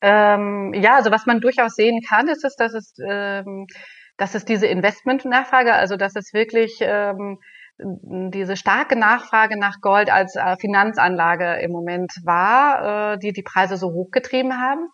Ähm, 0.00 0.74
ja, 0.74 0.96
also 0.96 1.10
was 1.10 1.26
man 1.26 1.40
durchaus 1.40 1.74
sehen 1.74 2.00
kann, 2.08 2.28
ist 2.28 2.42
dass 2.42 2.74
es, 2.74 2.94
ähm, 2.98 3.66
dass 4.16 4.34
es 4.34 4.44
diese 4.44 4.66
Investmentnachfrage, 4.66 5.72
also 5.72 5.96
dass 5.96 6.16
es 6.16 6.32
wirklich 6.32 6.78
ähm, 6.80 7.38
diese 7.78 8.56
starke 8.56 8.96
Nachfrage 8.96 9.56
nach 9.56 9.80
Gold 9.80 10.10
als 10.10 10.34
äh, 10.34 10.56
Finanzanlage 10.56 11.60
im 11.60 11.70
Moment 11.70 12.12
war, 12.24 13.12
äh, 13.12 13.18
die 13.18 13.32
die 13.32 13.44
Preise 13.44 13.76
so 13.76 13.92
hochgetrieben 13.92 14.60
haben. 14.60 14.88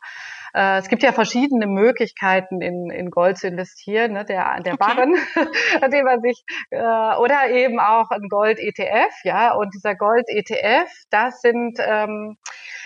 Äh, 0.55 0.79
es 0.79 0.89
gibt 0.89 1.03
ja 1.03 1.13
verschiedene 1.13 1.67
Möglichkeiten, 1.67 2.61
in, 2.61 2.89
in 2.91 3.11
Gold 3.11 3.39
zu 3.39 3.49
investieren. 3.49 4.13
Ne? 4.13 4.25
Der, 4.25 4.61
der 4.61 4.75
okay. 4.75 4.77
Barren, 4.79 5.15
dem 5.93 6.05
man 6.05 6.21
sich, 6.21 6.45
äh, 6.71 6.79
oder 6.79 7.51
eben 7.51 7.81
auch 7.81 8.11
ein 8.11 8.29
Gold-ETF, 8.29 9.13
ja. 9.25 9.53
Und 9.55 9.75
dieser 9.75 9.97
Gold-ETF, 9.97 10.91
das 11.11 11.41
sind 11.41 11.79
ähm, 11.81 12.37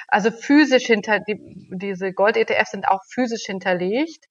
also 0.09 0.31
physisch 0.31 0.87
hinter 0.87 1.21
die, 1.21 1.39
diese 1.71 2.13
Gold-ETFs 2.13 2.73
sind 2.73 2.89
auch 2.89 3.03
physisch 3.09 3.45
hinterlegt. 3.45 4.27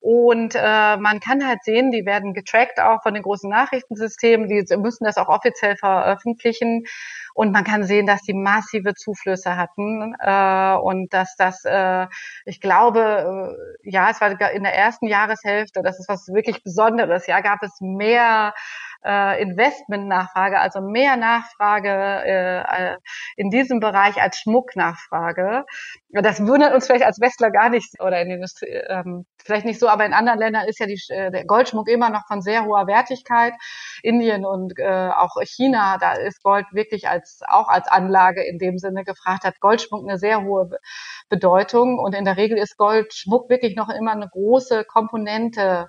Und 0.00 0.54
äh, 0.54 0.96
man 0.96 1.20
kann 1.20 1.46
halt 1.46 1.64
sehen, 1.64 1.90
die 1.90 2.04
werden 2.04 2.34
getrackt 2.34 2.80
auch 2.80 3.02
von 3.02 3.14
den 3.14 3.22
großen 3.22 3.48
Nachrichtensystemen, 3.48 4.48
die 4.48 4.76
müssen 4.76 5.04
das 5.04 5.16
auch 5.16 5.28
offiziell 5.28 5.76
veröffentlichen. 5.76 6.84
Und 7.34 7.52
man 7.52 7.64
kann 7.64 7.84
sehen, 7.84 8.06
dass 8.06 8.22
die 8.22 8.34
massive 8.34 8.94
Zuflüsse 8.94 9.56
hatten 9.56 10.14
äh, 10.20 10.74
und 10.74 11.14
dass 11.14 11.34
das, 11.36 11.64
äh, 11.64 12.06
ich 12.44 12.60
glaube, 12.60 13.56
äh, 13.82 13.90
ja, 13.90 14.10
es 14.10 14.20
war 14.20 14.30
in 14.52 14.64
der 14.64 14.74
ersten 14.74 15.06
Jahreshälfte, 15.06 15.80
das 15.82 15.98
ist 15.98 16.08
was 16.08 16.28
wirklich 16.28 16.62
Besonderes, 16.62 17.26
ja, 17.26 17.40
gab 17.40 17.62
es 17.62 17.80
mehr 17.80 18.52
äh, 19.04 19.42
Investmentnachfrage, 19.42 20.58
also 20.58 20.80
mehr 20.80 21.16
Nachfrage 21.16 21.88
äh, 21.88 22.96
in 23.36 23.50
diesem 23.50 23.80
Bereich 23.80 24.20
als 24.20 24.38
Schmucknachfrage. 24.38 25.64
Das 26.10 26.40
wundert 26.46 26.74
uns 26.74 26.86
vielleicht 26.86 27.04
als 27.04 27.20
Westler 27.20 27.50
gar 27.50 27.70
nicht 27.70 28.00
oder 28.00 28.20
in 28.20 28.30
Industrie 28.30 28.68
ähm, 28.68 29.26
vielleicht 29.44 29.66
nicht 29.66 29.80
so, 29.80 29.88
aber 29.88 30.04
in 30.06 30.12
anderen 30.12 30.38
Ländern 30.38 30.66
ist 30.66 30.78
ja 30.78 30.86
die, 30.86 31.00
äh, 31.08 31.30
der 31.30 31.44
Goldschmuck 31.44 31.88
immer 31.88 32.10
noch 32.10 32.26
von 32.26 32.42
sehr 32.42 32.64
hoher 32.64 32.86
Wertigkeit. 32.86 33.54
Indien 34.02 34.44
und 34.44 34.78
äh, 34.78 35.10
auch 35.10 35.36
China, 35.42 35.98
da 35.98 36.12
ist 36.12 36.42
Gold 36.42 36.66
wirklich 36.72 37.08
als 37.08 37.40
auch 37.48 37.68
als 37.68 37.88
Anlage 37.88 38.42
in 38.42 38.58
dem 38.58 38.78
Sinne 38.78 39.04
gefragt, 39.04 39.44
hat 39.44 39.60
Goldschmuck 39.60 40.02
eine 40.02 40.18
sehr 40.18 40.42
hohe 40.42 40.70
Bedeutung 41.28 41.98
und 41.98 42.14
in 42.14 42.24
der 42.24 42.36
Regel 42.36 42.58
ist 42.58 42.76
Goldschmuck 42.76 43.48
wirklich 43.48 43.76
noch 43.76 43.88
immer 43.88 44.12
eine 44.12 44.28
große 44.28 44.84
Komponente 44.84 45.88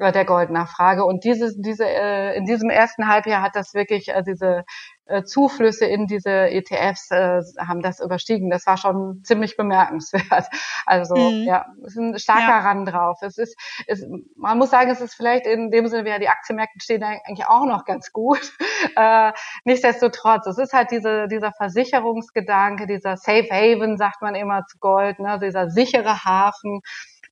der 0.00 0.24
Goldnachfrage. 0.24 1.04
Und 1.04 1.24
dieses, 1.24 1.56
diese, 1.60 1.84
äh, 1.86 2.36
in 2.36 2.44
diesem 2.46 2.70
ersten 2.70 3.06
Halbjahr 3.06 3.42
hat 3.42 3.54
das 3.54 3.74
wirklich, 3.74 4.08
äh, 4.08 4.22
diese 4.22 4.64
äh, 4.99 4.99
Zuflüsse 5.24 5.86
in 5.86 6.06
diese 6.06 6.30
ETFs 6.30 7.10
äh, 7.10 7.40
haben 7.58 7.82
das 7.82 8.00
überstiegen. 8.00 8.50
Das 8.50 8.66
war 8.66 8.76
schon 8.76 9.22
ziemlich 9.24 9.56
bemerkenswert. 9.56 10.46
Also 10.86 11.14
mhm. 11.14 11.44
ja, 11.44 11.66
es 11.84 11.92
ist 11.92 11.98
ein 11.98 12.18
starker 12.18 12.48
ja. 12.48 12.60
Rand 12.60 12.90
drauf. 12.90 13.18
Es 13.22 13.38
ist, 13.38 13.56
es, 13.86 14.04
man 14.34 14.58
muss 14.58 14.70
sagen, 14.70 14.90
es 14.90 15.00
ist 15.00 15.14
vielleicht 15.14 15.46
in 15.46 15.70
dem 15.70 15.86
Sinne, 15.86 16.04
wie 16.04 16.08
ja 16.08 16.18
die 16.18 16.28
Aktienmärkte 16.28 16.80
stehen 16.80 17.04
eigentlich 17.04 17.46
auch 17.46 17.66
noch 17.66 17.84
ganz 17.84 18.12
gut. 18.12 18.52
Äh, 18.96 19.32
nichtsdestotrotz, 19.64 20.46
es 20.46 20.56
ist 20.56 20.72
halt 20.72 20.90
diese, 20.90 21.28
dieser 21.28 21.52
Versicherungsgedanke, 21.52 22.86
dieser 22.86 23.18
Safe 23.18 23.48
Haven, 23.50 23.98
sagt 23.98 24.22
man 24.22 24.34
immer 24.34 24.64
zu 24.66 24.78
Gold, 24.78 25.20
ne, 25.20 25.38
dieser 25.38 25.68
sichere 25.68 26.24
Hafen 26.24 26.80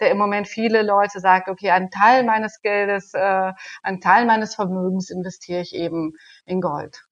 der 0.01 0.11
im 0.11 0.19
Moment 0.19 0.49
viele 0.49 0.83
Leute 0.83 1.21
sagt, 1.21 1.49
okay, 1.49 1.71
einen 1.71 1.91
Teil 1.91 2.25
meines 2.25 2.61
Geldes, 2.61 3.15
äh, 3.15 3.53
einen 3.83 4.01
Teil 4.01 4.27
meines 4.27 4.55
Vermögens 4.55 5.11
investiere 5.11 5.61
ich 5.61 5.75
eben 5.75 6.13
in 6.45 6.61
Gold. 6.61 7.08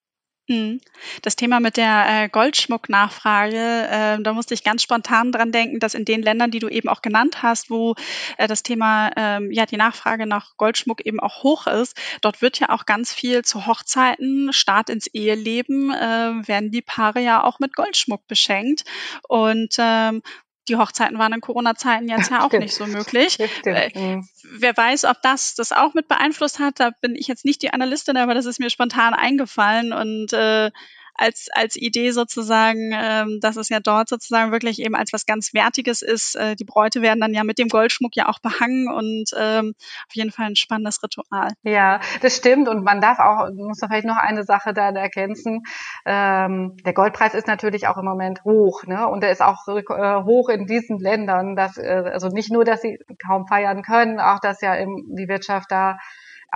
Mhm. 0.48 0.80
Das 1.22 1.34
Thema 1.34 1.58
mit 1.58 1.76
der 1.76 2.04
äh, 2.08 2.28
Goldschmucknachfrage, 2.28 3.88
äh, 3.90 4.22
da 4.22 4.32
musste 4.32 4.54
ich 4.54 4.62
ganz 4.62 4.80
spontan 4.80 5.32
dran 5.32 5.50
denken, 5.50 5.80
dass 5.80 5.94
in 5.94 6.04
den 6.04 6.22
Ländern, 6.22 6.52
die 6.52 6.60
du 6.60 6.68
eben 6.68 6.88
auch 6.88 7.02
genannt 7.02 7.42
hast, 7.42 7.68
wo 7.68 7.96
äh, 8.36 8.46
das 8.46 8.62
Thema, 8.62 9.10
ähm, 9.16 9.50
ja, 9.50 9.66
die 9.66 9.76
Nachfrage 9.76 10.26
nach 10.26 10.56
Goldschmuck 10.56 11.04
eben 11.04 11.18
auch 11.18 11.42
hoch 11.42 11.66
ist, 11.66 11.96
dort 12.20 12.42
wird 12.42 12.60
ja 12.60 12.68
auch 12.68 12.86
ganz 12.86 13.12
viel 13.12 13.44
zu 13.44 13.66
Hochzeiten, 13.66 14.52
Start 14.52 14.88
ins 14.88 15.08
Eheleben, 15.08 15.90
werden 15.90 16.70
die 16.70 16.82
Paare 16.82 17.20
ja 17.20 17.42
auch 17.42 17.58
mit 17.58 17.74
Goldschmuck 17.74 18.26
beschenkt. 18.26 18.84
Und 19.28 19.74
ähm, 19.78 20.22
die 20.68 20.76
Hochzeiten 20.76 21.18
waren 21.18 21.32
in 21.32 21.40
Corona-Zeiten 21.40 22.08
jetzt 22.08 22.30
ja 22.30 22.44
auch 22.44 22.52
nicht 22.58 22.74
so 22.74 22.86
möglich. 22.86 23.38
Äh. 23.64 24.20
Wer 24.44 24.76
weiß, 24.76 25.04
ob 25.04 25.22
das 25.22 25.54
das 25.54 25.72
auch 25.72 25.94
mit 25.94 26.08
beeinflusst 26.08 26.58
hat, 26.58 26.80
da 26.80 26.90
bin 27.00 27.14
ich 27.14 27.26
jetzt 27.26 27.44
nicht 27.44 27.62
die 27.62 27.72
Analystin, 27.72 28.16
aber 28.16 28.34
das 28.34 28.46
ist 28.46 28.60
mir 28.60 28.70
spontan 28.70 29.14
eingefallen 29.14 29.92
und 29.92 30.32
äh, 30.32 30.70
als, 31.18 31.48
als 31.52 31.76
Idee 31.76 32.10
sozusagen, 32.10 32.92
ähm, 32.94 33.38
dass 33.40 33.56
es 33.56 33.68
ja 33.68 33.80
dort 33.80 34.08
sozusagen 34.08 34.52
wirklich 34.52 34.80
eben 34.80 34.94
als 34.94 35.12
was 35.12 35.26
ganz 35.26 35.54
Wertiges 35.54 36.02
ist. 36.02 36.36
Äh, 36.36 36.56
die 36.56 36.64
Bräute 36.64 37.02
werden 37.02 37.20
dann 37.20 37.34
ja 37.34 37.44
mit 37.44 37.58
dem 37.58 37.68
Goldschmuck 37.68 38.14
ja 38.16 38.28
auch 38.28 38.38
behangen 38.38 38.88
und 38.88 39.30
ähm, 39.38 39.74
auf 40.06 40.14
jeden 40.14 40.30
Fall 40.30 40.46
ein 40.46 40.56
spannendes 40.56 41.02
Ritual. 41.02 41.52
Ja, 41.62 42.00
das 42.22 42.36
stimmt 42.36 42.68
und 42.68 42.84
man 42.84 43.00
darf 43.00 43.18
auch, 43.18 43.50
muss 43.52 43.78
da 43.78 43.88
vielleicht 43.88 44.06
noch 44.06 44.16
eine 44.16 44.44
Sache 44.44 44.72
da 44.72 44.90
ergänzen. 44.90 45.62
Ähm, 46.04 46.76
der 46.84 46.92
Goldpreis 46.92 47.34
ist 47.34 47.46
natürlich 47.46 47.86
auch 47.88 47.96
im 47.96 48.04
Moment 48.04 48.44
hoch, 48.44 48.84
ne? 48.84 49.08
Und 49.08 49.22
der 49.22 49.30
ist 49.30 49.42
auch 49.42 49.66
äh, 49.68 50.24
hoch 50.24 50.48
in 50.48 50.66
diesen 50.66 50.98
Ländern, 50.98 51.56
dass 51.56 51.76
äh, 51.76 52.10
also 52.12 52.28
nicht 52.28 52.50
nur, 52.50 52.64
dass 52.64 52.82
sie 52.82 52.98
kaum 53.24 53.46
feiern 53.46 53.82
können, 53.82 54.20
auch 54.20 54.40
dass 54.40 54.60
ja 54.60 54.74
im, 54.74 55.14
die 55.16 55.28
Wirtschaft 55.28 55.70
da 55.70 55.98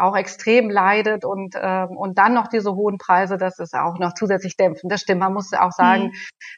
auch 0.01 0.17
extrem 0.17 0.71
leidet 0.71 1.25
und, 1.25 1.55
ähm, 1.61 1.97
und 1.97 2.19
dann 2.19 2.35
noch 2.35 2.49
diese 2.49 2.75
hohen 2.75 2.99
Preise, 2.99 3.37
das 3.37 3.59
ist 3.59 3.75
auch 3.75 3.99
noch 3.99 4.15
zusätzlich 4.15 4.57
dämpfen. 4.57 4.89
Das 4.89 5.01
stimmt. 5.01 5.21
Man 5.21 5.35
muss 5.35 5.53
auch 5.53 5.73
sagen, 5.73 6.05
mhm. 6.05 6.13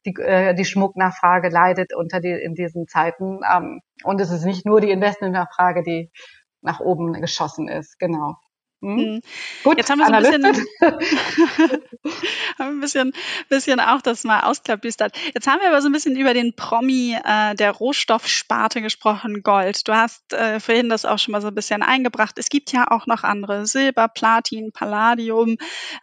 die, 0.06 0.14
äh, 0.20 0.54
die 0.54 0.64
Schmucknachfrage 0.64 1.48
leidet 1.48 1.94
unter 1.94 2.20
die, 2.20 2.32
in 2.32 2.54
diesen 2.54 2.86
Zeiten. 2.86 3.40
Ähm, 3.50 3.80
und 4.04 4.20
es 4.20 4.30
ist 4.30 4.44
nicht 4.44 4.66
nur 4.66 4.80
die 4.80 4.90
Investmentnachfrage, 4.90 5.82
die 5.82 6.10
nach 6.60 6.80
oben 6.80 7.12
geschossen 7.14 7.68
ist. 7.68 7.98
Genau. 7.98 8.36
Hm? 8.82 8.96
Mhm. 8.96 9.20
Gut, 9.62 9.78
jetzt 9.78 9.88
haben 9.90 10.00
wir 10.00 10.06
so 10.06 10.12
ein 10.12 10.22
bisschen, 10.22 10.44
haben 12.58 12.76
ein 12.76 12.80
bisschen, 12.80 13.12
bisschen 13.48 13.78
auch 13.78 14.02
das 14.02 14.24
mal 14.24 14.40
ausklabüstert. 14.40 15.16
Jetzt 15.34 15.46
haben 15.46 15.60
wir 15.60 15.68
aber 15.68 15.80
so 15.80 15.88
ein 15.88 15.92
bisschen 15.92 16.16
über 16.16 16.34
den 16.34 16.56
Promi 16.56 17.16
äh, 17.24 17.54
der 17.54 17.70
Rohstoffsparte 17.70 18.82
gesprochen, 18.82 19.44
Gold. 19.44 19.86
Du 19.86 19.94
hast 19.94 20.32
äh, 20.32 20.58
vorhin 20.58 20.88
das 20.88 21.04
auch 21.04 21.20
schon 21.20 21.30
mal 21.32 21.40
so 21.40 21.48
ein 21.48 21.54
bisschen 21.54 21.82
eingebracht. 21.82 22.38
Es 22.38 22.48
gibt 22.48 22.72
ja 22.72 22.86
auch 22.90 23.06
noch 23.06 23.22
andere, 23.22 23.66
Silber, 23.66 24.08
Platin, 24.08 24.72
Palladium, 24.72 25.58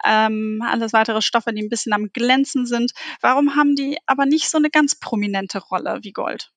ähm, 0.05 0.63
alles 0.65 0.93
weitere 0.93 1.21
Stoffe, 1.21 1.53
die 1.53 1.61
ein 1.61 1.69
bisschen 1.69 1.91
am 1.91 2.11
Glänzen 2.13 2.65
sind. 2.65 2.93
Warum 3.19 3.57
haben 3.57 3.75
die 3.75 3.97
aber 4.05 4.25
nicht 4.25 4.49
so 4.49 4.57
eine 4.57 4.69
ganz 4.69 4.97
prominente 4.97 5.59
Rolle 5.59 5.99
wie 6.01 6.13
Gold? 6.13 6.53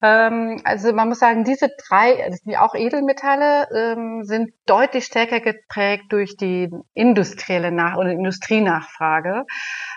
Ähm, 0.00 0.60
also 0.64 0.92
man 0.92 1.08
muss 1.08 1.18
sagen, 1.18 1.44
diese 1.44 1.68
drei, 1.88 2.24
das 2.28 2.40
sind 2.40 2.52
ja 2.52 2.64
auch 2.64 2.74
Edelmetalle, 2.74 3.68
ähm, 3.74 4.22
sind 4.24 4.52
deutlich 4.66 5.04
stärker 5.06 5.40
geprägt 5.40 6.04
durch 6.10 6.36
die 6.36 6.70
industrielle 6.94 7.72
Nach- 7.72 7.96
oder 7.96 8.10
Industrienachfrage. 8.12 9.44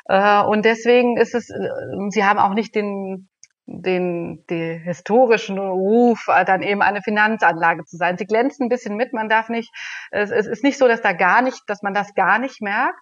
Äh, 0.06 0.44
und 0.44 0.66
deswegen 0.66 1.18
ist 1.18 1.36
es, 1.36 1.50
äh, 1.50 1.70
sie 2.10 2.26
haben 2.26 2.40
auch 2.40 2.54
nicht 2.54 2.74
den 2.76 3.30
den, 3.66 4.46
den 4.50 4.80
historischen 4.80 5.58
Ruf, 5.58 6.28
äh, 6.28 6.46
dann 6.46 6.62
eben 6.62 6.82
eine 6.82 7.02
Finanzanlage 7.02 7.86
zu 7.86 7.98
sein. 7.98 8.18
Sie 8.18 8.26
glänzen 8.26 8.66
ein 8.66 8.70
bisschen 8.70 8.96
mit, 8.96 9.14
man 9.14 9.30
darf 9.30 9.50
nicht, 9.50 9.72
es, 10.12 10.32
es 10.32 10.48
ist 10.48 10.64
nicht 10.64 10.78
so, 10.78 10.88
dass 10.88 11.02
da 11.02 11.14
gar 11.14 11.42
nicht, 11.42 11.62
dass 11.68 11.82
man 11.82 11.94
das 11.94 12.14
gar 12.14 12.40
nicht 12.40 12.62
merkt, 12.62 13.00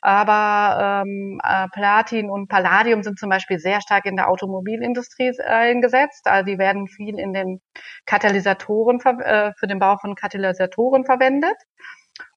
aber 0.00 1.04
ähm, 1.04 1.40
äh, 1.42 1.68
Platin 1.72 2.30
und 2.30 2.48
Palladium 2.48 3.02
sind 3.02 3.18
zum 3.18 3.30
Beispiel 3.30 3.58
sehr 3.58 3.80
stark 3.80 4.04
in 4.04 4.16
der 4.16 4.28
Automobilindustrie 4.28 5.32
äh, 5.38 5.42
eingesetzt, 5.42 6.26
also 6.26 6.44
die 6.44 6.58
werden 6.58 6.88
viel 6.88 7.18
in 7.18 7.32
den 7.32 7.60
Katalysatoren, 8.06 9.00
äh, 9.20 9.52
für 9.58 9.66
den 9.66 9.78
Bau 9.78 9.96
von 9.98 10.14
Katalysatoren 10.14 11.04
verwendet. 11.04 11.56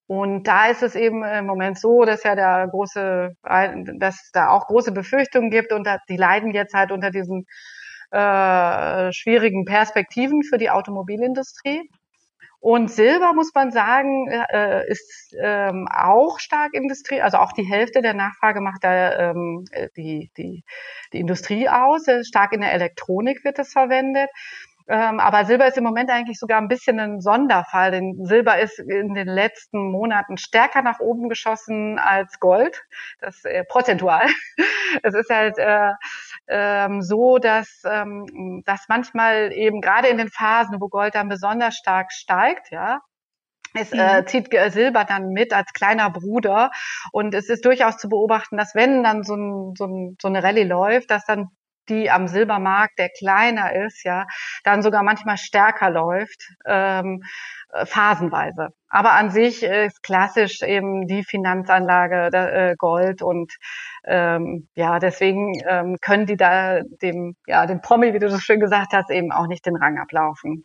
Und 0.07 0.43
da 0.43 0.67
ist 0.67 0.83
es 0.83 0.95
eben 0.95 1.23
im 1.23 1.45
Moment 1.47 1.79
so, 1.79 2.05
dass 2.05 2.23
ja 2.23 2.35
der 2.35 2.67
große, 2.67 3.35
dass 3.97 4.29
da 4.33 4.49
auch 4.49 4.67
große 4.67 4.91
Befürchtungen 4.91 5.49
gibt 5.49 5.73
und 5.73 5.87
die 6.09 6.17
leiden 6.17 6.53
jetzt 6.53 6.75
halt 6.75 6.91
unter 6.91 7.09
diesen 7.09 7.45
äh, 8.11 9.11
schwierigen 9.11 9.65
Perspektiven 9.65 10.43
für 10.43 10.57
die 10.57 10.69
Automobilindustrie. 10.69 11.89
Und 12.59 12.89
Silber, 12.89 13.33
muss 13.33 13.51
man 13.53 13.71
sagen, 13.71 14.27
äh, 14.27 14.89
ist 14.89 15.35
ähm, 15.39 15.87
auch 15.91 16.39
stark 16.39 16.73
Industrie, 16.73 17.21
also 17.21 17.37
auch 17.37 17.51
die 17.51 17.69
Hälfte 17.69 18.01
der 18.01 18.15
Nachfrage 18.15 18.59
macht 18.59 18.83
da 18.83 19.31
ähm, 19.31 19.65
die, 19.95 20.31
die, 20.35 20.63
die 21.13 21.19
Industrie 21.19 21.69
aus. 21.69 22.05
Stark 22.23 22.53
in 22.53 22.61
der 22.61 22.73
Elektronik 22.73 23.43
wird 23.43 23.59
es 23.59 23.71
verwendet. 23.71 24.29
Ähm, 24.87 25.19
aber 25.19 25.45
Silber 25.45 25.67
ist 25.67 25.77
im 25.77 25.83
Moment 25.83 26.11
eigentlich 26.11 26.37
sogar 26.37 26.59
ein 26.59 26.67
bisschen 26.67 26.99
ein 26.99 27.19
Sonderfall, 27.19 27.91
denn 27.91 28.23
Silber 28.23 28.59
ist 28.59 28.77
in 28.77 29.15
den 29.15 29.27
letzten 29.27 29.91
Monaten 29.91 30.37
stärker 30.37 30.83
nach 30.83 30.99
oben 30.99 31.27
geschossen 31.27 31.97
als 31.97 32.39
Gold, 32.39 32.83
das 33.19 33.43
äh, 33.45 33.63
prozentual. 33.63 34.27
es 35.03 35.15
ist 35.15 35.29
halt 35.29 35.57
äh, 35.57 35.91
ähm, 36.47 37.01
so, 37.01 37.39
dass, 37.39 37.81
ähm, 37.83 38.61
dass 38.65 38.85
manchmal 38.87 39.51
eben 39.53 39.81
gerade 39.81 40.07
in 40.07 40.17
den 40.17 40.29
Phasen, 40.29 40.79
wo 40.79 40.87
Gold 40.87 41.15
dann 41.15 41.29
besonders 41.29 41.75
stark 41.75 42.11
steigt, 42.11 42.69
ja, 42.71 43.01
es 43.73 43.91
äh, 43.91 44.21
mhm. 44.21 44.27
zieht 44.27 44.49
Silber 44.71 45.03
dann 45.03 45.29
mit 45.29 45.51
als 45.51 45.73
kleiner 45.73 46.09
Bruder 46.09 46.71
und 47.11 47.33
es 47.33 47.49
ist 47.49 47.65
durchaus 47.65 47.97
zu 47.97 48.07
beobachten, 48.07 48.55
dass 48.57 48.75
wenn 48.75 49.03
dann 49.03 49.23
so, 49.23 49.35
ein, 49.35 49.73
so, 49.75 49.85
ein, 49.85 50.17
so 50.21 50.27
eine 50.27 50.43
Rallye 50.43 50.63
läuft, 50.63 51.11
dass 51.11 51.25
dann 51.25 51.49
die 51.89 52.09
am 52.11 52.27
Silbermarkt, 52.27 52.97
der 52.99 53.09
kleiner 53.09 53.73
ist, 53.73 54.03
ja, 54.03 54.25
dann 54.63 54.81
sogar 54.81 55.03
manchmal 55.03 55.37
stärker 55.37 55.89
läuft, 55.89 56.49
ähm, 56.65 57.21
äh, 57.73 57.85
phasenweise. 57.85 58.69
Aber 58.89 59.13
an 59.13 59.29
sich 59.29 59.63
ist 59.63 60.03
klassisch 60.03 60.61
eben 60.61 61.07
die 61.07 61.23
Finanzanlage 61.23 62.29
äh, 62.33 62.75
Gold 62.77 63.21
und 63.21 63.51
ähm, 64.05 64.67
ja, 64.75 64.99
deswegen 64.99 65.53
ähm, 65.67 65.97
können 66.01 66.25
die 66.25 66.37
da 66.37 66.81
dem, 67.01 67.35
ja, 67.47 67.65
dem 67.65 67.81
Promi, 67.81 68.13
wie 68.13 68.19
du 68.19 68.29
so 68.29 68.39
schön 68.39 68.59
gesagt 68.59 68.93
hast, 68.93 69.09
eben 69.09 69.31
auch 69.31 69.47
nicht 69.47 69.65
den 69.65 69.75
Rang 69.75 69.97
ablaufen. 69.99 70.63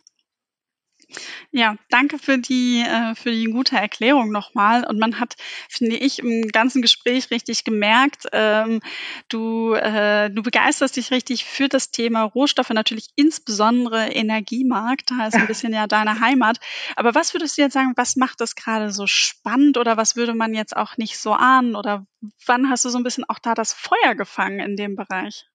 Ja, 1.51 1.75
danke 1.89 2.17
für 2.19 2.37
die, 2.37 2.81
äh, 2.81 3.15
für 3.15 3.31
die 3.31 3.45
gute 3.45 3.75
Erklärung 3.75 4.31
nochmal. 4.31 4.85
Und 4.85 4.99
man 4.99 5.19
hat, 5.19 5.35
finde 5.69 5.97
ich, 5.97 6.19
im 6.19 6.47
ganzen 6.47 6.81
Gespräch 6.81 7.31
richtig 7.31 7.63
gemerkt, 7.63 8.27
ähm, 8.31 8.81
du, 9.29 9.73
äh, 9.73 10.29
du 10.29 10.41
begeisterst 10.41 10.95
dich 10.95 11.11
richtig 11.11 11.45
für 11.45 11.67
das 11.67 11.91
Thema 11.91 12.23
Rohstoffe, 12.23 12.69
natürlich 12.69 13.09
insbesondere 13.15 14.09
Energiemarkt. 14.09 15.11
Da 15.11 15.27
ist 15.27 15.35
ein 15.35 15.47
bisschen 15.47 15.73
ja 15.73 15.87
deine 15.87 16.19
Heimat. 16.19 16.59
Aber 16.95 17.15
was 17.15 17.33
würdest 17.33 17.57
du 17.57 17.61
jetzt 17.61 17.73
sagen, 17.73 17.93
was 17.95 18.15
macht 18.15 18.41
das 18.41 18.55
gerade 18.55 18.91
so 18.91 19.07
spannend 19.07 19.77
oder 19.77 19.97
was 19.97 20.15
würde 20.15 20.33
man 20.33 20.53
jetzt 20.53 20.75
auch 20.75 20.97
nicht 20.97 21.17
so 21.17 21.33
ahnen? 21.33 21.75
Oder 21.75 22.05
wann 22.45 22.69
hast 22.69 22.85
du 22.85 22.89
so 22.89 22.97
ein 22.97 23.03
bisschen 23.03 23.25
auch 23.27 23.39
da 23.39 23.53
das 23.53 23.73
Feuer 23.73 24.15
gefangen 24.15 24.59
in 24.59 24.75
dem 24.75 24.95
Bereich? 24.95 25.50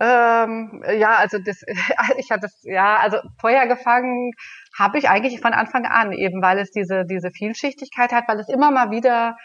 Ähm, 0.00 0.82
ja, 0.98 1.16
also 1.16 1.38
das, 1.38 1.62
ich 2.18 2.30
hatte 2.30 2.42
das, 2.42 2.60
ja, 2.62 2.96
also 2.96 3.18
Feuer 3.40 3.66
gefangen 3.66 4.32
habe 4.78 4.98
ich 4.98 5.08
eigentlich 5.08 5.40
von 5.40 5.52
Anfang 5.52 5.86
an, 5.86 6.12
eben 6.12 6.42
weil 6.42 6.58
es 6.58 6.70
diese, 6.70 7.04
diese 7.04 7.30
Vielschichtigkeit 7.30 8.12
hat, 8.12 8.24
weil 8.26 8.40
es 8.40 8.48
immer 8.48 8.70
mal 8.70 8.90
wieder 8.90 9.36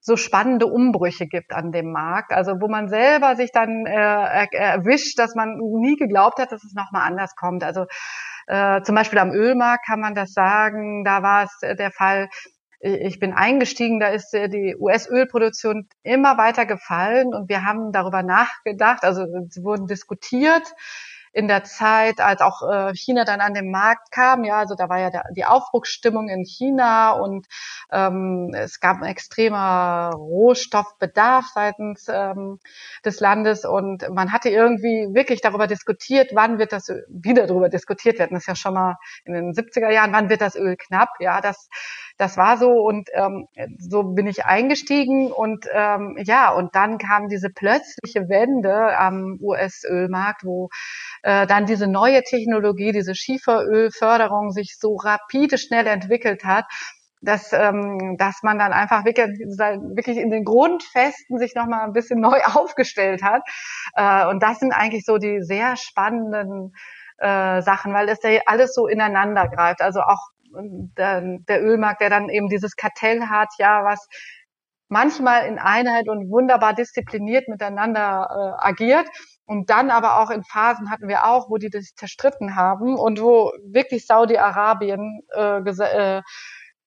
so 0.00 0.16
spannende 0.16 0.66
Umbrüche 0.66 1.26
gibt 1.26 1.52
an 1.52 1.72
dem 1.72 1.92
Markt, 1.92 2.32
also 2.32 2.52
wo 2.60 2.68
man 2.68 2.88
selber 2.88 3.36
sich 3.36 3.50
dann 3.52 3.84
äh, 3.84 4.46
erwischt, 4.52 5.18
dass 5.18 5.34
man 5.34 5.58
nie 5.58 5.96
geglaubt 5.96 6.38
hat, 6.38 6.52
dass 6.52 6.64
es 6.64 6.72
nochmal 6.72 7.02
anders 7.06 7.34
kommt. 7.34 7.64
Also 7.64 7.84
äh, 8.46 8.80
zum 8.82 8.94
Beispiel 8.94 9.18
am 9.18 9.32
Ölmarkt 9.32 9.84
kann 9.86 10.00
man 10.00 10.14
das 10.14 10.32
sagen, 10.32 11.04
da 11.04 11.22
war 11.22 11.44
es 11.44 11.58
der 11.60 11.90
Fall, 11.90 12.28
ich 12.80 13.18
bin 13.18 13.32
eingestiegen, 13.32 13.98
da 13.98 14.08
ist 14.08 14.32
äh, 14.34 14.48
die 14.48 14.76
US-Ölproduktion 14.78 15.88
immer 16.02 16.38
weiter 16.38 16.64
gefallen 16.64 17.34
und 17.34 17.48
wir 17.48 17.64
haben 17.64 17.92
darüber 17.92 18.22
nachgedacht, 18.22 19.02
also 19.02 19.26
sie 19.48 19.64
wurden 19.64 19.86
diskutiert, 19.86 20.62
in 21.32 21.48
der 21.48 21.64
Zeit, 21.64 22.20
als 22.20 22.40
auch 22.40 22.62
äh, 22.62 22.94
China 22.94 23.24
dann 23.24 23.40
an 23.40 23.54
den 23.54 23.70
Markt 23.70 24.10
kam, 24.10 24.44
ja, 24.44 24.58
also 24.58 24.74
da 24.74 24.88
war 24.88 24.98
ja 24.98 25.10
die 25.34 25.44
Aufbruchsstimmung 25.44 26.28
in 26.28 26.44
China 26.44 27.12
und 27.12 27.46
ähm, 27.90 28.52
es 28.54 28.80
gab 28.80 28.96
einen 28.96 29.10
extremer 29.10 30.10
Rohstoffbedarf 30.14 31.46
seitens 31.54 32.06
ähm, 32.08 32.58
des 33.04 33.20
Landes. 33.20 33.64
Und 33.64 34.08
man 34.10 34.32
hatte 34.32 34.50
irgendwie 34.50 35.08
wirklich 35.12 35.40
darüber 35.40 35.66
diskutiert, 35.66 36.30
wann 36.34 36.58
wird 36.58 36.72
das 36.72 36.88
wieder 37.08 37.46
darüber 37.46 37.68
diskutiert. 37.68 38.18
Werden. 38.18 38.34
Das 38.34 38.44
ist 38.44 38.48
ja 38.48 38.56
schon 38.56 38.74
mal 38.74 38.96
in 39.24 39.32
den 39.32 39.52
70er 39.52 39.90
Jahren, 39.90 40.12
wann 40.12 40.28
wird 40.28 40.40
das 40.40 40.56
Öl 40.56 40.76
knapp? 40.76 41.10
Ja, 41.20 41.40
das 41.40 41.68
das 42.16 42.36
war 42.36 42.58
so. 42.58 42.70
Und 42.70 43.08
ähm, 43.14 43.46
so 43.78 44.02
bin 44.02 44.26
ich 44.26 44.44
eingestiegen. 44.44 45.32
Und 45.32 45.66
ähm, 45.72 46.16
ja 46.18 46.52
und 46.52 46.74
dann 46.74 46.98
kam 46.98 47.28
diese 47.28 47.50
plötzliche 47.50 48.28
Wende 48.28 48.98
am 48.98 49.38
US-Ölmarkt, 49.40 50.44
wo 50.44 50.68
äh, 51.22 51.46
dann 51.46 51.66
diese 51.66 51.86
neue 51.86 52.22
Technologie, 52.22 52.92
diese 52.92 53.14
Schieferölförderung 53.14 54.50
sich 54.50 54.76
so 54.78 54.96
rapide 54.96 55.58
schnell 55.58 55.86
entwickelt 55.86 56.44
hat, 56.44 56.64
dass, 57.20 57.52
ähm, 57.52 58.16
dass 58.18 58.42
man 58.42 58.58
dann 58.58 58.72
einfach 58.72 59.04
wirklich, 59.04 59.26
wirklich 59.26 60.18
in 60.18 60.30
den 60.30 60.44
Grundfesten 60.44 61.38
sich 61.38 61.54
nochmal 61.54 61.84
ein 61.84 61.92
bisschen 61.92 62.20
neu 62.20 62.40
aufgestellt 62.44 63.22
hat. 63.22 63.42
Äh, 63.94 64.26
und 64.28 64.42
das 64.42 64.60
sind 64.60 64.72
eigentlich 64.72 65.04
so 65.04 65.18
die 65.18 65.42
sehr 65.42 65.76
spannenden 65.76 66.72
äh, 67.18 67.62
Sachen, 67.62 67.92
weil 67.92 68.08
es 68.08 68.22
ja 68.22 68.40
alles 68.46 68.74
so 68.74 68.86
ineinander 68.86 69.48
greift. 69.48 69.80
Also 69.80 70.00
auch 70.00 70.28
der, 70.96 71.38
der 71.48 71.62
Ölmarkt, 71.62 72.00
der 72.00 72.10
dann 72.10 72.28
eben 72.28 72.48
dieses 72.48 72.76
Kartell 72.76 73.26
hat, 73.26 73.48
ja, 73.58 73.84
was 73.84 74.08
manchmal 74.88 75.46
in 75.46 75.58
Einheit 75.58 76.08
und 76.08 76.30
wunderbar 76.30 76.74
diszipliniert 76.74 77.48
miteinander 77.48 78.56
äh, 78.60 78.66
agiert. 78.66 79.06
Und 79.46 79.70
dann 79.70 79.90
aber 79.90 80.20
auch 80.20 80.30
in 80.30 80.44
Phasen 80.44 80.90
hatten 80.90 81.08
wir 81.08 81.24
auch, 81.24 81.48
wo 81.48 81.56
die 81.56 81.70
das 81.70 81.94
zerstritten 81.94 82.56
haben 82.56 82.96
und 82.96 83.20
wo 83.20 83.52
wirklich 83.64 84.06
Saudi-Arabien, 84.06 85.20
äh, 85.34 85.58
äh, 85.58 86.22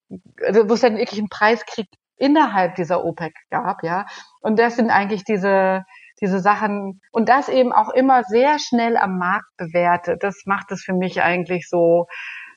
wo 0.10 0.74
es 0.74 0.82
dann 0.82 0.98
wirklich 0.98 1.20
einen 1.20 1.30
Preiskrieg 1.30 1.88
innerhalb 2.18 2.76
dieser 2.76 3.04
OPEC 3.04 3.34
gab, 3.50 3.84
ja. 3.84 4.06
Und 4.42 4.60
das 4.60 4.76
sind 4.76 4.92
eigentlich 4.92 5.24
diese, 5.24 5.84
diese 6.22 6.40
Sachen 6.40 7.02
und 7.12 7.30
das 7.30 7.50
eben 7.50 7.72
auch 7.72 7.90
immer 7.90 8.24
sehr 8.24 8.60
schnell 8.60 8.96
am 8.96 9.18
Markt 9.18 9.50
bewertet. 9.58 10.22
Das 10.22 10.44
macht 10.46 10.72
es 10.72 10.84
für 10.84 10.94
mich 10.94 11.24
eigentlich 11.24 11.68
so 11.68 12.06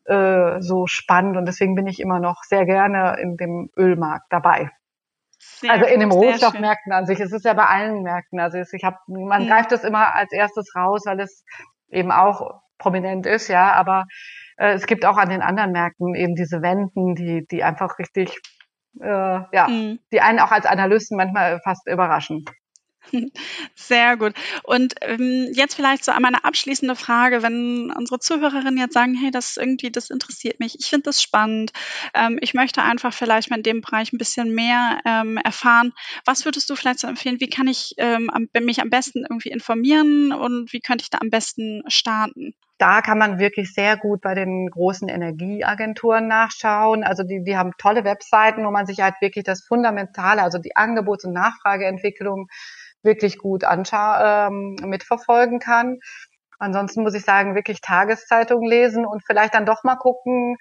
äh, 0.07 0.61
so 0.61 0.87
spannend 0.87 1.39
und 1.39 1.47
deswegen 1.47 1.75
bin 1.75 1.87
ich 1.87 1.99
immer 2.01 2.21
noch 2.21 2.43
sehr 2.43 2.67
gerne 2.67 3.17
in 3.21 3.37
dem 3.37 3.71
Ölmarkt 3.77 4.27
dabei. 4.29 4.71
Sehr 5.65 5.73
also 5.73 5.87
in 5.87 6.01
den 6.01 6.13
Rohstoffmärkten 6.13 6.93
an 6.93 7.07
sich. 7.07 7.19
Es 7.21 7.33
ist 7.33 7.45
ja 7.45 7.55
bei 7.55 7.65
allen 7.65 8.03
Märkten. 8.03 8.39
Also 8.39 8.59
ich 8.59 8.85
habe, 8.85 8.99
man 9.07 9.45
mhm. 9.45 9.49
greift 9.49 9.73
das 9.73 9.83
immer 9.83 10.15
als 10.15 10.31
erstes 10.33 10.75
raus, 10.77 11.03
weil 11.07 11.21
es 11.21 11.45
eben 11.89 12.13
auch 12.13 12.61
prominent 12.77 13.25
ist, 13.25 13.49
ja. 13.49 13.73
Aber 13.73 14.05
äh, 14.59 14.75
es 14.75 14.87
gibt 14.87 15.07
auch 15.07 15.17
an 15.17 15.31
den 15.31 15.41
anderen 15.41 15.73
Märkten 15.73 16.15
eben 16.15 16.35
diese 16.35 16.61
Wenden, 16.61 17.15
die, 17.15 17.47
die 17.47 17.65
einfach 17.65 17.99
richtig, 17.99 18.39
äh, 19.01 19.07
ja, 19.07 19.69
mhm. 19.69 20.01
die 20.13 20.21
einen 20.21 20.39
auch 20.39 20.53
als 20.53 20.67
Analysten 20.67 21.17
manchmal 21.17 21.61
fast 21.61 21.89
überraschen. 21.89 22.45
Sehr 23.75 24.17
gut. 24.17 24.35
Und 24.65 24.95
ähm, 25.03 25.49
jetzt 25.55 25.75
vielleicht 25.75 26.05
so 26.05 26.13
einmal 26.13 26.35
eine 26.35 26.45
abschließende 26.45 26.97
Frage, 26.97 27.43
wenn 27.43 27.91
unsere 27.93 28.19
Zuhörerinnen 28.19 28.79
jetzt 28.79 28.95
sagen, 28.95 29.15
hey, 29.15 29.31
das 29.31 29.57
irgendwie, 29.57 29.91
das 29.91 30.11
interessiert 30.11 30.61
mich, 30.61 30.77
ich 30.79 30.87
finde 30.87 31.05
das 31.05 31.23
spannend, 31.23 31.73
ähm, 32.15 32.39
ich 32.41 32.55
möchte 32.55 32.83
einfach 32.83 33.13
vielleicht 33.13 33.51
mal 33.51 33.57
in 33.57 33.63
dem 33.63 33.81
Bereich 33.81 34.13
ein 34.13 34.19
bisschen 34.19 34.55
mehr 34.55 35.01
ähm, 35.05 35.37
erfahren. 35.39 35.93
Was 36.25 36.45
würdest 36.45 36.69
du 36.71 36.77
vielleicht 36.77 37.01
so 37.01 37.07
empfehlen? 37.07 37.41
Wie 37.41 37.49
kann 37.49 37.69
ich 37.69 37.95
ähm, 37.99 38.31
mich 38.61 38.81
am 38.81 38.91
besten 38.91 39.23
irgendwie 39.29 39.51
informieren 39.51 40.33
und 40.33 40.73
wie 40.73 40.81
könnte 40.81 41.03
ich 41.03 41.11
da 41.11 41.19
am 41.21 41.31
besten 41.31 41.83
starten? 41.89 42.55
Da 42.79 43.03
kann 43.03 43.19
man 43.19 43.39
wirklich 43.39 43.73
sehr 43.73 43.97
gut 43.97 44.21
bei 44.21 44.35
den 44.35 44.69
großen 44.69 45.09
Energieagenturen 45.09 46.27
nachschauen. 46.27 47.05
Also 47.05 47.23
die, 47.23 47.45
die 47.45 47.57
haben 47.57 47.73
tolle 47.79 48.05
Webseiten, 48.05 48.65
wo 48.65 48.71
man 48.71 48.87
sich 48.87 49.01
halt 49.01 49.15
wirklich 49.21 49.45
das 49.45 49.65
Fundamentale, 49.65 50.43
also 50.43 50.59
die 50.59 50.77
Angebots- 50.77 51.25
und 51.25 51.33
Nachfrageentwicklung 51.33 52.49
wirklich 53.03 53.39
gut 53.39 53.65
ähm, 53.65 54.77
mitverfolgen 54.83 55.61
kann. 55.61 55.99
Ansonsten 56.59 57.03
muss 57.03 57.15
ich 57.15 57.25
sagen, 57.25 57.55
wirklich 57.55 57.81
Tageszeitungen 57.81 58.69
lesen 58.69 59.05
und 59.07 59.23
vielleicht 59.25 59.55
dann 59.55 59.67
doch 59.67 59.85
mal 59.85 59.97
gucken, 59.97 60.57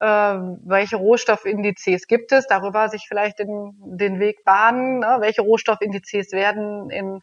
äh, 0.00 0.06
welche 0.06 0.96
Rohstoffindizes 0.96 2.06
gibt 2.06 2.32
es, 2.32 2.46
darüber 2.46 2.88
sich 2.88 3.06
vielleicht 3.06 3.38
den, 3.38 3.72
den 3.78 4.18
Weg 4.18 4.44
bahnen, 4.44 4.98
ne? 5.00 5.18
welche 5.20 5.42
Rohstoffindizes 5.42 6.32
werden 6.32 6.90
in, 6.90 7.22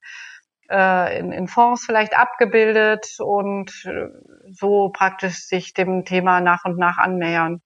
äh, 0.69 1.19
in, 1.19 1.31
in 1.31 1.47
Fonds 1.47 1.85
vielleicht 1.85 2.17
abgebildet 2.17 3.17
und 3.19 3.71
äh, 3.85 4.07
so 4.51 4.89
praktisch 4.89 5.45
sich 5.45 5.73
dem 5.73 6.05
Thema 6.05 6.41
nach 6.41 6.65
und 6.65 6.77
nach 6.77 6.97
annähern. 6.97 7.61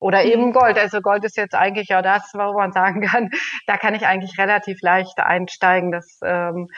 Oder 0.00 0.24
eben 0.24 0.46
mhm. 0.46 0.52
Gold. 0.52 0.78
Also 0.78 1.00
Gold 1.00 1.24
ist 1.24 1.36
jetzt 1.36 1.54
eigentlich 1.54 1.88
ja 1.88 2.02
das, 2.02 2.30
wo 2.34 2.58
man 2.58 2.72
sagen 2.72 3.02
kann, 3.02 3.30
da 3.66 3.76
kann 3.76 3.94
ich 3.94 4.06
eigentlich 4.06 4.38
relativ 4.38 4.80
leicht 4.80 5.18
einsteigen. 5.18 5.90
Das, 5.90 6.18
ähm, 6.24 6.68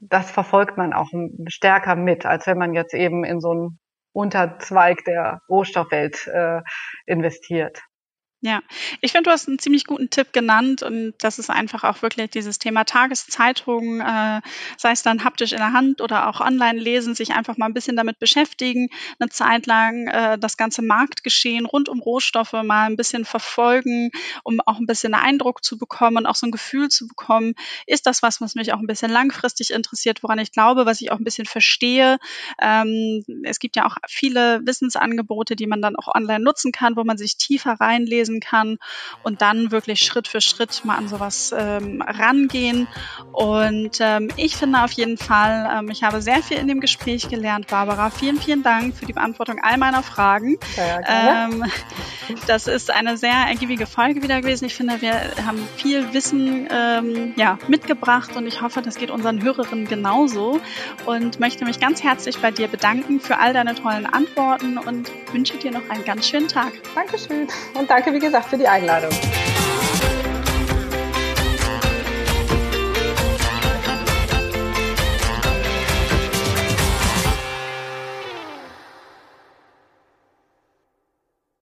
das 0.00 0.30
verfolgt 0.30 0.76
man 0.76 0.92
auch 0.92 1.10
stärker 1.48 1.96
mit, 1.96 2.26
als 2.26 2.46
wenn 2.46 2.58
man 2.58 2.74
jetzt 2.74 2.94
eben 2.94 3.24
in 3.24 3.40
so 3.40 3.50
einen 3.50 3.78
Unterzweig 4.12 5.04
der 5.04 5.40
Rohstoffwelt 5.48 6.26
äh, 6.26 6.60
investiert. 7.06 7.82
Ja, 8.44 8.60
ich 9.00 9.12
finde, 9.12 9.28
du 9.28 9.30
hast 9.30 9.46
einen 9.46 9.60
ziemlich 9.60 9.84
guten 9.84 10.10
Tipp 10.10 10.32
genannt 10.32 10.82
und 10.82 11.14
das 11.20 11.38
ist 11.38 11.48
einfach 11.48 11.84
auch 11.84 12.02
wirklich 12.02 12.28
dieses 12.30 12.58
Thema 12.58 12.82
Tageszeitung, 12.82 14.00
äh, 14.00 14.40
sei 14.76 14.90
es 14.90 15.04
dann 15.04 15.22
haptisch 15.22 15.52
in 15.52 15.58
der 15.58 15.72
Hand 15.72 16.00
oder 16.00 16.28
auch 16.28 16.40
online 16.40 16.80
lesen, 16.80 17.14
sich 17.14 17.34
einfach 17.34 17.56
mal 17.56 17.66
ein 17.66 17.72
bisschen 17.72 17.94
damit 17.94 18.18
beschäftigen, 18.18 18.88
eine 19.20 19.30
Zeit 19.30 19.66
lang 19.66 20.08
äh, 20.08 20.38
das 20.40 20.56
ganze 20.56 20.82
Marktgeschehen 20.82 21.66
rund 21.66 21.88
um 21.88 22.00
Rohstoffe 22.00 22.54
mal 22.64 22.86
ein 22.86 22.96
bisschen 22.96 23.24
verfolgen, 23.24 24.10
um 24.42 24.58
auch 24.66 24.80
ein 24.80 24.86
bisschen 24.86 25.14
Eindruck 25.14 25.62
zu 25.62 25.78
bekommen 25.78 26.16
und 26.16 26.26
auch 26.26 26.34
so 26.34 26.48
ein 26.48 26.50
Gefühl 26.50 26.88
zu 26.88 27.06
bekommen, 27.06 27.54
ist 27.86 28.08
das 28.08 28.24
was, 28.24 28.40
was 28.40 28.56
mich 28.56 28.72
auch 28.72 28.80
ein 28.80 28.88
bisschen 28.88 29.12
langfristig 29.12 29.70
interessiert, 29.70 30.24
woran 30.24 30.40
ich 30.40 30.50
glaube, 30.50 30.84
was 30.84 31.00
ich 31.00 31.12
auch 31.12 31.18
ein 31.18 31.24
bisschen 31.24 31.46
verstehe. 31.46 32.18
Ähm, 32.60 33.22
es 33.44 33.60
gibt 33.60 33.76
ja 33.76 33.86
auch 33.86 33.98
viele 34.08 34.62
Wissensangebote, 34.66 35.54
die 35.54 35.68
man 35.68 35.80
dann 35.80 35.94
auch 35.94 36.12
online 36.12 36.42
nutzen 36.42 36.72
kann, 36.72 36.96
wo 36.96 37.04
man 37.04 37.16
sich 37.16 37.36
tiefer 37.36 37.74
reinlesen 37.74 38.31
lesen 38.32 38.40
kann 38.40 38.78
und 39.22 39.42
dann 39.42 39.70
wirklich 39.70 40.00
Schritt 40.00 40.28
für 40.28 40.40
Schritt 40.40 40.84
mal 40.84 40.96
an 40.96 41.08
sowas 41.08 41.54
ähm, 41.56 42.02
rangehen. 42.02 42.88
Und 43.32 43.98
ähm, 44.00 44.28
ich 44.36 44.56
finde 44.56 44.82
auf 44.82 44.92
jeden 44.92 45.18
Fall, 45.18 45.78
ähm, 45.78 45.90
ich 45.90 46.02
habe 46.02 46.22
sehr 46.22 46.42
viel 46.42 46.58
in 46.58 46.68
dem 46.68 46.80
Gespräch 46.80 47.28
gelernt, 47.28 47.68
Barbara. 47.68 48.10
Vielen, 48.10 48.38
vielen 48.38 48.62
Dank 48.62 48.96
für 48.96 49.06
die 49.06 49.12
Beantwortung 49.12 49.58
all 49.62 49.78
meiner 49.78 50.02
Fragen. 50.02 50.58
Ähm, 51.06 51.64
das 52.46 52.66
ist 52.66 52.90
eine 52.90 53.16
sehr 53.16 53.32
ergiebige 53.32 53.86
Folge 53.86 54.22
wieder 54.22 54.40
gewesen. 54.40 54.64
Ich 54.64 54.74
finde, 54.74 55.00
wir 55.00 55.12
haben 55.46 55.66
viel 55.76 56.12
Wissen 56.12 56.68
ähm, 56.70 57.34
ja, 57.36 57.58
mitgebracht 57.68 58.36
und 58.36 58.46
ich 58.46 58.62
hoffe, 58.62 58.82
das 58.82 58.96
geht 58.96 59.10
unseren 59.10 59.42
Hörerinnen 59.42 59.86
genauso 59.86 60.60
und 61.06 61.40
möchte 61.40 61.64
mich 61.64 61.80
ganz 61.80 62.02
herzlich 62.02 62.38
bei 62.38 62.50
dir 62.50 62.68
bedanken 62.68 63.20
für 63.20 63.38
all 63.38 63.52
deine 63.52 63.74
tollen 63.74 64.06
Antworten 64.06 64.78
und 64.78 65.10
wünsche 65.32 65.56
dir 65.56 65.72
noch 65.72 65.88
einen 65.88 66.04
ganz 66.04 66.28
schönen 66.28 66.48
Tag. 66.48 66.72
Dankeschön 66.94 67.48
und 67.74 67.90
danke 67.90 68.12
wie 68.12 68.20
gesagt, 68.22 68.48
für 68.48 68.56
die 68.56 68.66
Einladung. 68.66 69.10